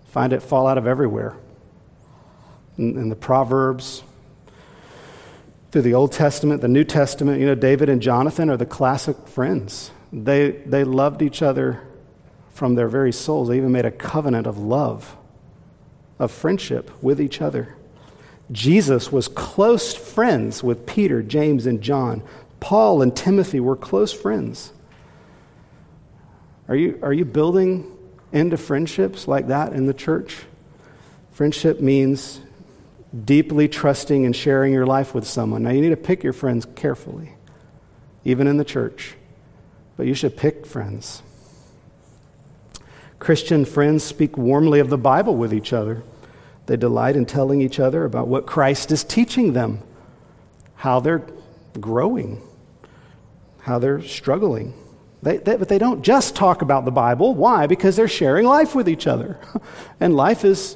find 0.07 0.33
it 0.33 0.43
fall 0.43 0.67
out 0.67 0.77
of 0.77 0.85
everywhere. 0.85 1.35
In, 2.77 2.97
in 2.97 3.09
the 3.09 3.15
Proverbs, 3.15 4.03
through 5.71 5.81
the 5.81 5.93
Old 5.93 6.11
Testament, 6.11 6.61
the 6.61 6.67
New 6.67 6.83
Testament, 6.83 7.39
you 7.39 7.45
know, 7.45 7.55
David 7.55 7.89
and 7.89 8.01
Jonathan 8.01 8.49
are 8.49 8.57
the 8.57 8.65
classic 8.65 9.27
friends. 9.27 9.91
They, 10.13 10.51
they 10.51 10.83
loved 10.83 11.21
each 11.21 11.41
other 11.41 11.81
from 12.51 12.75
their 12.75 12.87
very 12.87 13.11
souls. 13.11 13.49
They 13.49 13.57
even 13.57 13.71
made 13.71 13.85
a 13.85 13.91
covenant 13.91 14.45
of 14.47 14.57
love, 14.57 15.17
of 16.19 16.31
friendship 16.31 16.91
with 17.03 17.19
each 17.19 17.41
other. 17.41 17.75
Jesus 18.51 19.11
was 19.11 19.27
close 19.27 19.95
friends 19.95 20.63
with 20.63 20.85
Peter, 20.85 21.23
James, 21.23 21.65
and 21.65 21.81
John. 21.81 22.21
Paul 22.59 23.01
and 23.01 23.15
Timothy 23.15 23.59
were 23.59 23.75
close 23.75 24.13
friends. 24.13 24.71
Are 26.67 26.75
you, 26.75 26.99
are 27.01 27.13
you 27.13 27.25
building 27.25 27.91
into 28.31 28.57
friendships 28.57 29.27
like 29.27 29.47
that 29.47 29.73
in 29.73 29.85
the 29.85 29.93
church? 29.93 30.43
Friendship 31.31 31.79
means 31.79 32.41
deeply 33.23 33.67
trusting 33.67 34.25
and 34.25 34.35
sharing 34.35 34.73
your 34.73 34.85
life 34.85 35.13
with 35.13 35.27
someone. 35.27 35.63
Now, 35.63 35.69
you 35.71 35.81
need 35.81 35.89
to 35.89 35.97
pick 35.97 36.23
your 36.23 36.33
friends 36.33 36.65
carefully, 36.75 37.33
even 38.23 38.47
in 38.47 38.57
the 38.57 38.65
church, 38.65 39.15
but 39.95 40.05
you 40.05 40.13
should 40.13 40.35
pick 40.35 40.65
friends. 40.65 41.21
Christian 43.19 43.65
friends 43.65 44.03
speak 44.03 44.37
warmly 44.37 44.79
of 44.79 44.89
the 44.89 44.97
Bible 44.97 45.35
with 45.35 45.53
each 45.53 45.71
other. 45.71 46.03
They 46.65 46.77
delight 46.77 47.15
in 47.15 47.25
telling 47.25 47.61
each 47.61 47.79
other 47.79 48.03
about 48.05 48.27
what 48.27 48.45
Christ 48.45 48.91
is 48.91 49.03
teaching 49.03 49.53
them, 49.53 49.81
how 50.75 50.99
they're 50.99 51.25
growing, 51.79 52.41
how 53.59 53.79
they're 53.79 54.01
struggling. 54.01 54.73
They, 55.21 55.37
they, 55.37 55.57
but 55.57 55.69
they 55.69 55.77
don't 55.77 56.03
just 56.03 56.35
talk 56.35 56.61
about 56.61 56.85
the 56.85 56.91
Bible. 56.91 57.33
Why? 57.33 57.67
Because 57.67 57.95
they're 57.95 58.07
sharing 58.07 58.45
life 58.45 58.75
with 58.75 58.87
each 58.87 59.07
other. 59.07 59.39
And 59.99 60.13
life 60.15 60.43
is 60.43 60.75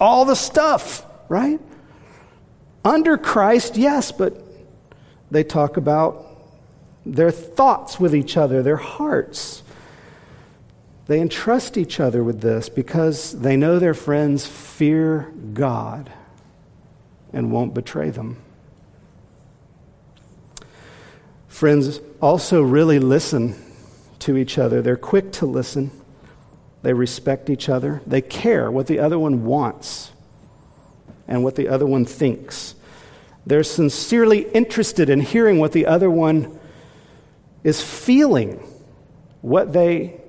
all 0.00 0.24
the 0.24 0.36
stuff, 0.36 1.04
right? 1.28 1.60
Under 2.84 3.18
Christ, 3.18 3.76
yes, 3.76 4.12
but 4.12 4.40
they 5.30 5.42
talk 5.42 5.76
about 5.76 6.24
their 7.04 7.32
thoughts 7.32 7.98
with 7.98 8.14
each 8.14 8.36
other, 8.36 8.62
their 8.62 8.76
hearts. 8.76 9.62
They 11.06 11.20
entrust 11.20 11.76
each 11.76 11.98
other 11.98 12.22
with 12.22 12.40
this 12.40 12.68
because 12.68 13.40
they 13.40 13.56
know 13.56 13.78
their 13.78 13.94
friends 13.94 14.46
fear 14.46 15.32
God 15.52 16.12
and 17.32 17.50
won't 17.50 17.74
betray 17.74 18.10
them. 18.10 18.36
Friends 21.52 22.00
also 22.22 22.62
really 22.62 22.98
listen 22.98 23.54
to 24.20 24.38
each 24.38 24.56
other. 24.56 24.80
They're 24.80 24.96
quick 24.96 25.32
to 25.32 25.46
listen. 25.46 25.90
They 26.80 26.94
respect 26.94 27.50
each 27.50 27.68
other. 27.68 28.00
They 28.06 28.22
care 28.22 28.70
what 28.70 28.86
the 28.86 28.98
other 28.98 29.18
one 29.18 29.44
wants 29.44 30.12
and 31.28 31.44
what 31.44 31.54
the 31.54 31.68
other 31.68 31.84
one 31.84 32.06
thinks. 32.06 32.74
They're 33.46 33.64
sincerely 33.64 34.50
interested 34.52 35.10
in 35.10 35.20
hearing 35.20 35.58
what 35.58 35.72
the 35.72 35.84
other 35.84 36.10
one 36.10 36.58
is 37.62 37.82
feeling, 37.82 38.66
what 39.42 39.74
they 39.74 40.22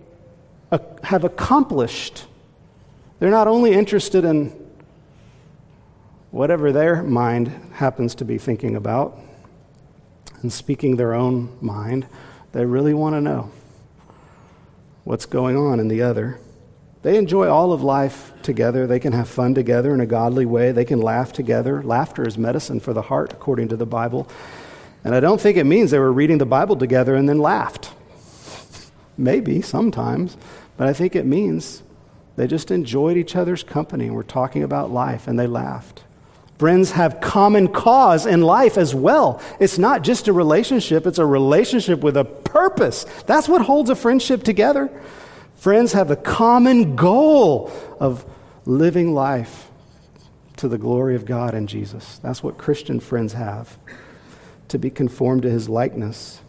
uh, 0.74 0.80
have 1.04 1.24
accomplished. 1.24 2.26
They're 3.20 3.32
not 3.32 3.48
only 3.48 3.72
interested 3.72 4.26
in 4.26 4.50
whatever 6.32 6.74
their 6.74 7.02
mind 7.02 7.48
happens 7.72 8.14
to 8.16 8.26
be 8.26 8.38
thinking 8.38 8.76
about, 8.76 9.18
and 10.44 10.54
speaking 10.54 10.96
their 10.96 11.14
own 11.14 11.58
mind, 11.62 12.06
they 12.52 12.66
really 12.66 12.94
want 12.94 13.16
to 13.16 13.22
know 13.22 13.50
what's 15.04 15.26
going 15.26 15.58
on 15.58 15.80
in 15.80 15.88
the 15.88 16.02
other. 16.02 16.40
They 17.02 17.18
enjoy 17.18 17.50
all 17.50 17.74
of 17.74 17.82
life 17.82 18.32
together. 18.44 18.88
They 18.88 19.00
can 19.00 19.12
have 19.12 19.28
fun 19.28 19.56
together 19.56 19.94
in 19.94 20.00
a 20.00 20.06
godly 20.06 20.46
way. 20.46 20.72
They 20.72 20.86
can 20.86 21.02
laugh 21.02 21.34
together. 21.34 21.84
Laughter 21.84 22.26
is 22.28 22.38
medicine 22.38 22.80
for 22.80 22.94
the 22.94 23.02
heart, 23.02 23.34
according 23.34 23.70
to 23.70 23.76
the 23.76 23.86
Bible. 23.86 24.30
And 25.04 25.14
I 25.14 25.20
don't 25.20 25.42
think 25.42 25.58
it 25.58 25.66
means 25.66 25.92
they 25.92 26.00
were 26.00 26.14
reading 26.14 26.38
the 26.38 26.46
Bible 26.46 26.78
together 26.78 27.16
and 27.16 27.28
then 27.28 27.40
laughed. 27.40 27.92
Maybe 29.18 29.62
sometimes, 29.62 30.38
but 30.78 30.88
I 30.88 30.94
think 30.94 31.16
it 31.16 31.26
means 31.26 31.84
they 32.36 32.48
just 32.48 32.72
enjoyed 32.72 33.18
each 33.18 33.36
other's 33.36 33.64
company 33.64 34.08
and 34.08 34.16
were 34.16 34.24
talking 34.24 34.64
about 34.64 34.90
life 34.90 35.28
and 35.28 35.38
they 35.38 35.48
laughed. 35.48 36.03
Friends 36.60 36.92
have 36.92 37.20
common 37.20 37.68
cause 37.68 38.26
in 38.26 38.42
life 38.42 38.78
as 38.78 38.94
well. 38.94 39.42
It's 39.60 39.78
not 39.78 40.04
just 40.04 40.28
a 40.28 40.34
relationship, 40.34 41.08
it's 41.08 41.18
a 41.18 41.26
relationship 41.26 42.02
with 42.02 42.16
a 42.16 42.26
purpose. 42.26 43.06
That's 43.26 43.50
what 43.50 43.64
holds 43.64 43.90
a 43.90 43.96
friendship 43.96 44.44
together. 44.44 44.92
Friends 45.56 45.94
have 45.94 46.12
a 46.12 46.16
common 46.16 46.96
goal 46.96 47.72
of 48.00 48.26
living 48.66 49.14
life 49.14 49.70
to 50.58 50.68
the 50.68 50.78
glory 50.78 51.16
of 51.16 51.26
God 51.26 51.54
and 51.56 51.68
Jesus. 51.68 52.20
That's 52.20 52.44
what 52.44 52.58
Christian 52.58 53.00
friends 53.00 53.34
have, 53.34 53.78
to 54.68 54.78
be 54.78 54.90
conformed 54.90 55.42
to 55.44 55.50
his 55.50 55.68
likeness. 55.68 56.42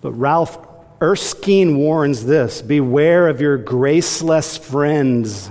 But 0.00 0.12
Ralph 0.12 0.58
Erskine 1.02 1.76
warns 1.76 2.24
this 2.24 2.62
Beware 2.62 3.28
of 3.28 3.40
your 3.40 3.58
graceless 3.58 4.56
friends. 4.56 5.50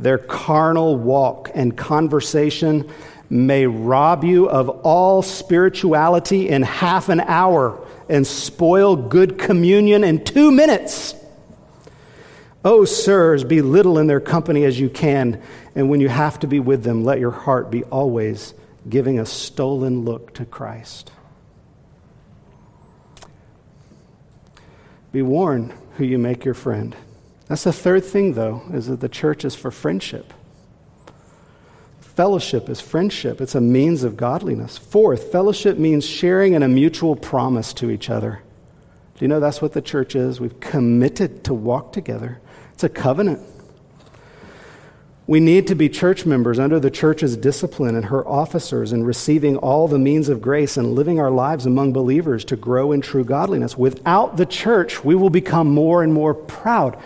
Their 0.00 0.18
carnal 0.18 0.96
walk 0.96 1.50
and 1.54 1.76
conversation 1.76 2.90
may 3.28 3.66
rob 3.66 4.24
you 4.24 4.48
of 4.48 4.68
all 4.68 5.22
spirituality 5.22 6.48
in 6.48 6.62
half 6.62 7.10
an 7.10 7.20
hour 7.20 7.86
and 8.08 8.26
spoil 8.26 8.96
good 8.96 9.38
communion 9.38 10.02
in 10.02 10.24
two 10.24 10.50
minutes. 10.50 11.14
Oh, 12.64 12.84
sirs, 12.84 13.44
be 13.44 13.62
little 13.62 13.98
in 13.98 14.06
their 14.06 14.20
company 14.20 14.64
as 14.64 14.80
you 14.80 14.88
can, 14.90 15.40
and 15.74 15.88
when 15.88 16.00
you 16.00 16.08
have 16.08 16.38
to 16.40 16.46
be 16.46 16.60
with 16.60 16.82
them, 16.82 17.04
let 17.04 17.20
your 17.20 17.30
heart 17.30 17.70
be 17.70 17.84
always 17.84 18.54
giving 18.88 19.18
a 19.18 19.26
stolen 19.26 20.04
look 20.04 20.34
to 20.34 20.44
Christ. 20.44 21.12
Be 25.12 25.22
warned 25.22 25.72
who 25.96 26.04
you 26.04 26.18
make 26.18 26.44
your 26.44 26.54
friend. 26.54 26.96
That's 27.50 27.64
the 27.64 27.72
third 27.72 28.04
thing, 28.04 28.34
though, 28.34 28.62
is 28.72 28.86
that 28.86 29.00
the 29.00 29.08
church 29.08 29.44
is 29.44 29.56
for 29.56 29.72
friendship. 29.72 30.32
Fellowship 31.98 32.68
is 32.68 32.80
friendship, 32.80 33.40
it's 33.40 33.56
a 33.56 33.60
means 33.60 34.04
of 34.04 34.16
godliness. 34.16 34.78
Fourth, 34.78 35.32
fellowship 35.32 35.76
means 35.76 36.06
sharing 36.06 36.54
in 36.54 36.62
a 36.62 36.68
mutual 36.68 37.16
promise 37.16 37.72
to 37.72 37.90
each 37.90 38.08
other. 38.08 38.40
Do 39.16 39.24
you 39.24 39.26
know 39.26 39.40
that's 39.40 39.60
what 39.60 39.72
the 39.72 39.82
church 39.82 40.14
is? 40.14 40.38
We've 40.38 40.60
committed 40.60 41.42
to 41.42 41.52
walk 41.52 41.92
together, 41.92 42.40
it's 42.72 42.84
a 42.84 42.88
covenant. 42.88 43.40
We 45.26 45.40
need 45.40 45.66
to 45.66 45.74
be 45.74 45.88
church 45.88 46.24
members 46.24 46.60
under 46.60 46.78
the 46.78 46.90
church's 46.90 47.36
discipline 47.36 47.96
and 47.96 48.04
her 48.04 48.26
officers 48.28 48.92
in 48.92 49.02
receiving 49.02 49.56
all 49.56 49.88
the 49.88 49.98
means 49.98 50.28
of 50.28 50.40
grace 50.40 50.76
and 50.76 50.94
living 50.94 51.18
our 51.18 51.32
lives 51.32 51.66
among 51.66 51.92
believers 51.92 52.44
to 52.44 52.56
grow 52.56 52.92
in 52.92 53.00
true 53.00 53.24
godliness. 53.24 53.76
Without 53.76 54.36
the 54.36 54.46
church, 54.46 55.04
we 55.04 55.16
will 55.16 55.30
become 55.30 55.68
more 55.68 56.04
and 56.04 56.14
more 56.14 56.32
proud. 56.32 56.96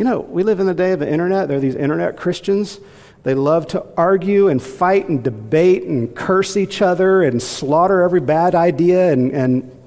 You 0.00 0.04
know, 0.04 0.20
we 0.20 0.44
live 0.44 0.60
in 0.60 0.66
the 0.66 0.72
day 0.72 0.92
of 0.92 0.98
the 0.98 1.12
internet. 1.12 1.48
There 1.48 1.58
are 1.58 1.60
these 1.60 1.74
internet 1.74 2.16
Christians. 2.16 2.80
They 3.22 3.34
love 3.34 3.66
to 3.66 3.84
argue 3.98 4.48
and 4.48 4.62
fight 4.62 5.10
and 5.10 5.22
debate 5.22 5.82
and 5.82 6.16
curse 6.16 6.56
each 6.56 6.80
other 6.80 7.22
and 7.22 7.42
slaughter 7.42 8.00
every 8.00 8.22
bad 8.22 8.54
idea. 8.54 9.12
And, 9.12 9.30
and 9.30 9.78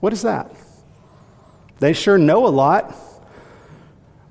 what 0.00 0.14
is 0.14 0.22
that? 0.22 0.50
They 1.78 1.92
sure 1.92 2.16
know 2.16 2.46
a 2.46 2.48
lot, 2.48 2.96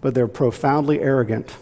but 0.01 0.15
they're 0.15 0.27
profoundly 0.27 0.99
arrogant. 0.99 1.55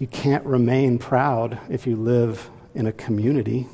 You 0.00 0.08
can't 0.08 0.44
remain 0.44 0.98
proud 0.98 1.60
if 1.70 1.86
you 1.86 1.94
live 1.94 2.50
in 2.74 2.88
a 2.88 2.92
community 2.92 3.68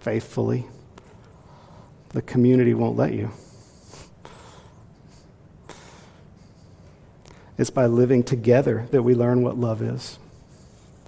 faithfully. 0.00 0.64
The 2.08 2.22
community 2.22 2.72
won't 2.72 2.96
let 2.96 3.12
you. 3.12 3.32
It's 7.58 7.70
by 7.70 7.86
living 7.86 8.22
together 8.22 8.86
that 8.90 9.02
we 9.02 9.14
learn 9.14 9.42
what 9.42 9.56
love 9.56 9.82
is 9.82 10.18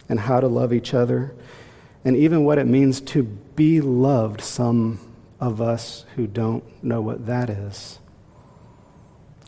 and 0.09 0.19
how 0.21 0.41
to 0.41 0.49
love 0.49 0.73
each 0.73 0.95
other 0.95 1.35
and 2.05 2.17
even 2.17 2.45
what 2.45 2.59
it 2.59 2.67
means 2.67 3.01
to 3.01 3.23
be 3.23 3.81
loved, 3.81 4.41
some 4.41 5.01
of 5.41 5.61
us 5.61 6.05
who 6.17 6.27
don't 6.27 6.65
know 6.83 7.01
what 7.01 7.27
that 7.27 7.51
is. 7.51 7.99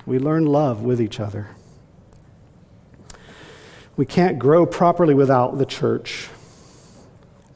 We 0.05 0.19
learn 0.19 0.47
love 0.47 0.83
with 0.83 1.01
each 1.01 1.21
other. 1.21 1.49
We 3.97 4.07
can't 4.07 4.39
grow 4.39 4.67
properly 4.67 5.15
without 5.15 5.59
the 5.59 5.67
church. 5.67 6.29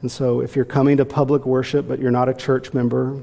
And 0.01 0.11
so, 0.11 0.41
if 0.41 0.55
you're 0.55 0.65
coming 0.65 0.97
to 0.97 1.05
public 1.05 1.45
worship 1.45 1.87
but 1.87 1.99
you're 1.99 2.11
not 2.11 2.29
a 2.29 2.33
church 2.33 2.73
member, 2.73 3.21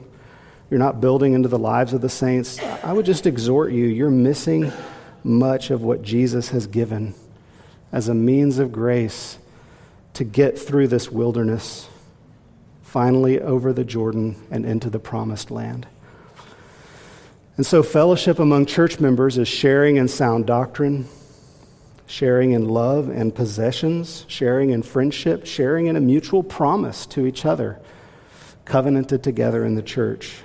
you're 0.70 0.80
not 0.80 1.00
building 1.00 1.34
into 1.34 1.48
the 1.48 1.58
lives 1.58 1.92
of 1.92 2.00
the 2.00 2.08
saints, 2.08 2.60
I 2.82 2.92
would 2.92 3.06
just 3.06 3.26
exhort 3.26 3.72
you, 3.72 3.84
you're 3.84 4.10
missing 4.10 4.72
much 5.24 5.70
of 5.70 5.82
what 5.82 6.02
Jesus 6.02 6.50
has 6.50 6.66
given. 6.66 7.14
as 7.92 8.08
a 8.08 8.14
means 8.14 8.58
of 8.58 8.72
grace 8.72 9.38
to 10.14 10.24
get 10.24 10.58
through 10.58 10.88
this 10.88 11.12
wilderness, 11.12 11.88
finally 12.82 13.38
over 13.40 13.72
the 13.72 13.84
Jordan 13.84 14.34
and 14.50 14.64
into 14.64 14.88
the 14.88 14.98
promised 14.98 15.50
land. 15.50 15.86
And 17.56 17.66
so, 17.66 17.82
fellowship 17.82 18.38
among 18.38 18.64
church 18.64 18.98
members 18.98 19.36
is 19.36 19.46
sharing 19.46 19.96
in 19.96 20.08
sound 20.08 20.46
doctrine, 20.46 21.06
sharing 22.06 22.52
in 22.52 22.66
love 22.66 23.10
and 23.10 23.34
possessions, 23.34 24.24
sharing 24.26 24.70
in 24.70 24.82
friendship, 24.82 25.44
sharing 25.44 25.86
in 25.86 25.96
a 25.96 26.00
mutual 26.00 26.42
promise 26.42 27.04
to 27.06 27.26
each 27.26 27.44
other, 27.44 27.78
covenanted 28.64 29.22
together 29.22 29.66
in 29.66 29.74
the 29.74 29.82
church. 29.82 30.38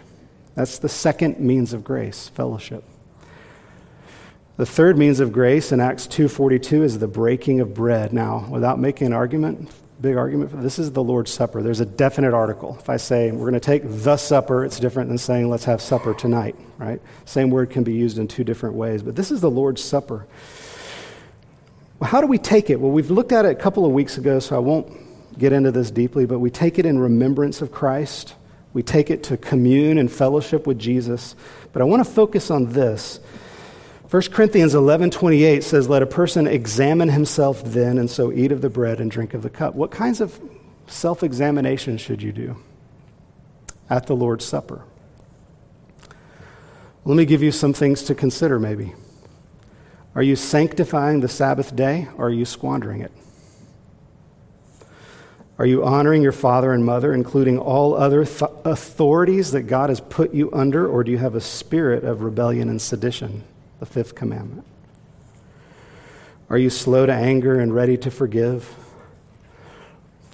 That's 0.55 0.79
the 0.79 0.89
second 0.89 1.39
means 1.39 1.71
of 1.71 1.83
grace, 1.83 2.27
fellowship. 2.27 2.83
The 4.57 4.65
third 4.65 4.97
means 4.97 5.19
of 5.19 5.31
grace 5.31 5.71
in 5.71 5.79
Acts 5.79 6.07
2:42 6.07 6.81
is 6.81 6.97
the 6.97 7.07
breaking 7.07 7.59
of 7.59 7.75
bread. 7.75 8.11
Now, 8.11 8.47
without 8.49 8.79
making 8.79 9.05
an 9.05 9.13
argument, 9.13 9.69
big 10.01 10.17
argument, 10.17 10.63
this 10.63 10.79
is 10.79 10.91
the 10.91 11.03
Lord's 11.03 11.29
Supper. 11.29 11.61
There's 11.61 11.79
a 11.79 11.85
definite 11.85 12.33
article. 12.33 12.75
If 12.79 12.89
I 12.89 12.97
say 12.97 13.29
we're 13.29 13.51
going 13.51 13.53
to 13.53 13.59
take 13.59 13.83
the 13.85 14.17
supper, 14.17 14.65
it's 14.65 14.79
different 14.79 15.09
than 15.09 15.19
saying 15.19 15.47
let's 15.47 15.65
have 15.65 15.79
supper 15.79 16.15
tonight, 16.15 16.55
right? 16.79 16.99
Same 17.25 17.51
word 17.51 17.69
can 17.69 17.83
be 17.83 17.93
used 17.93 18.17
in 18.17 18.27
two 18.27 18.43
different 18.43 18.73
ways, 18.73 19.03
but 19.03 19.15
this 19.15 19.29
is 19.29 19.41
the 19.41 19.49
Lord's 19.49 19.83
Supper. 19.83 20.25
Well, 21.99 22.09
how 22.09 22.19
do 22.19 22.25
we 22.25 22.39
take 22.39 22.71
it? 22.71 22.81
Well, 22.81 22.91
we've 22.91 23.11
looked 23.11 23.31
at 23.31 23.45
it 23.45 23.51
a 23.51 23.55
couple 23.55 23.85
of 23.85 23.91
weeks 23.91 24.17
ago, 24.17 24.39
so 24.39 24.55
I 24.55 24.59
won't 24.59 24.91
get 25.37 25.53
into 25.53 25.71
this 25.71 25.91
deeply, 25.91 26.25
but 26.25 26.39
we 26.39 26.49
take 26.49 26.79
it 26.79 26.85
in 26.87 26.97
remembrance 26.97 27.61
of 27.61 27.71
Christ. 27.71 28.33
We 28.73 28.81
take 28.81 29.11
it 29.11 29.21
to 29.25 29.37
commune 29.37 29.99
and 29.99 30.11
fellowship 30.11 30.65
with 30.65 30.79
Jesus. 30.79 31.35
But 31.73 31.83
I 31.83 31.85
want 31.85 32.03
to 32.03 32.11
focus 32.11 32.49
on 32.49 32.73
this 32.73 33.19
1 34.09 34.21
Corinthians 34.31 34.73
11:28 34.73 35.63
says 35.63 35.89
let 35.89 36.01
a 36.01 36.05
person 36.05 36.47
examine 36.47 37.09
himself 37.09 37.61
then 37.63 37.97
and 37.97 38.09
so 38.09 38.31
eat 38.31 38.53
of 38.53 38.61
the 38.61 38.69
bread 38.69 39.01
and 39.01 39.11
drink 39.11 39.33
of 39.33 39.41
the 39.41 39.49
cup. 39.49 39.75
What 39.75 39.91
kinds 39.91 40.21
of 40.21 40.39
self-examination 40.87 41.97
should 41.97 42.21
you 42.21 42.31
do 42.31 42.55
at 43.89 44.07
the 44.07 44.15
Lord's 44.15 44.45
Supper? 44.45 44.83
Let 47.03 47.17
me 47.17 47.25
give 47.25 47.43
you 47.43 47.51
some 47.51 47.73
things 47.73 48.01
to 48.03 48.15
consider 48.15 48.59
maybe. 48.59 48.93
Are 50.15 50.23
you 50.23 50.37
sanctifying 50.37 51.19
the 51.19 51.27
Sabbath 51.27 51.75
day 51.75 52.07
or 52.17 52.27
are 52.27 52.31
you 52.31 52.45
squandering 52.45 53.01
it? 53.01 53.11
Are 55.59 55.65
you 55.65 55.83
honoring 55.83 56.21
your 56.21 56.31
father 56.31 56.71
and 56.71 56.85
mother, 56.85 57.13
including 57.13 57.59
all 57.59 57.93
other 57.93 58.23
th- 58.23 58.51
authorities 58.63 59.51
that 59.51 59.63
God 59.63 59.89
has 59.89 59.99
put 59.99 60.33
you 60.33 60.49
under, 60.53 60.87
or 60.87 61.03
do 61.03 61.11
you 61.11 61.17
have 61.17 61.33
a 61.33 61.41
spirit 61.41 62.03
of 62.03 62.21
rebellion 62.21 62.69
and 62.69 62.81
sedition? 62.81 63.43
The 63.79 63.85
fifth 63.85 64.15
commandment? 64.15 64.65
Are 66.49 66.57
you 66.57 66.69
slow 66.69 67.05
to 67.05 67.13
anger 67.13 67.59
and 67.59 67.73
ready 67.73 67.97
to 67.97 68.11
forgive? 68.11 68.73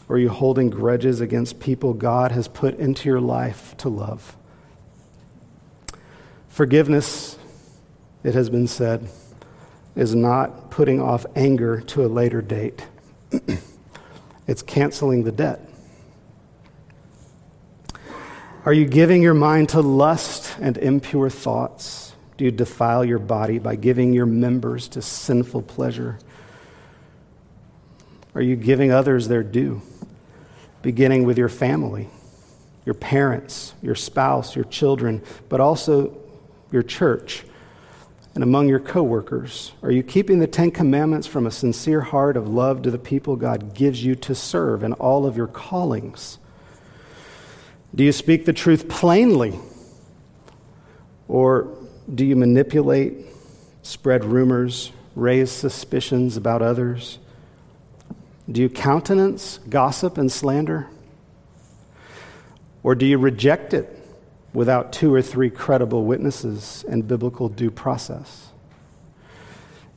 Or 0.07 0.15
are 0.15 0.19
you 0.19 0.29
holding 0.29 0.69
grudges 0.69 1.21
against 1.21 1.59
people 1.59 1.93
God 1.93 2.31
has 2.31 2.47
put 2.47 2.77
into 2.77 3.09
your 3.09 3.21
life 3.21 3.75
to 3.77 3.89
love? 3.89 4.35
Forgiveness, 6.49 7.37
it 8.23 8.35
has 8.35 8.49
been 8.49 8.67
said, 8.67 9.09
is 9.95 10.13
not 10.13 10.69
putting 10.69 11.01
off 11.01 11.25
anger 11.35 11.81
to 11.81 12.05
a 12.05 12.07
later 12.07 12.41
date, 12.41 12.85
it's 14.47 14.61
canceling 14.61 15.23
the 15.23 15.31
debt. 15.31 15.67
Are 18.65 18.73
you 18.73 18.85
giving 18.85 19.21
your 19.21 19.33
mind 19.33 19.69
to 19.69 19.81
lust 19.81 20.55
and 20.59 20.77
impure 20.77 21.29
thoughts? 21.29 22.02
Do 22.37 22.45
you 22.45 22.51
defile 22.51 23.05
your 23.05 23.19
body 23.19 23.59
by 23.59 23.75
giving 23.75 24.13
your 24.13 24.25
members 24.25 24.87
to 24.89 25.01
sinful 25.01 25.63
pleasure? 25.63 26.19
Are 28.35 28.41
you 28.41 28.55
giving 28.55 28.91
others 28.91 29.27
their 29.27 29.43
due, 29.43 29.81
beginning 30.81 31.25
with 31.25 31.37
your 31.37 31.49
family, 31.49 32.09
your 32.85 32.95
parents, 32.95 33.73
your 33.81 33.95
spouse, 33.95 34.55
your 34.55 34.65
children, 34.65 35.21
but 35.49 35.59
also 35.59 36.17
your 36.71 36.83
church 36.83 37.43
and 38.33 38.43
among 38.43 38.67
your 38.67 38.79
coworkers? 38.79 39.73
Are 39.83 39.91
you 39.91 40.01
keeping 40.01 40.39
the 40.39 40.47
10 40.47 40.71
commandments 40.71 41.27
from 41.27 41.45
a 41.45 41.51
sincere 41.51 42.01
heart 42.01 42.35
of 42.35 42.47
love 42.47 42.81
to 42.81 42.91
the 42.91 42.97
people 42.97 43.35
God 43.35 43.75
gives 43.75 44.03
you 44.03 44.15
to 44.15 44.33
serve 44.33 44.83
in 44.83 44.93
all 44.93 45.27
of 45.27 45.37
your 45.37 45.47
callings? 45.47 46.39
Do 47.93 48.03
you 48.03 48.11
speak 48.11 48.45
the 48.45 48.53
truth 48.53 48.89
plainly? 48.89 49.59
Or 51.27 51.77
do 52.13 52.25
you 52.25 52.35
manipulate, 52.35 53.13
spread 53.81 54.25
rumors, 54.25 54.91
raise 55.15 55.51
suspicions 55.51 56.37
about 56.37 56.61
others? 56.61 57.19
Do 58.51 58.61
you 58.61 58.69
countenance 58.69 59.59
gossip 59.69 60.17
and 60.17 60.31
slander? 60.31 60.87
Or 62.83 62.95
do 62.95 63.05
you 63.05 63.17
reject 63.17 63.73
it 63.73 63.89
without 64.53 64.91
two 64.91 65.13
or 65.13 65.21
three 65.21 65.49
credible 65.49 66.03
witnesses 66.03 66.83
and 66.87 67.07
biblical 67.07 67.47
due 67.47 67.71
process? 67.71 68.51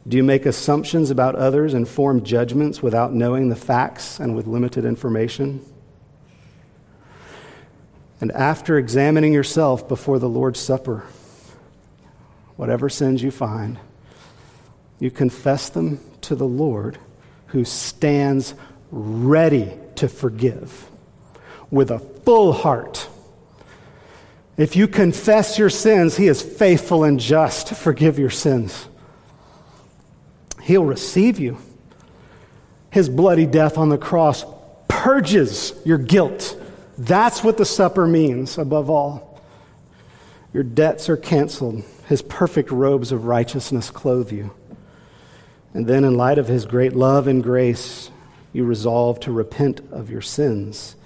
Do 0.07 0.17
you 0.17 0.23
make 0.23 0.47
assumptions 0.47 1.11
about 1.11 1.35
others 1.35 1.75
and 1.75 1.89
form 1.89 2.23
judgments 2.23 2.81
without 2.81 3.13
knowing 3.13 3.49
the 3.49 3.57
facts 3.57 4.21
and 4.21 4.37
with 4.37 4.47
limited 4.47 4.85
information? 4.85 5.65
And 8.21 8.31
after 8.33 8.79
examining 8.79 9.33
yourself 9.33 9.89
before 9.89 10.21
the 10.21 10.29
Lord's 10.29 10.61
Supper, 10.61 11.05
whatever 12.57 12.89
sins 12.89 13.23
you 13.23 13.31
find, 13.31 13.79
you 14.99 15.11
confess 15.11 15.69
them 15.69 16.01
to 16.23 16.35
the 16.35 16.47
Lord 16.47 16.99
who 17.49 17.65
stands 17.65 18.55
ready 18.91 19.73
to 19.97 20.09
forgive 20.09 20.91
with 21.71 21.91
a 21.91 21.99
full 21.99 22.53
heart. 22.53 23.09
If 24.57 24.75
you 24.75 24.89
confess 24.89 25.59
your 25.59 25.71
sins, 25.71 26.17
He 26.17 26.29
is 26.29 26.41
faithful 26.41 27.05
and 27.05 27.21
just 27.21 27.69
to 27.69 27.75
forgive 27.75 28.19
your 28.19 28.31
sins. 28.31 28.89
He'll 30.63 30.85
receive 30.85 31.39
you. 31.39 31.59
His 32.91 33.09
bloody 33.09 33.47
death 33.47 33.77
on 33.77 33.91
the 33.91 33.99
cross 33.99 34.45
purges 34.89 35.75
your 35.85 35.99
guilt. 35.99 36.59
That's 36.97 37.45
what 37.45 37.59
the 37.59 37.67
supper 37.67 38.07
means, 38.07 38.57
above 38.57 38.89
all. 38.89 39.26
Your 40.57 40.65
debts 40.65 41.11
are 41.11 41.19
canceled. 41.19 41.85
His 42.07 42.23
perfect 42.23 42.71
robes 42.71 43.13
of 43.13 43.27
righteousness 43.27 43.91
clothe 43.91 44.33
you. 44.33 44.55
And 45.75 45.87
then, 45.87 46.03
in 46.03 46.17
light 46.17 46.39
of 46.39 46.49
his 46.49 46.65
great 46.65 46.95
love 46.95 47.27
and 47.27 47.43
grace, 47.43 48.11
you 48.55 48.65
resolve 48.65 49.21
to 49.21 49.33
repent 49.33 49.83
of 49.93 50.09
your 50.09 50.23
sins 50.23 50.97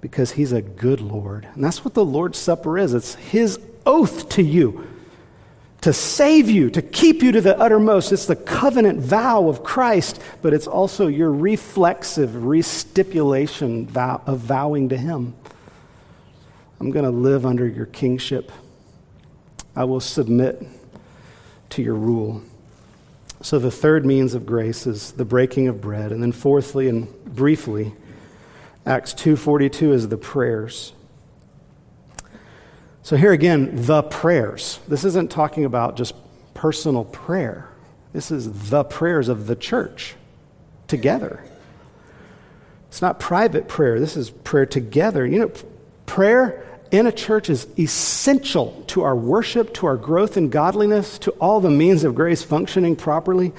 because 0.00 0.30
he's 0.30 0.52
a 0.52 0.62
good 0.62 1.00
Lord. 1.00 1.48
And 1.52 1.64
that's 1.64 1.84
what 1.84 1.94
the 1.94 2.04
Lord's 2.04 2.38
Supper 2.38 2.78
is 2.78 2.94
it's 2.94 3.16
his 3.16 3.58
oath 3.84 4.28
to 4.28 4.42
you 4.44 4.86
to 5.80 5.92
save 5.92 6.48
you, 6.48 6.70
to 6.70 6.80
keep 6.80 7.24
you 7.24 7.32
to 7.32 7.40
the 7.40 7.58
uttermost. 7.58 8.12
It's 8.12 8.26
the 8.26 8.36
covenant 8.36 9.00
vow 9.00 9.48
of 9.48 9.64
Christ, 9.64 10.22
but 10.42 10.54
it's 10.54 10.68
also 10.68 11.08
your 11.08 11.32
reflexive 11.32 12.44
restipulation 12.44 13.88
vow 13.88 14.22
of 14.26 14.38
vowing 14.38 14.90
to 14.90 14.96
him. 14.96 15.34
I'm 16.78 16.92
going 16.92 17.04
to 17.04 17.10
live 17.10 17.44
under 17.44 17.66
your 17.66 17.86
kingship. 17.86 18.52
I 19.76 19.84
will 19.84 20.00
submit 20.00 20.66
to 21.70 21.82
your 21.82 21.94
rule. 21.94 22.42
So 23.42 23.58
the 23.58 23.70
third 23.70 24.06
means 24.06 24.34
of 24.34 24.46
grace 24.46 24.86
is 24.86 25.12
the 25.12 25.24
breaking 25.24 25.68
of 25.68 25.80
bread. 25.80 26.10
And 26.10 26.22
then 26.22 26.32
fourthly 26.32 26.88
and 26.88 27.06
briefly, 27.24 27.92
Acts 28.86 29.12
2:42 29.12 29.92
is 29.92 30.08
the 30.08 30.16
prayers. 30.16 30.94
So 33.02 33.16
here 33.16 33.32
again, 33.32 33.70
the 33.72 34.02
prayers. 34.02 34.80
This 34.88 35.04
isn't 35.04 35.30
talking 35.30 35.64
about 35.64 35.96
just 35.96 36.14
personal 36.54 37.04
prayer. 37.04 37.68
This 38.12 38.30
is 38.30 38.70
the 38.70 38.82
prayers 38.82 39.28
of 39.28 39.46
the 39.46 39.54
church 39.54 40.16
together. 40.88 41.44
It's 42.88 43.02
not 43.02 43.20
private 43.20 43.68
prayer. 43.68 44.00
This 44.00 44.16
is 44.16 44.30
prayer 44.30 44.66
together. 44.66 45.26
You 45.26 45.38
know, 45.38 45.50
prayer 46.06 46.65
in 46.90 47.06
a 47.06 47.12
church 47.12 47.50
is 47.50 47.66
essential 47.78 48.84
to 48.88 49.02
our 49.02 49.16
worship, 49.16 49.74
to 49.74 49.86
our 49.86 49.96
growth 49.96 50.36
in 50.36 50.50
godliness, 50.50 51.18
to 51.20 51.30
all 51.32 51.60
the 51.60 51.70
means 51.70 52.04
of 52.04 52.14
grace 52.14 52.42
functioning 52.42 52.96
properly. 52.96 53.52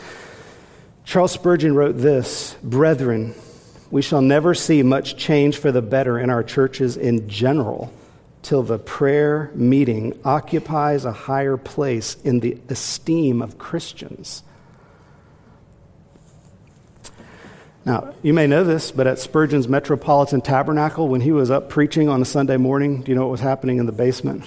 Charles 1.03 1.31
Spurgeon 1.31 1.75
wrote 1.75 1.97
this 1.97 2.55
Brethren, 2.63 3.33
we 3.89 4.01
shall 4.01 4.21
never 4.21 4.53
see 4.53 4.83
much 4.83 5.17
change 5.17 5.57
for 5.57 5.71
the 5.71 5.81
better 5.81 6.19
in 6.19 6.29
our 6.29 6.43
churches 6.43 6.97
in 6.97 7.29
general 7.29 7.93
till 8.41 8.63
the 8.63 8.79
prayer 8.79 9.51
meeting 9.55 10.17
occupies 10.23 11.05
a 11.05 11.11
higher 11.11 11.57
place 11.57 12.15
in 12.23 12.39
the 12.39 12.57
esteem 12.69 13.41
of 13.41 13.57
Christians. 13.57 14.43
Now, 17.87 18.13
you 18.21 18.33
may 18.33 18.47
know 18.47 18.65
this, 18.65 18.91
but 18.91 19.07
at 19.07 19.17
Spurgeon's 19.17 19.69
Metropolitan 19.69 20.41
Tabernacle, 20.41 21.07
when 21.07 21.21
he 21.21 21.31
was 21.31 21.49
up 21.49 21.69
preaching 21.69 22.09
on 22.09 22.21
a 22.21 22.25
Sunday 22.25 22.57
morning, 22.57 23.01
do 23.01 23.09
you 23.09 23.15
know 23.15 23.21
what 23.21 23.31
was 23.31 23.39
happening 23.39 23.77
in 23.77 23.85
the 23.85 23.93
basement? 23.93 24.43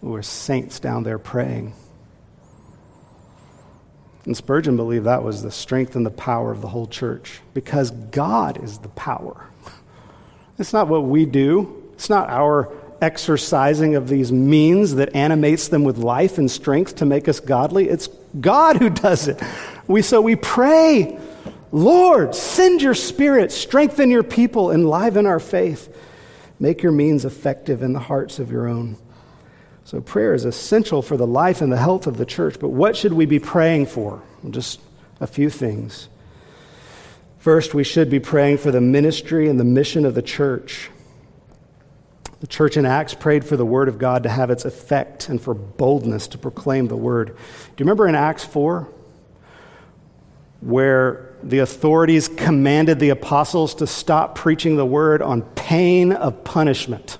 There 0.00 0.10
were 0.12 0.22
saints 0.22 0.78
down 0.78 1.02
there 1.02 1.18
praying. 1.18 1.74
And 4.24 4.36
Spurgeon 4.36 4.76
believed 4.76 5.06
that 5.06 5.24
was 5.24 5.42
the 5.42 5.50
strength 5.50 5.96
and 5.96 6.06
the 6.06 6.12
power 6.12 6.52
of 6.52 6.60
the 6.60 6.68
whole 6.68 6.86
church 6.86 7.40
because 7.54 7.90
God 7.90 8.62
is 8.62 8.78
the 8.78 8.88
power. 8.90 9.48
It's 10.56 10.72
not 10.72 10.86
what 10.86 11.02
we 11.02 11.26
do, 11.26 11.90
it's 11.94 12.08
not 12.08 12.30
our 12.30 12.72
exercising 13.02 13.96
of 13.96 14.08
these 14.08 14.30
means 14.30 14.94
that 14.94 15.16
animates 15.16 15.66
them 15.66 15.82
with 15.82 15.98
life 15.98 16.38
and 16.38 16.48
strength 16.48 16.94
to 16.96 17.04
make 17.04 17.26
us 17.26 17.40
godly. 17.40 17.88
It's 17.88 18.08
God 18.40 18.76
who 18.76 18.90
does 18.90 19.26
it. 19.26 19.42
We, 19.88 20.02
so 20.02 20.20
we 20.20 20.36
pray, 20.36 21.18
Lord, 21.72 22.34
send 22.34 22.82
your 22.82 22.94
spirit, 22.94 23.52
strengthen 23.52 24.10
your 24.10 24.22
people, 24.22 24.72
enliven 24.72 25.26
our 25.26 25.38
faith, 25.38 25.94
make 26.58 26.82
your 26.82 26.92
means 26.92 27.24
effective 27.24 27.82
in 27.82 27.92
the 27.92 28.00
hearts 28.00 28.38
of 28.38 28.50
your 28.50 28.66
own. 28.66 28.96
So 29.84 30.00
prayer 30.00 30.34
is 30.34 30.44
essential 30.44 31.02
for 31.02 31.16
the 31.16 31.26
life 31.26 31.60
and 31.60 31.72
the 31.72 31.76
health 31.76 32.06
of 32.06 32.16
the 32.16 32.26
church. 32.26 32.58
But 32.60 32.68
what 32.68 32.96
should 32.96 33.12
we 33.12 33.26
be 33.26 33.38
praying 33.38 33.86
for? 33.86 34.22
Just 34.48 34.80
a 35.20 35.26
few 35.26 35.50
things. 35.50 36.08
First, 37.38 37.72
we 37.72 37.84
should 37.84 38.10
be 38.10 38.20
praying 38.20 38.58
for 38.58 38.70
the 38.70 38.80
ministry 38.80 39.48
and 39.48 39.58
the 39.58 39.64
mission 39.64 40.04
of 40.04 40.14
the 40.14 40.22
church. 40.22 40.90
The 42.40 42.46
church 42.46 42.76
in 42.76 42.86
Acts 42.86 43.14
prayed 43.14 43.44
for 43.44 43.56
the 43.56 43.66
word 43.66 43.88
of 43.88 43.98
God 43.98 44.22
to 44.24 44.28
have 44.28 44.50
its 44.50 44.64
effect 44.64 45.28
and 45.28 45.40
for 45.40 45.54
boldness 45.54 46.28
to 46.28 46.38
proclaim 46.38 46.88
the 46.88 46.96
word. 46.96 47.28
Do 47.28 47.34
you 47.78 47.84
remember 47.84 48.06
in 48.06 48.14
Acts 48.14 48.44
4 48.44 48.88
where 50.60 51.29
the 51.42 51.58
authorities 51.58 52.28
commanded 52.28 52.98
the 52.98 53.10
apostles 53.10 53.74
to 53.76 53.86
stop 53.86 54.34
preaching 54.34 54.76
the 54.76 54.86
word 54.86 55.22
on 55.22 55.42
pain 55.42 56.12
of 56.12 56.44
punishment? 56.44 57.18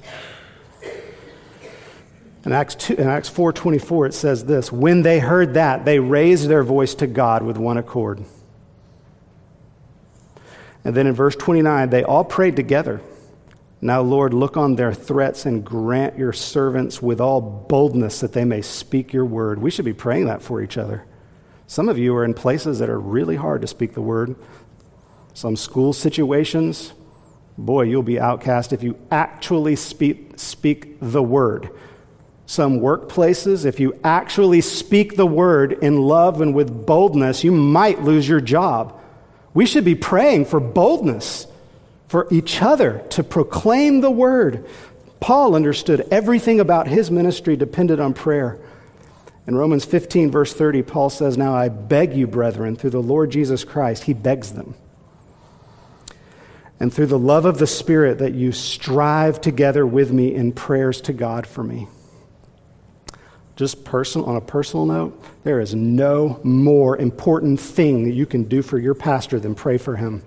In 2.44 2.52
Acts, 2.52 2.74
2, 2.74 2.94
in 2.94 3.06
Acts 3.06 3.28
4.24, 3.28 4.08
it 4.08 4.14
says 4.14 4.44
this, 4.44 4.72
When 4.72 5.02
they 5.02 5.18
heard 5.18 5.54
that, 5.54 5.84
they 5.84 5.98
raised 5.98 6.48
their 6.48 6.62
voice 6.62 6.94
to 6.96 7.06
God 7.06 7.42
with 7.42 7.58
one 7.58 7.76
accord. 7.76 8.24
And 10.84 10.94
then 10.94 11.06
in 11.06 11.12
verse 11.12 11.36
29, 11.36 11.90
they 11.90 12.02
all 12.02 12.24
prayed 12.24 12.56
together. 12.56 13.02
Now, 13.82 14.02
Lord, 14.02 14.34
look 14.34 14.56
on 14.56 14.76
their 14.76 14.92
threats 14.92 15.46
and 15.46 15.64
grant 15.64 16.18
your 16.18 16.32
servants 16.32 17.00
with 17.00 17.20
all 17.20 17.40
boldness 17.40 18.20
that 18.20 18.32
they 18.32 18.44
may 18.44 18.62
speak 18.62 19.12
your 19.12 19.24
word. 19.24 19.60
We 19.60 19.70
should 19.70 19.84
be 19.84 19.94
praying 19.94 20.26
that 20.26 20.42
for 20.42 20.62
each 20.62 20.78
other. 20.78 21.04
Some 21.70 21.88
of 21.88 21.98
you 21.98 22.16
are 22.16 22.24
in 22.24 22.34
places 22.34 22.80
that 22.80 22.90
are 22.90 22.98
really 22.98 23.36
hard 23.36 23.60
to 23.60 23.68
speak 23.68 23.94
the 23.94 24.00
word. 24.00 24.34
Some 25.34 25.54
school 25.54 25.92
situations, 25.92 26.92
boy, 27.56 27.82
you'll 27.82 28.02
be 28.02 28.18
outcast 28.18 28.72
if 28.72 28.82
you 28.82 28.98
actually 29.12 29.76
speak, 29.76 30.32
speak 30.34 30.96
the 31.00 31.22
word. 31.22 31.70
Some 32.44 32.80
workplaces, 32.80 33.64
if 33.64 33.78
you 33.78 33.96
actually 34.02 34.62
speak 34.62 35.14
the 35.14 35.28
word 35.28 35.74
in 35.74 36.02
love 36.02 36.40
and 36.40 36.56
with 36.56 36.86
boldness, 36.86 37.44
you 37.44 37.52
might 37.52 38.02
lose 38.02 38.28
your 38.28 38.40
job. 38.40 39.00
We 39.54 39.64
should 39.64 39.84
be 39.84 39.94
praying 39.94 40.46
for 40.46 40.58
boldness 40.58 41.46
for 42.08 42.26
each 42.32 42.60
other 42.60 43.04
to 43.10 43.22
proclaim 43.22 44.00
the 44.00 44.10
word. 44.10 44.66
Paul 45.20 45.54
understood 45.54 46.08
everything 46.10 46.58
about 46.58 46.88
his 46.88 47.12
ministry 47.12 47.54
depended 47.54 48.00
on 48.00 48.12
prayer. 48.12 48.58
In 49.46 49.56
Romans 49.56 49.84
15, 49.84 50.30
verse 50.30 50.52
30, 50.52 50.82
Paul 50.82 51.10
says, 51.10 51.36
Now 51.36 51.54
I 51.54 51.68
beg 51.68 52.14
you, 52.14 52.26
brethren, 52.26 52.76
through 52.76 52.90
the 52.90 53.02
Lord 53.02 53.30
Jesus 53.30 53.64
Christ, 53.64 54.04
he 54.04 54.14
begs 54.14 54.52
them, 54.52 54.74
and 56.78 56.92
through 56.92 57.06
the 57.06 57.18
love 57.18 57.44
of 57.44 57.58
the 57.58 57.66
Spirit, 57.66 58.18
that 58.18 58.34
you 58.34 58.52
strive 58.52 59.40
together 59.40 59.86
with 59.86 60.12
me 60.12 60.34
in 60.34 60.52
prayers 60.52 61.00
to 61.02 61.12
God 61.12 61.46
for 61.46 61.64
me. 61.64 61.88
Just 63.56 63.84
personal, 63.84 64.26
on 64.26 64.36
a 64.36 64.40
personal 64.40 64.86
note, 64.86 65.22
there 65.44 65.60
is 65.60 65.74
no 65.74 66.40
more 66.42 66.96
important 66.96 67.60
thing 67.60 68.04
that 68.04 68.12
you 68.12 68.24
can 68.24 68.44
do 68.44 68.62
for 68.62 68.78
your 68.78 68.94
pastor 68.94 69.38
than 69.38 69.54
pray 69.54 69.76
for 69.76 69.96
him. 69.96 70.22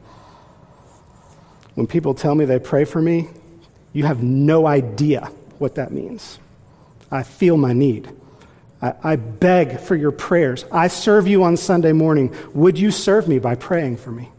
When 1.75 1.87
people 1.87 2.13
tell 2.13 2.35
me 2.35 2.45
they 2.45 2.59
pray 2.59 2.85
for 2.85 3.01
me, 3.01 3.29
you 3.91 4.05
have 4.05 4.21
no 4.21 4.67
idea 4.67 5.31
what 5.57 5.75
that 5.75 5.91
means. 5.91 6.39
I 7.09 7.23
feel 7.23 7.57
my 7.57 7.73
need. 7.73 8.09
I, 8.83 8.93
I, 9.01 9.15
beg 9.15 9.79
for 9.79 9.95
your 9.95 10.11
prayers. 10.11 10.65
I 10.69 10.89
serve 10.89 11.25
you 11.25 11.43
on 11.43 11.55
Sunday 11.55 11.93
morning. 11.93 12.35
Would 12.53 12.77
you 12.77 12.91
serve 12.91 13.29
me 13.29 13.39
by 13.39 13.55
praying 13.55 13.95
for 13.95 14.11
me? 14.11 14.29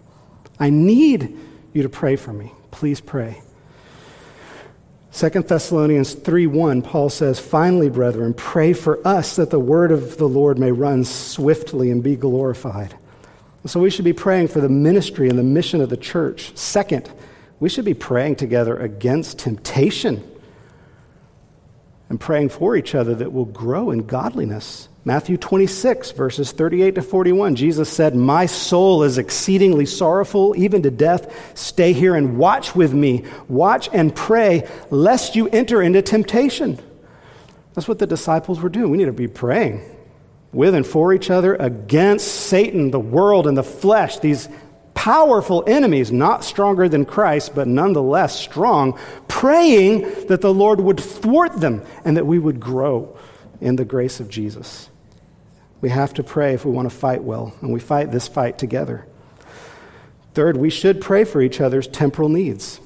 I 0.60 0.68
need 0.68 1.34
you 1.72 1.82
to 1.82 1.88
pray 1.88 2.16
for 2.16 2.32
me. 2.32 2.52
Please 2.70 3.00
pray. 3.00 3.40
2 5.12 5.28
Thessalonians 5.48 6.14
3:1 6.14 6.82
Paul 6.82 7.08
says, 7.08 7.38
"Finally, 7.38 7.88
brethren, 7.88 8.34
pray 8.34 8.74
for 8.74 8.98
us 9.06 9.36
that 9.36 9.48
the 9.48 9.58
word 9.58 9.90
of 9.90 10.18
the 10.18 10.28
Lord 10.28 10.58
may 10.58 10.72
run 10.72 11.04
swiftly 11.04 11.90
and 11.90 12.02
be 12.02 12.14
glorified." 12.14 12.94
So 13.64 13.80
we 13.80 13.88
should 13.88 14.04
be 14.04 14.12
praying 14.12 14.48
for 14.48 14.60
the 14.60 14.68
ministry 14.68 15.30
and 15.30 15.38
the 15.38 15.42
mission 15.42 15.80
of 15.80 15.88
the 15.88 15.96
church. 15.96 16.52
Second, 16.54 17.08
we 17.60 17.70
should 17.70 17.86
be 17.86 17.94
praying 17.94 18.34
together 18.34 18.76
against 18.76 19.38
temptation 19.38 20.22
and 22.08 22.20
praying 22.20 22.50
for 22.50 22.76
each 22.76 22.94
other 22.94 23.14
that 23.14 23.32
will 23.32 23.46
grow 23.46 23.90
in 23.90 24.06
godliness. 24.06 24.88
Matthew 25.06 25.36
26, 25.36 26.12
verses 26.12 26.52
38 26.52 26.94
to 26.94 27.02
41, 27.02 27.56
Jesus 27.56 27.90
said, 27.90 28.14
My 28.14 28.46
soul 28.46 29.02
is 29.02 29.18
exceedingly 29.18 29.84
sorrowful, 29.84 30.54
even 30.56 30.82
to 30.82 30.90
death. 30.90 31.58
Stay 31.58 31.92
here 31.92 32.14
and 32.14 32.38
watch 32.38 32.74
with 32.74 32.94
me. 32.94 33.24
Watch 33.48 33.90
and 33.92 34.14
pray, 34.14 34.68
lest 34.90 35.36
you 35.36 35.48
enter 35.48 35.82
into 35.82 36.00
temptation. 36.00 36.78
That's 37.74 37.88
what 37.88 37.98
the 37.98 38.06
disciples 38.06 38.60
were 38.60 38.68
doing. 38.70 38.90
We 38.90 38.98
need 38.98 39.06
to 39.06 39.12
be 39.12 39.28
praying 39.28 39.82
with 40.54 40.74
and 40.74 40.86
for 40.86 41.12
each 41.12 41.30
other 41.30 41.54
against 41.56 42.26
Satan, 42.26 42.90
the 42.90 43.00
world, 43.00 43.46
and 43.46 43.58
the 43.58 43.64
flesh, 43.64 44.20
these 44.20 44.48
powerful 44.94 45.64
enemies, 45.66 46.10
not 46.10 46.44
stronger 46.44 46.88
than 46.88 47.04
Christ, 47.04 47.54
but 47.54 47.68
nonetheless 47.68 48.38
strong, 48.38 48.98
praying 49.28 50.26
that 50.26 50.40
the 50.40 50.54
Lord 50.54 50.80
would 50.80 51.00
thwart 51.00 51.60
them 51.60 51.82
and 52.04 52.16
that 52.16 52.26
we 52.26 52.38
would 52.38 52.60
grow 52.60 53.16
in 53.60 53.76
the 53.76 53.84
grace 53.84 54.20
of 54.20 54.28
Jesus. 54.28 54.88
We 55.80 55.90
have 55.90 56.14
to 56.14 56.22
pray 56.22 56.54
if 56.54 56.64
we 56.64 56.72
want 56.72 56.88
to 56.88 56.96
fight 56.96 57.22
well, 57.22 57.54
and 57.60 57.72
we 57.72 57.80
fight 57.80 58.10
this 58.10 58.28
fight 58.28 58.56
together. 58.56 59.06
Third, 60.32 60.56
we 60.56 60.70
should 60.70 61.00
pray 61.00 61.24
for 61.24 61.42
each 61.42 61.60
other's 61.60 61.86
temporal 61.86 62.28
needs 62.28 62.80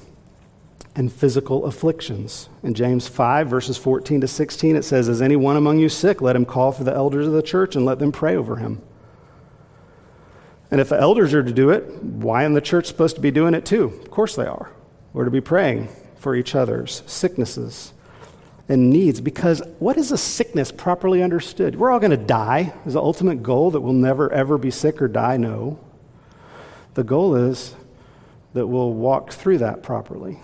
and 0.95 1.11
physical 1.11 1.65
afflictions. 1.65 2.49
In 2.61 2.73
James 2.73 3.07
5, 3.07 3.47
verses 3.47 3.77
14 3.77 4.21
to 4.21 4.27
16, 4.27 4.75
it 4.75 4.83
says, 4.83 5.07
Is 5.07 5.21
anyone 5.21 5.55
among 5.55 5.79
you 5.79 5.87
sick? 5.87 6.21
Let 6.21 6.35
him 6.35 6.45
call 6.45 6.73
for 6.73 6.83
the 6.83 6.93
elders 6.93 7.27
of 7.27 7.33
the 7.33 7.41
church 7.41 7.75
and 7.75 7.85
let 7.85 7.99
them 7.99 8.11
pray 8.11 8.35
over 8.35 8.57
him 8.57 8.81
and 10.71 10.79
if 10.79 10.89
the 10.89 10.99
elders 10.99 11.33
are 11.33 11.43
to 11.43 11.51
do 11.51 11.71
it, 11.71 12.03
why 12.03 12.43
isn't 12.43 12.53
the 12.53 12.61
church 12.61 12.85
supposed 12.85 13.15
to 13.15 13.21
be 13.21 13.31
doing 13.31 13.53
it 13.53 13.65
too? 13.65 13.85
Of 13.85 14.11
course 14.11 14.35
they 14.35 14.45
are. 14.45 14.71
We're 15.13 15.25
to 15.25 15.31
be 15.31 15.41
praying 15.41 15.89
for 16.17 16.35
each 16.35 16.53
other's 16.53 17.01
sicknesses 17.07 17.93
and 18.67 18.91
needs 18.91 19.19
because 19.19 19.63
what 19.79 19.97
is 19.97 20.11
a 20.11 20.17
sickness 20.17 20.71
properly 20.71 21.23
understood? 21.23 21.75
We're 21.75 21.89
all 21.89 21.99
going 21.99 22.11
to 22.11 22.17
die. 22.17 22.73
Is 22.85 22.93
the 22.93 23.01
ultimate 23.01 23.41
goal 23.41 23.71
that 23.71 23.81
we'll 23.81 23.93
never 23.93 24.31
ever 24.31 24.59
be 24.59 24.69
sick 24.69 25.01
or 25.01 25.07
die? 25.07 25.37
No. 25.37 25.79
The 26.93 27.03
goal 27.03 27.35
is 27.35 27.75
that 28.53 28.67
we'll 28.67 28.93
walk 28.93 29.31
through 29.31 29.59
that 29.59 29.81
properly. 29.81 30.39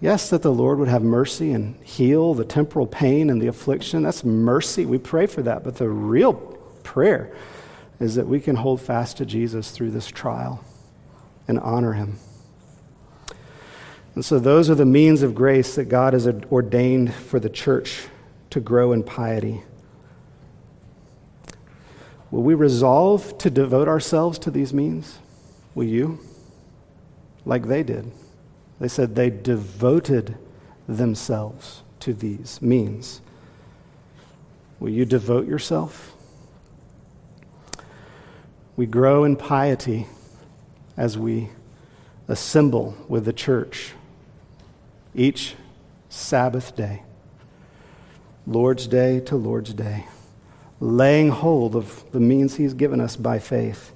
Yes, 0.00 0.30
that 0.30 0.42
the 0.42 0.52
Lord 0.52 0.78
would 0.78 0.88
have 0.88 1.02
mercy 1.02 1.52
and 1.52 1.82
heal 1.84 2.32
the 2.32 2.44
temporal 2.44 2.86
pain 2.86 3.28
and 3.28 3.42
the 3.42 3.48
affliction. 3.48 4.02
That's 4.02 4.24
mercy. 4.24 4.86
We 4.86 4.98
pray 4.98 5.26
for 5.26 5.42
that. 5.42 5.62
But 5.62 5.76
the 5.76 5.88
real 5.88 6.34
prayer 6.82 7.34
is 8.00 8.14
that 8.14 8.26
we 8.26 8.40
can 8.40 8.56
hold 8.56 8.80
fast 8.80 9.18
to 9.18 9.26
Jesus 9.26 9.70
through 9.70 9.90
this 9.90 10.08
trial 10.08 10.64
and 11.46 11.60
honor 11.60 11.92
him. 11.92 12.18
And 14.14 14.24
so, 14.24 14.38
those 14.38 14.68
are 14.68 14.74
the 14.74 14.86
means 14.86 15.22
of 15.22 15.34
grace 15.34 15.76
that 15.76 15.84
God 15.84 16.14
has 16.14 16.26
ordained 16.26 17.14
for 17.14 17.38
the 17.38 17.48
church 17.48 18.08
to 18.50 18.58
grow 18.58 18.92
in 18.92 19.04
piety. 19.04 19.62
Will 22.30 22.42
we 22.42 22.54
resolve 22.54 23.38
to 23.38 23.50
devote 23.50 23.88
ourselves 23.88 24.38
to 24.40 24.50
these 24.50 24.72
means? 24.72 25.18
Will 25.74 25.84
you? 25.84 26.18
Like 27.44 27.66
they 27.66 27.82
did. 27.82 28.10
They 28.80 28.88
said 28.88 29.14
they 29.14 29.30
devoted 29.30 30.36
themselves 30.88 31.82
to 32.00 32.12
these 32.12 32.60
means. 32.62 33.20
Will 34.78 34.90
you 34.90 35.04
devote 35.04 35.46
yourself? 35.46 36.14
We 38.80 38.86
grow 38.86 39.24
in 39.24 39.36
piety 39.36 40.06
as 40.96 41.18
we 41.18 41.50
assemble 42.28 42.96
with 43.08 43.26
the 43.26 43.32
church 43.34 43.92
each 45.14 45.54
Sabbath 46.08 46.74
day, 46.74 47.02
Lord's 48.46 48.86
Day 48.86 49.20
to 49.20 49.36
Lord's 49.36 49.74
Day, 49.74 50.06
laying 50.80 51.28
hold 51.28 51.76
of 51.76 52.10
the 52.12 52.20
means 52.20 52.56
He's 52.56 52.72
given 52.72 53.02
us 53.02 53.16
by 53.16 53.38
faith. 53.38 53.92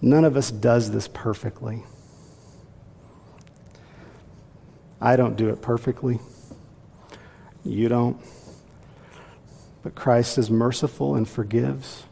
None 0.00 0.24
of 0.24 0.38
us 0.38 0.50
does 0.50 0.90
this 0.90 1.06
perfectly. 1.06 1.82
I 5.02 5.16
don't 5.16 5.36
do 5.36 5.50
it 5.50 5.60
perfectly. 5.60 6.18
You 7.62 7.90
don't. 7.90 8.16
But 9.82 9.94
Christ 9.94 10.38
is 10.38 10.50
merciful 10.50 11.14
and 11.14 11.28
forgives 11.28 12.04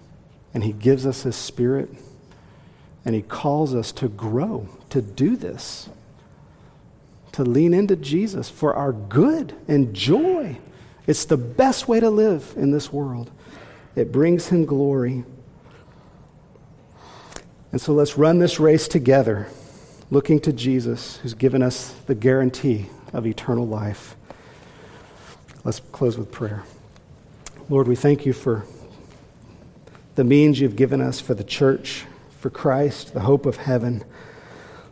and 0.56 0.64
He 0.64 0.72
gives 0.72 1.04
us 1.04 1.24
His 1.24 1.36
Spirit, 1.36 1.90
and 3.04 3.14
He 3.14 3.20
calls 3.20 3.74
us 3.74 3.92
to 3.92 4.08
grow, 4.08 4.70
to 4.88 5.02
do 5.02 5.36
this, 5.36 5.90
to 7.32 7.44
lean 7.44 7.74
into 7.74 7.94
Jesus 7.94 8.48
for 8.48 8.72
our 8.72 8.90
good 8.90 9.54
and 9.68 9.92
joy. 9.92 10.56
It's 11.06 11.26
the 11.26 11.36
best 11.36 11.88
way 11.88 12.00
to 12.00 12.08
live 12.08 12.54
in 12.56 12.70
this 12.70 12.90
world. 12.90 13.30
It 13.94 14.10
brings 14.10 14.48
Him 14.48 14.64
glory. 14.64 15.24
And 17.70 17.78
so 17.78 17.92
let's 17.92 18.16
run 18.16 18.38
this 18.38 18.58
race 18.58 18.88
together, 18.88 19.48
looking 20.10 20.40
to 20.40 20.54
Jesus, 20.54 21.18
who's 21.18 21.34
given 21.34 21.62
us 21.62 21.90
the 22.06 22.14
guarantee 22.14 22.86
of 23.12 23.26
eternal 23.26 23.66
life. 23.66 24.16
Let's 25.64 25.80
close 25.92 26.16
with 26.16 26.32
prayer. 26.32 26.62
Lord, 27.68 27.86
we 27.88 27.94
thank 27.94 28.24
you 28.24 28.32
for 28.32 28.64
the 30.16 30.24
means 30.24 30.58
you've 30.58 30.76
given 30.76 31.00
us 31.00 31.20
for 31.20 31.34
the 31.34 31.44
church, 31.44 32.04
for 32.40 32.50
Christ, 32.50 33.12
the 33.12 33.20
hope 33.20 33.46
of 33.46 33.56
heaven. 33.56 34.02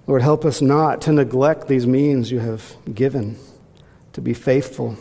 Lord, 0.07 0.21
help 0.21 0.45
us 0.45 0.61
not 0.61 1.01
to 1.03 1.13
neglect 1.13 1.67
these 1.67 1.87
means 1.87 2.31
you 2.31 2.41
have 2.41 2.77
given, 2.95 3.39
to 4.13 4.21
be 4.21 4.35
faithful 4.35 4.97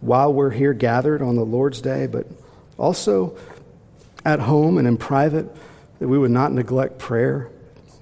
while 0.00 0.32
we're 0.32 0.50
here 0.50 0.72
gathered 0.72 1.22
on 1.22 1.36
the 1.36 1.44
Lord's 1.44 1.80
day, 1.80 2.08
but 2.08 2.26
also 2.76 3.36
at 4.24 4.40
home 4.40 4.76
and 4.76 4.88
in 4.88 4.96
private, 4.96 5.48
that 6.00 6.08
we 6.08 6.18
would 6.18 6.32
not 6.32 6.52
neglect 6.52 6.98
prayer, 6.98 7.48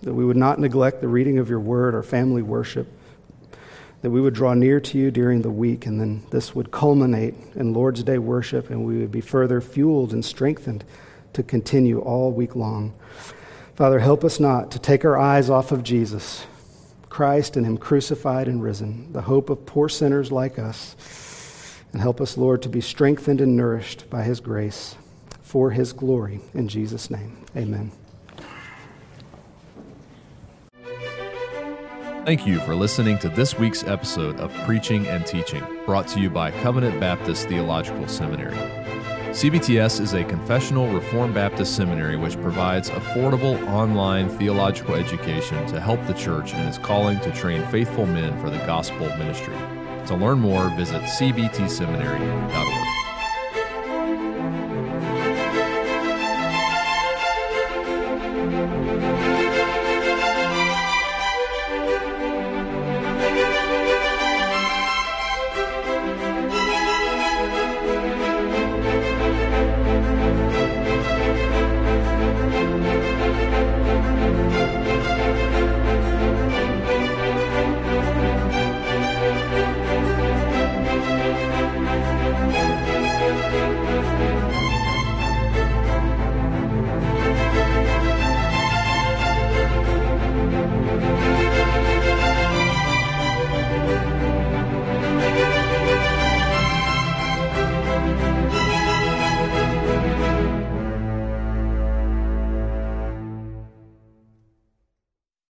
that 0.02 0.14
we 0.14 0.24
would 0.24 0.36
not 0.38 0.58
neglect 0.58 1.02
the 1.02 1.08
reading 1.08 1.38
of 1.38 1.50
your 1.50 1.60
word 1.60 1.94
or 1.94 2.02
family 2.02 2.42
worship, 2.42 2.86
that 4.00 4.10
we 4.10 4.22
would 4.22 4.34
draw 4.34 4.54
near 4.54 4.80
to 4.80 4.96
you 4.96 5.10
during 5.10 5.42
the 5.42 5.50
week, 5.50 5.84
and 5.84 6.00
then 6.00 6.24
this 6.30 6.54
would 6.54 6.70
culminate 6.70 7.34
in 7.54 7.74
Lord's 7.74 8.02
Day 8.02 8.16
worship, 8.16 8.70
and 8.70 8.86
we 8.86 8.98
would 8.98 9.12
be 9.12 9.20
further 9.20 9.60
fueled 9.60 10.14
and 10.14 10.24
strengthened 10.24 10.82
to 11.36 11.42
continue 11.42 12.00
all 12.00 12.32
week 12.32 12.56
long. 12.56 12.94
Father, 13.74 13.98
help 13.98 14.24
us 14.24 14.40
not 14.40 14.70
to 14.70 14.78
take 14.78 15.04
our 15.04 15.18
eyes 15.18 15.50
off 15.50 15.70
of 15.70 15.82
Jesus, 15.82 16.46
Christ 17.10 17.56
and 17.56 17.66
Him 17.66 17.76
crucified 17.76 18.48
and 18.48 18.62
risen, 18.62 19.12
the 19.12 19.22
hope 19.22 19.50
of 19.50 19.66
poor 19.66 19.88
sinners 19.88 20.32
like 20.32 20.58
us. 20.58 20.96
And 21.92 22.00
help 22.00 22.20
us, 22.20 22.36
Lord, 22.36 22.62
to 22.62 22.68
be 22.68 22.80
strengthened 22.80 23.40
and 23.40 23.56
nourished 23.56 24.08
by 24.10 24.22
His 24.22 24.40
grace 24.40 24.96
for 25.42 25.70
His 25.70 25.92
glory. 25.92 26.40
In 26.54 26.68
Jesus' 26.68 27.10
name, 27.10 27.36
amen. 27.54 27.92
Thank 32.24 32.46
you 32.46 32.58
for 32.60 32.74
listening 32.74 33.18
to 33.18 33.28
this 33.28 33.58
week's 33.58 33.84
episode 33.84 34.40
of 34.40 34.52
Preaching 34.64 35.06
and 35.06 35.24
Teaching, 35.24 35.64
brought 35.84 36.08
to 36.08 36.20
you 36.20 36.28
by 36.28 36.50
Covenant 36.50 36.98
Baptist 36.98 37.46
Theological 37.46 38.08
Seminary. 38.08 38.85
CBTS 39.36 40.00
is 40.00 40.14
a 40.14 40.24
confessional 40.24 40.88
Reformed 40.88 41.34
Baptist 41.34 41.76
seminary 41.76 42.16
which 42.16 42.40
provides 42.40 42.88
affordable 42.88 43.62
online 43.68 44.30
theological 44.30 44.94
education 44.94 45.66
to 45.66 45.78
help 45.78 46.02
the 46.06 46.14
church 46.14 46.54
in 46.54 46.60
its 46.60 46.78
calling 46.78 47.20
to 47.20 47.30
train 47.32 47.62
faithful 47.66 48.06
men 48.06 48.40
for 48.40 48.48
the 48.48 48.56
gospel 48.60 49.06
ministry. 49.18 49.52
To 50.06 50.16
learn 50.16 50.38
more, 50.38 50.70
visit 50.70 51.02
cbtseminary.org. 51.02 52.85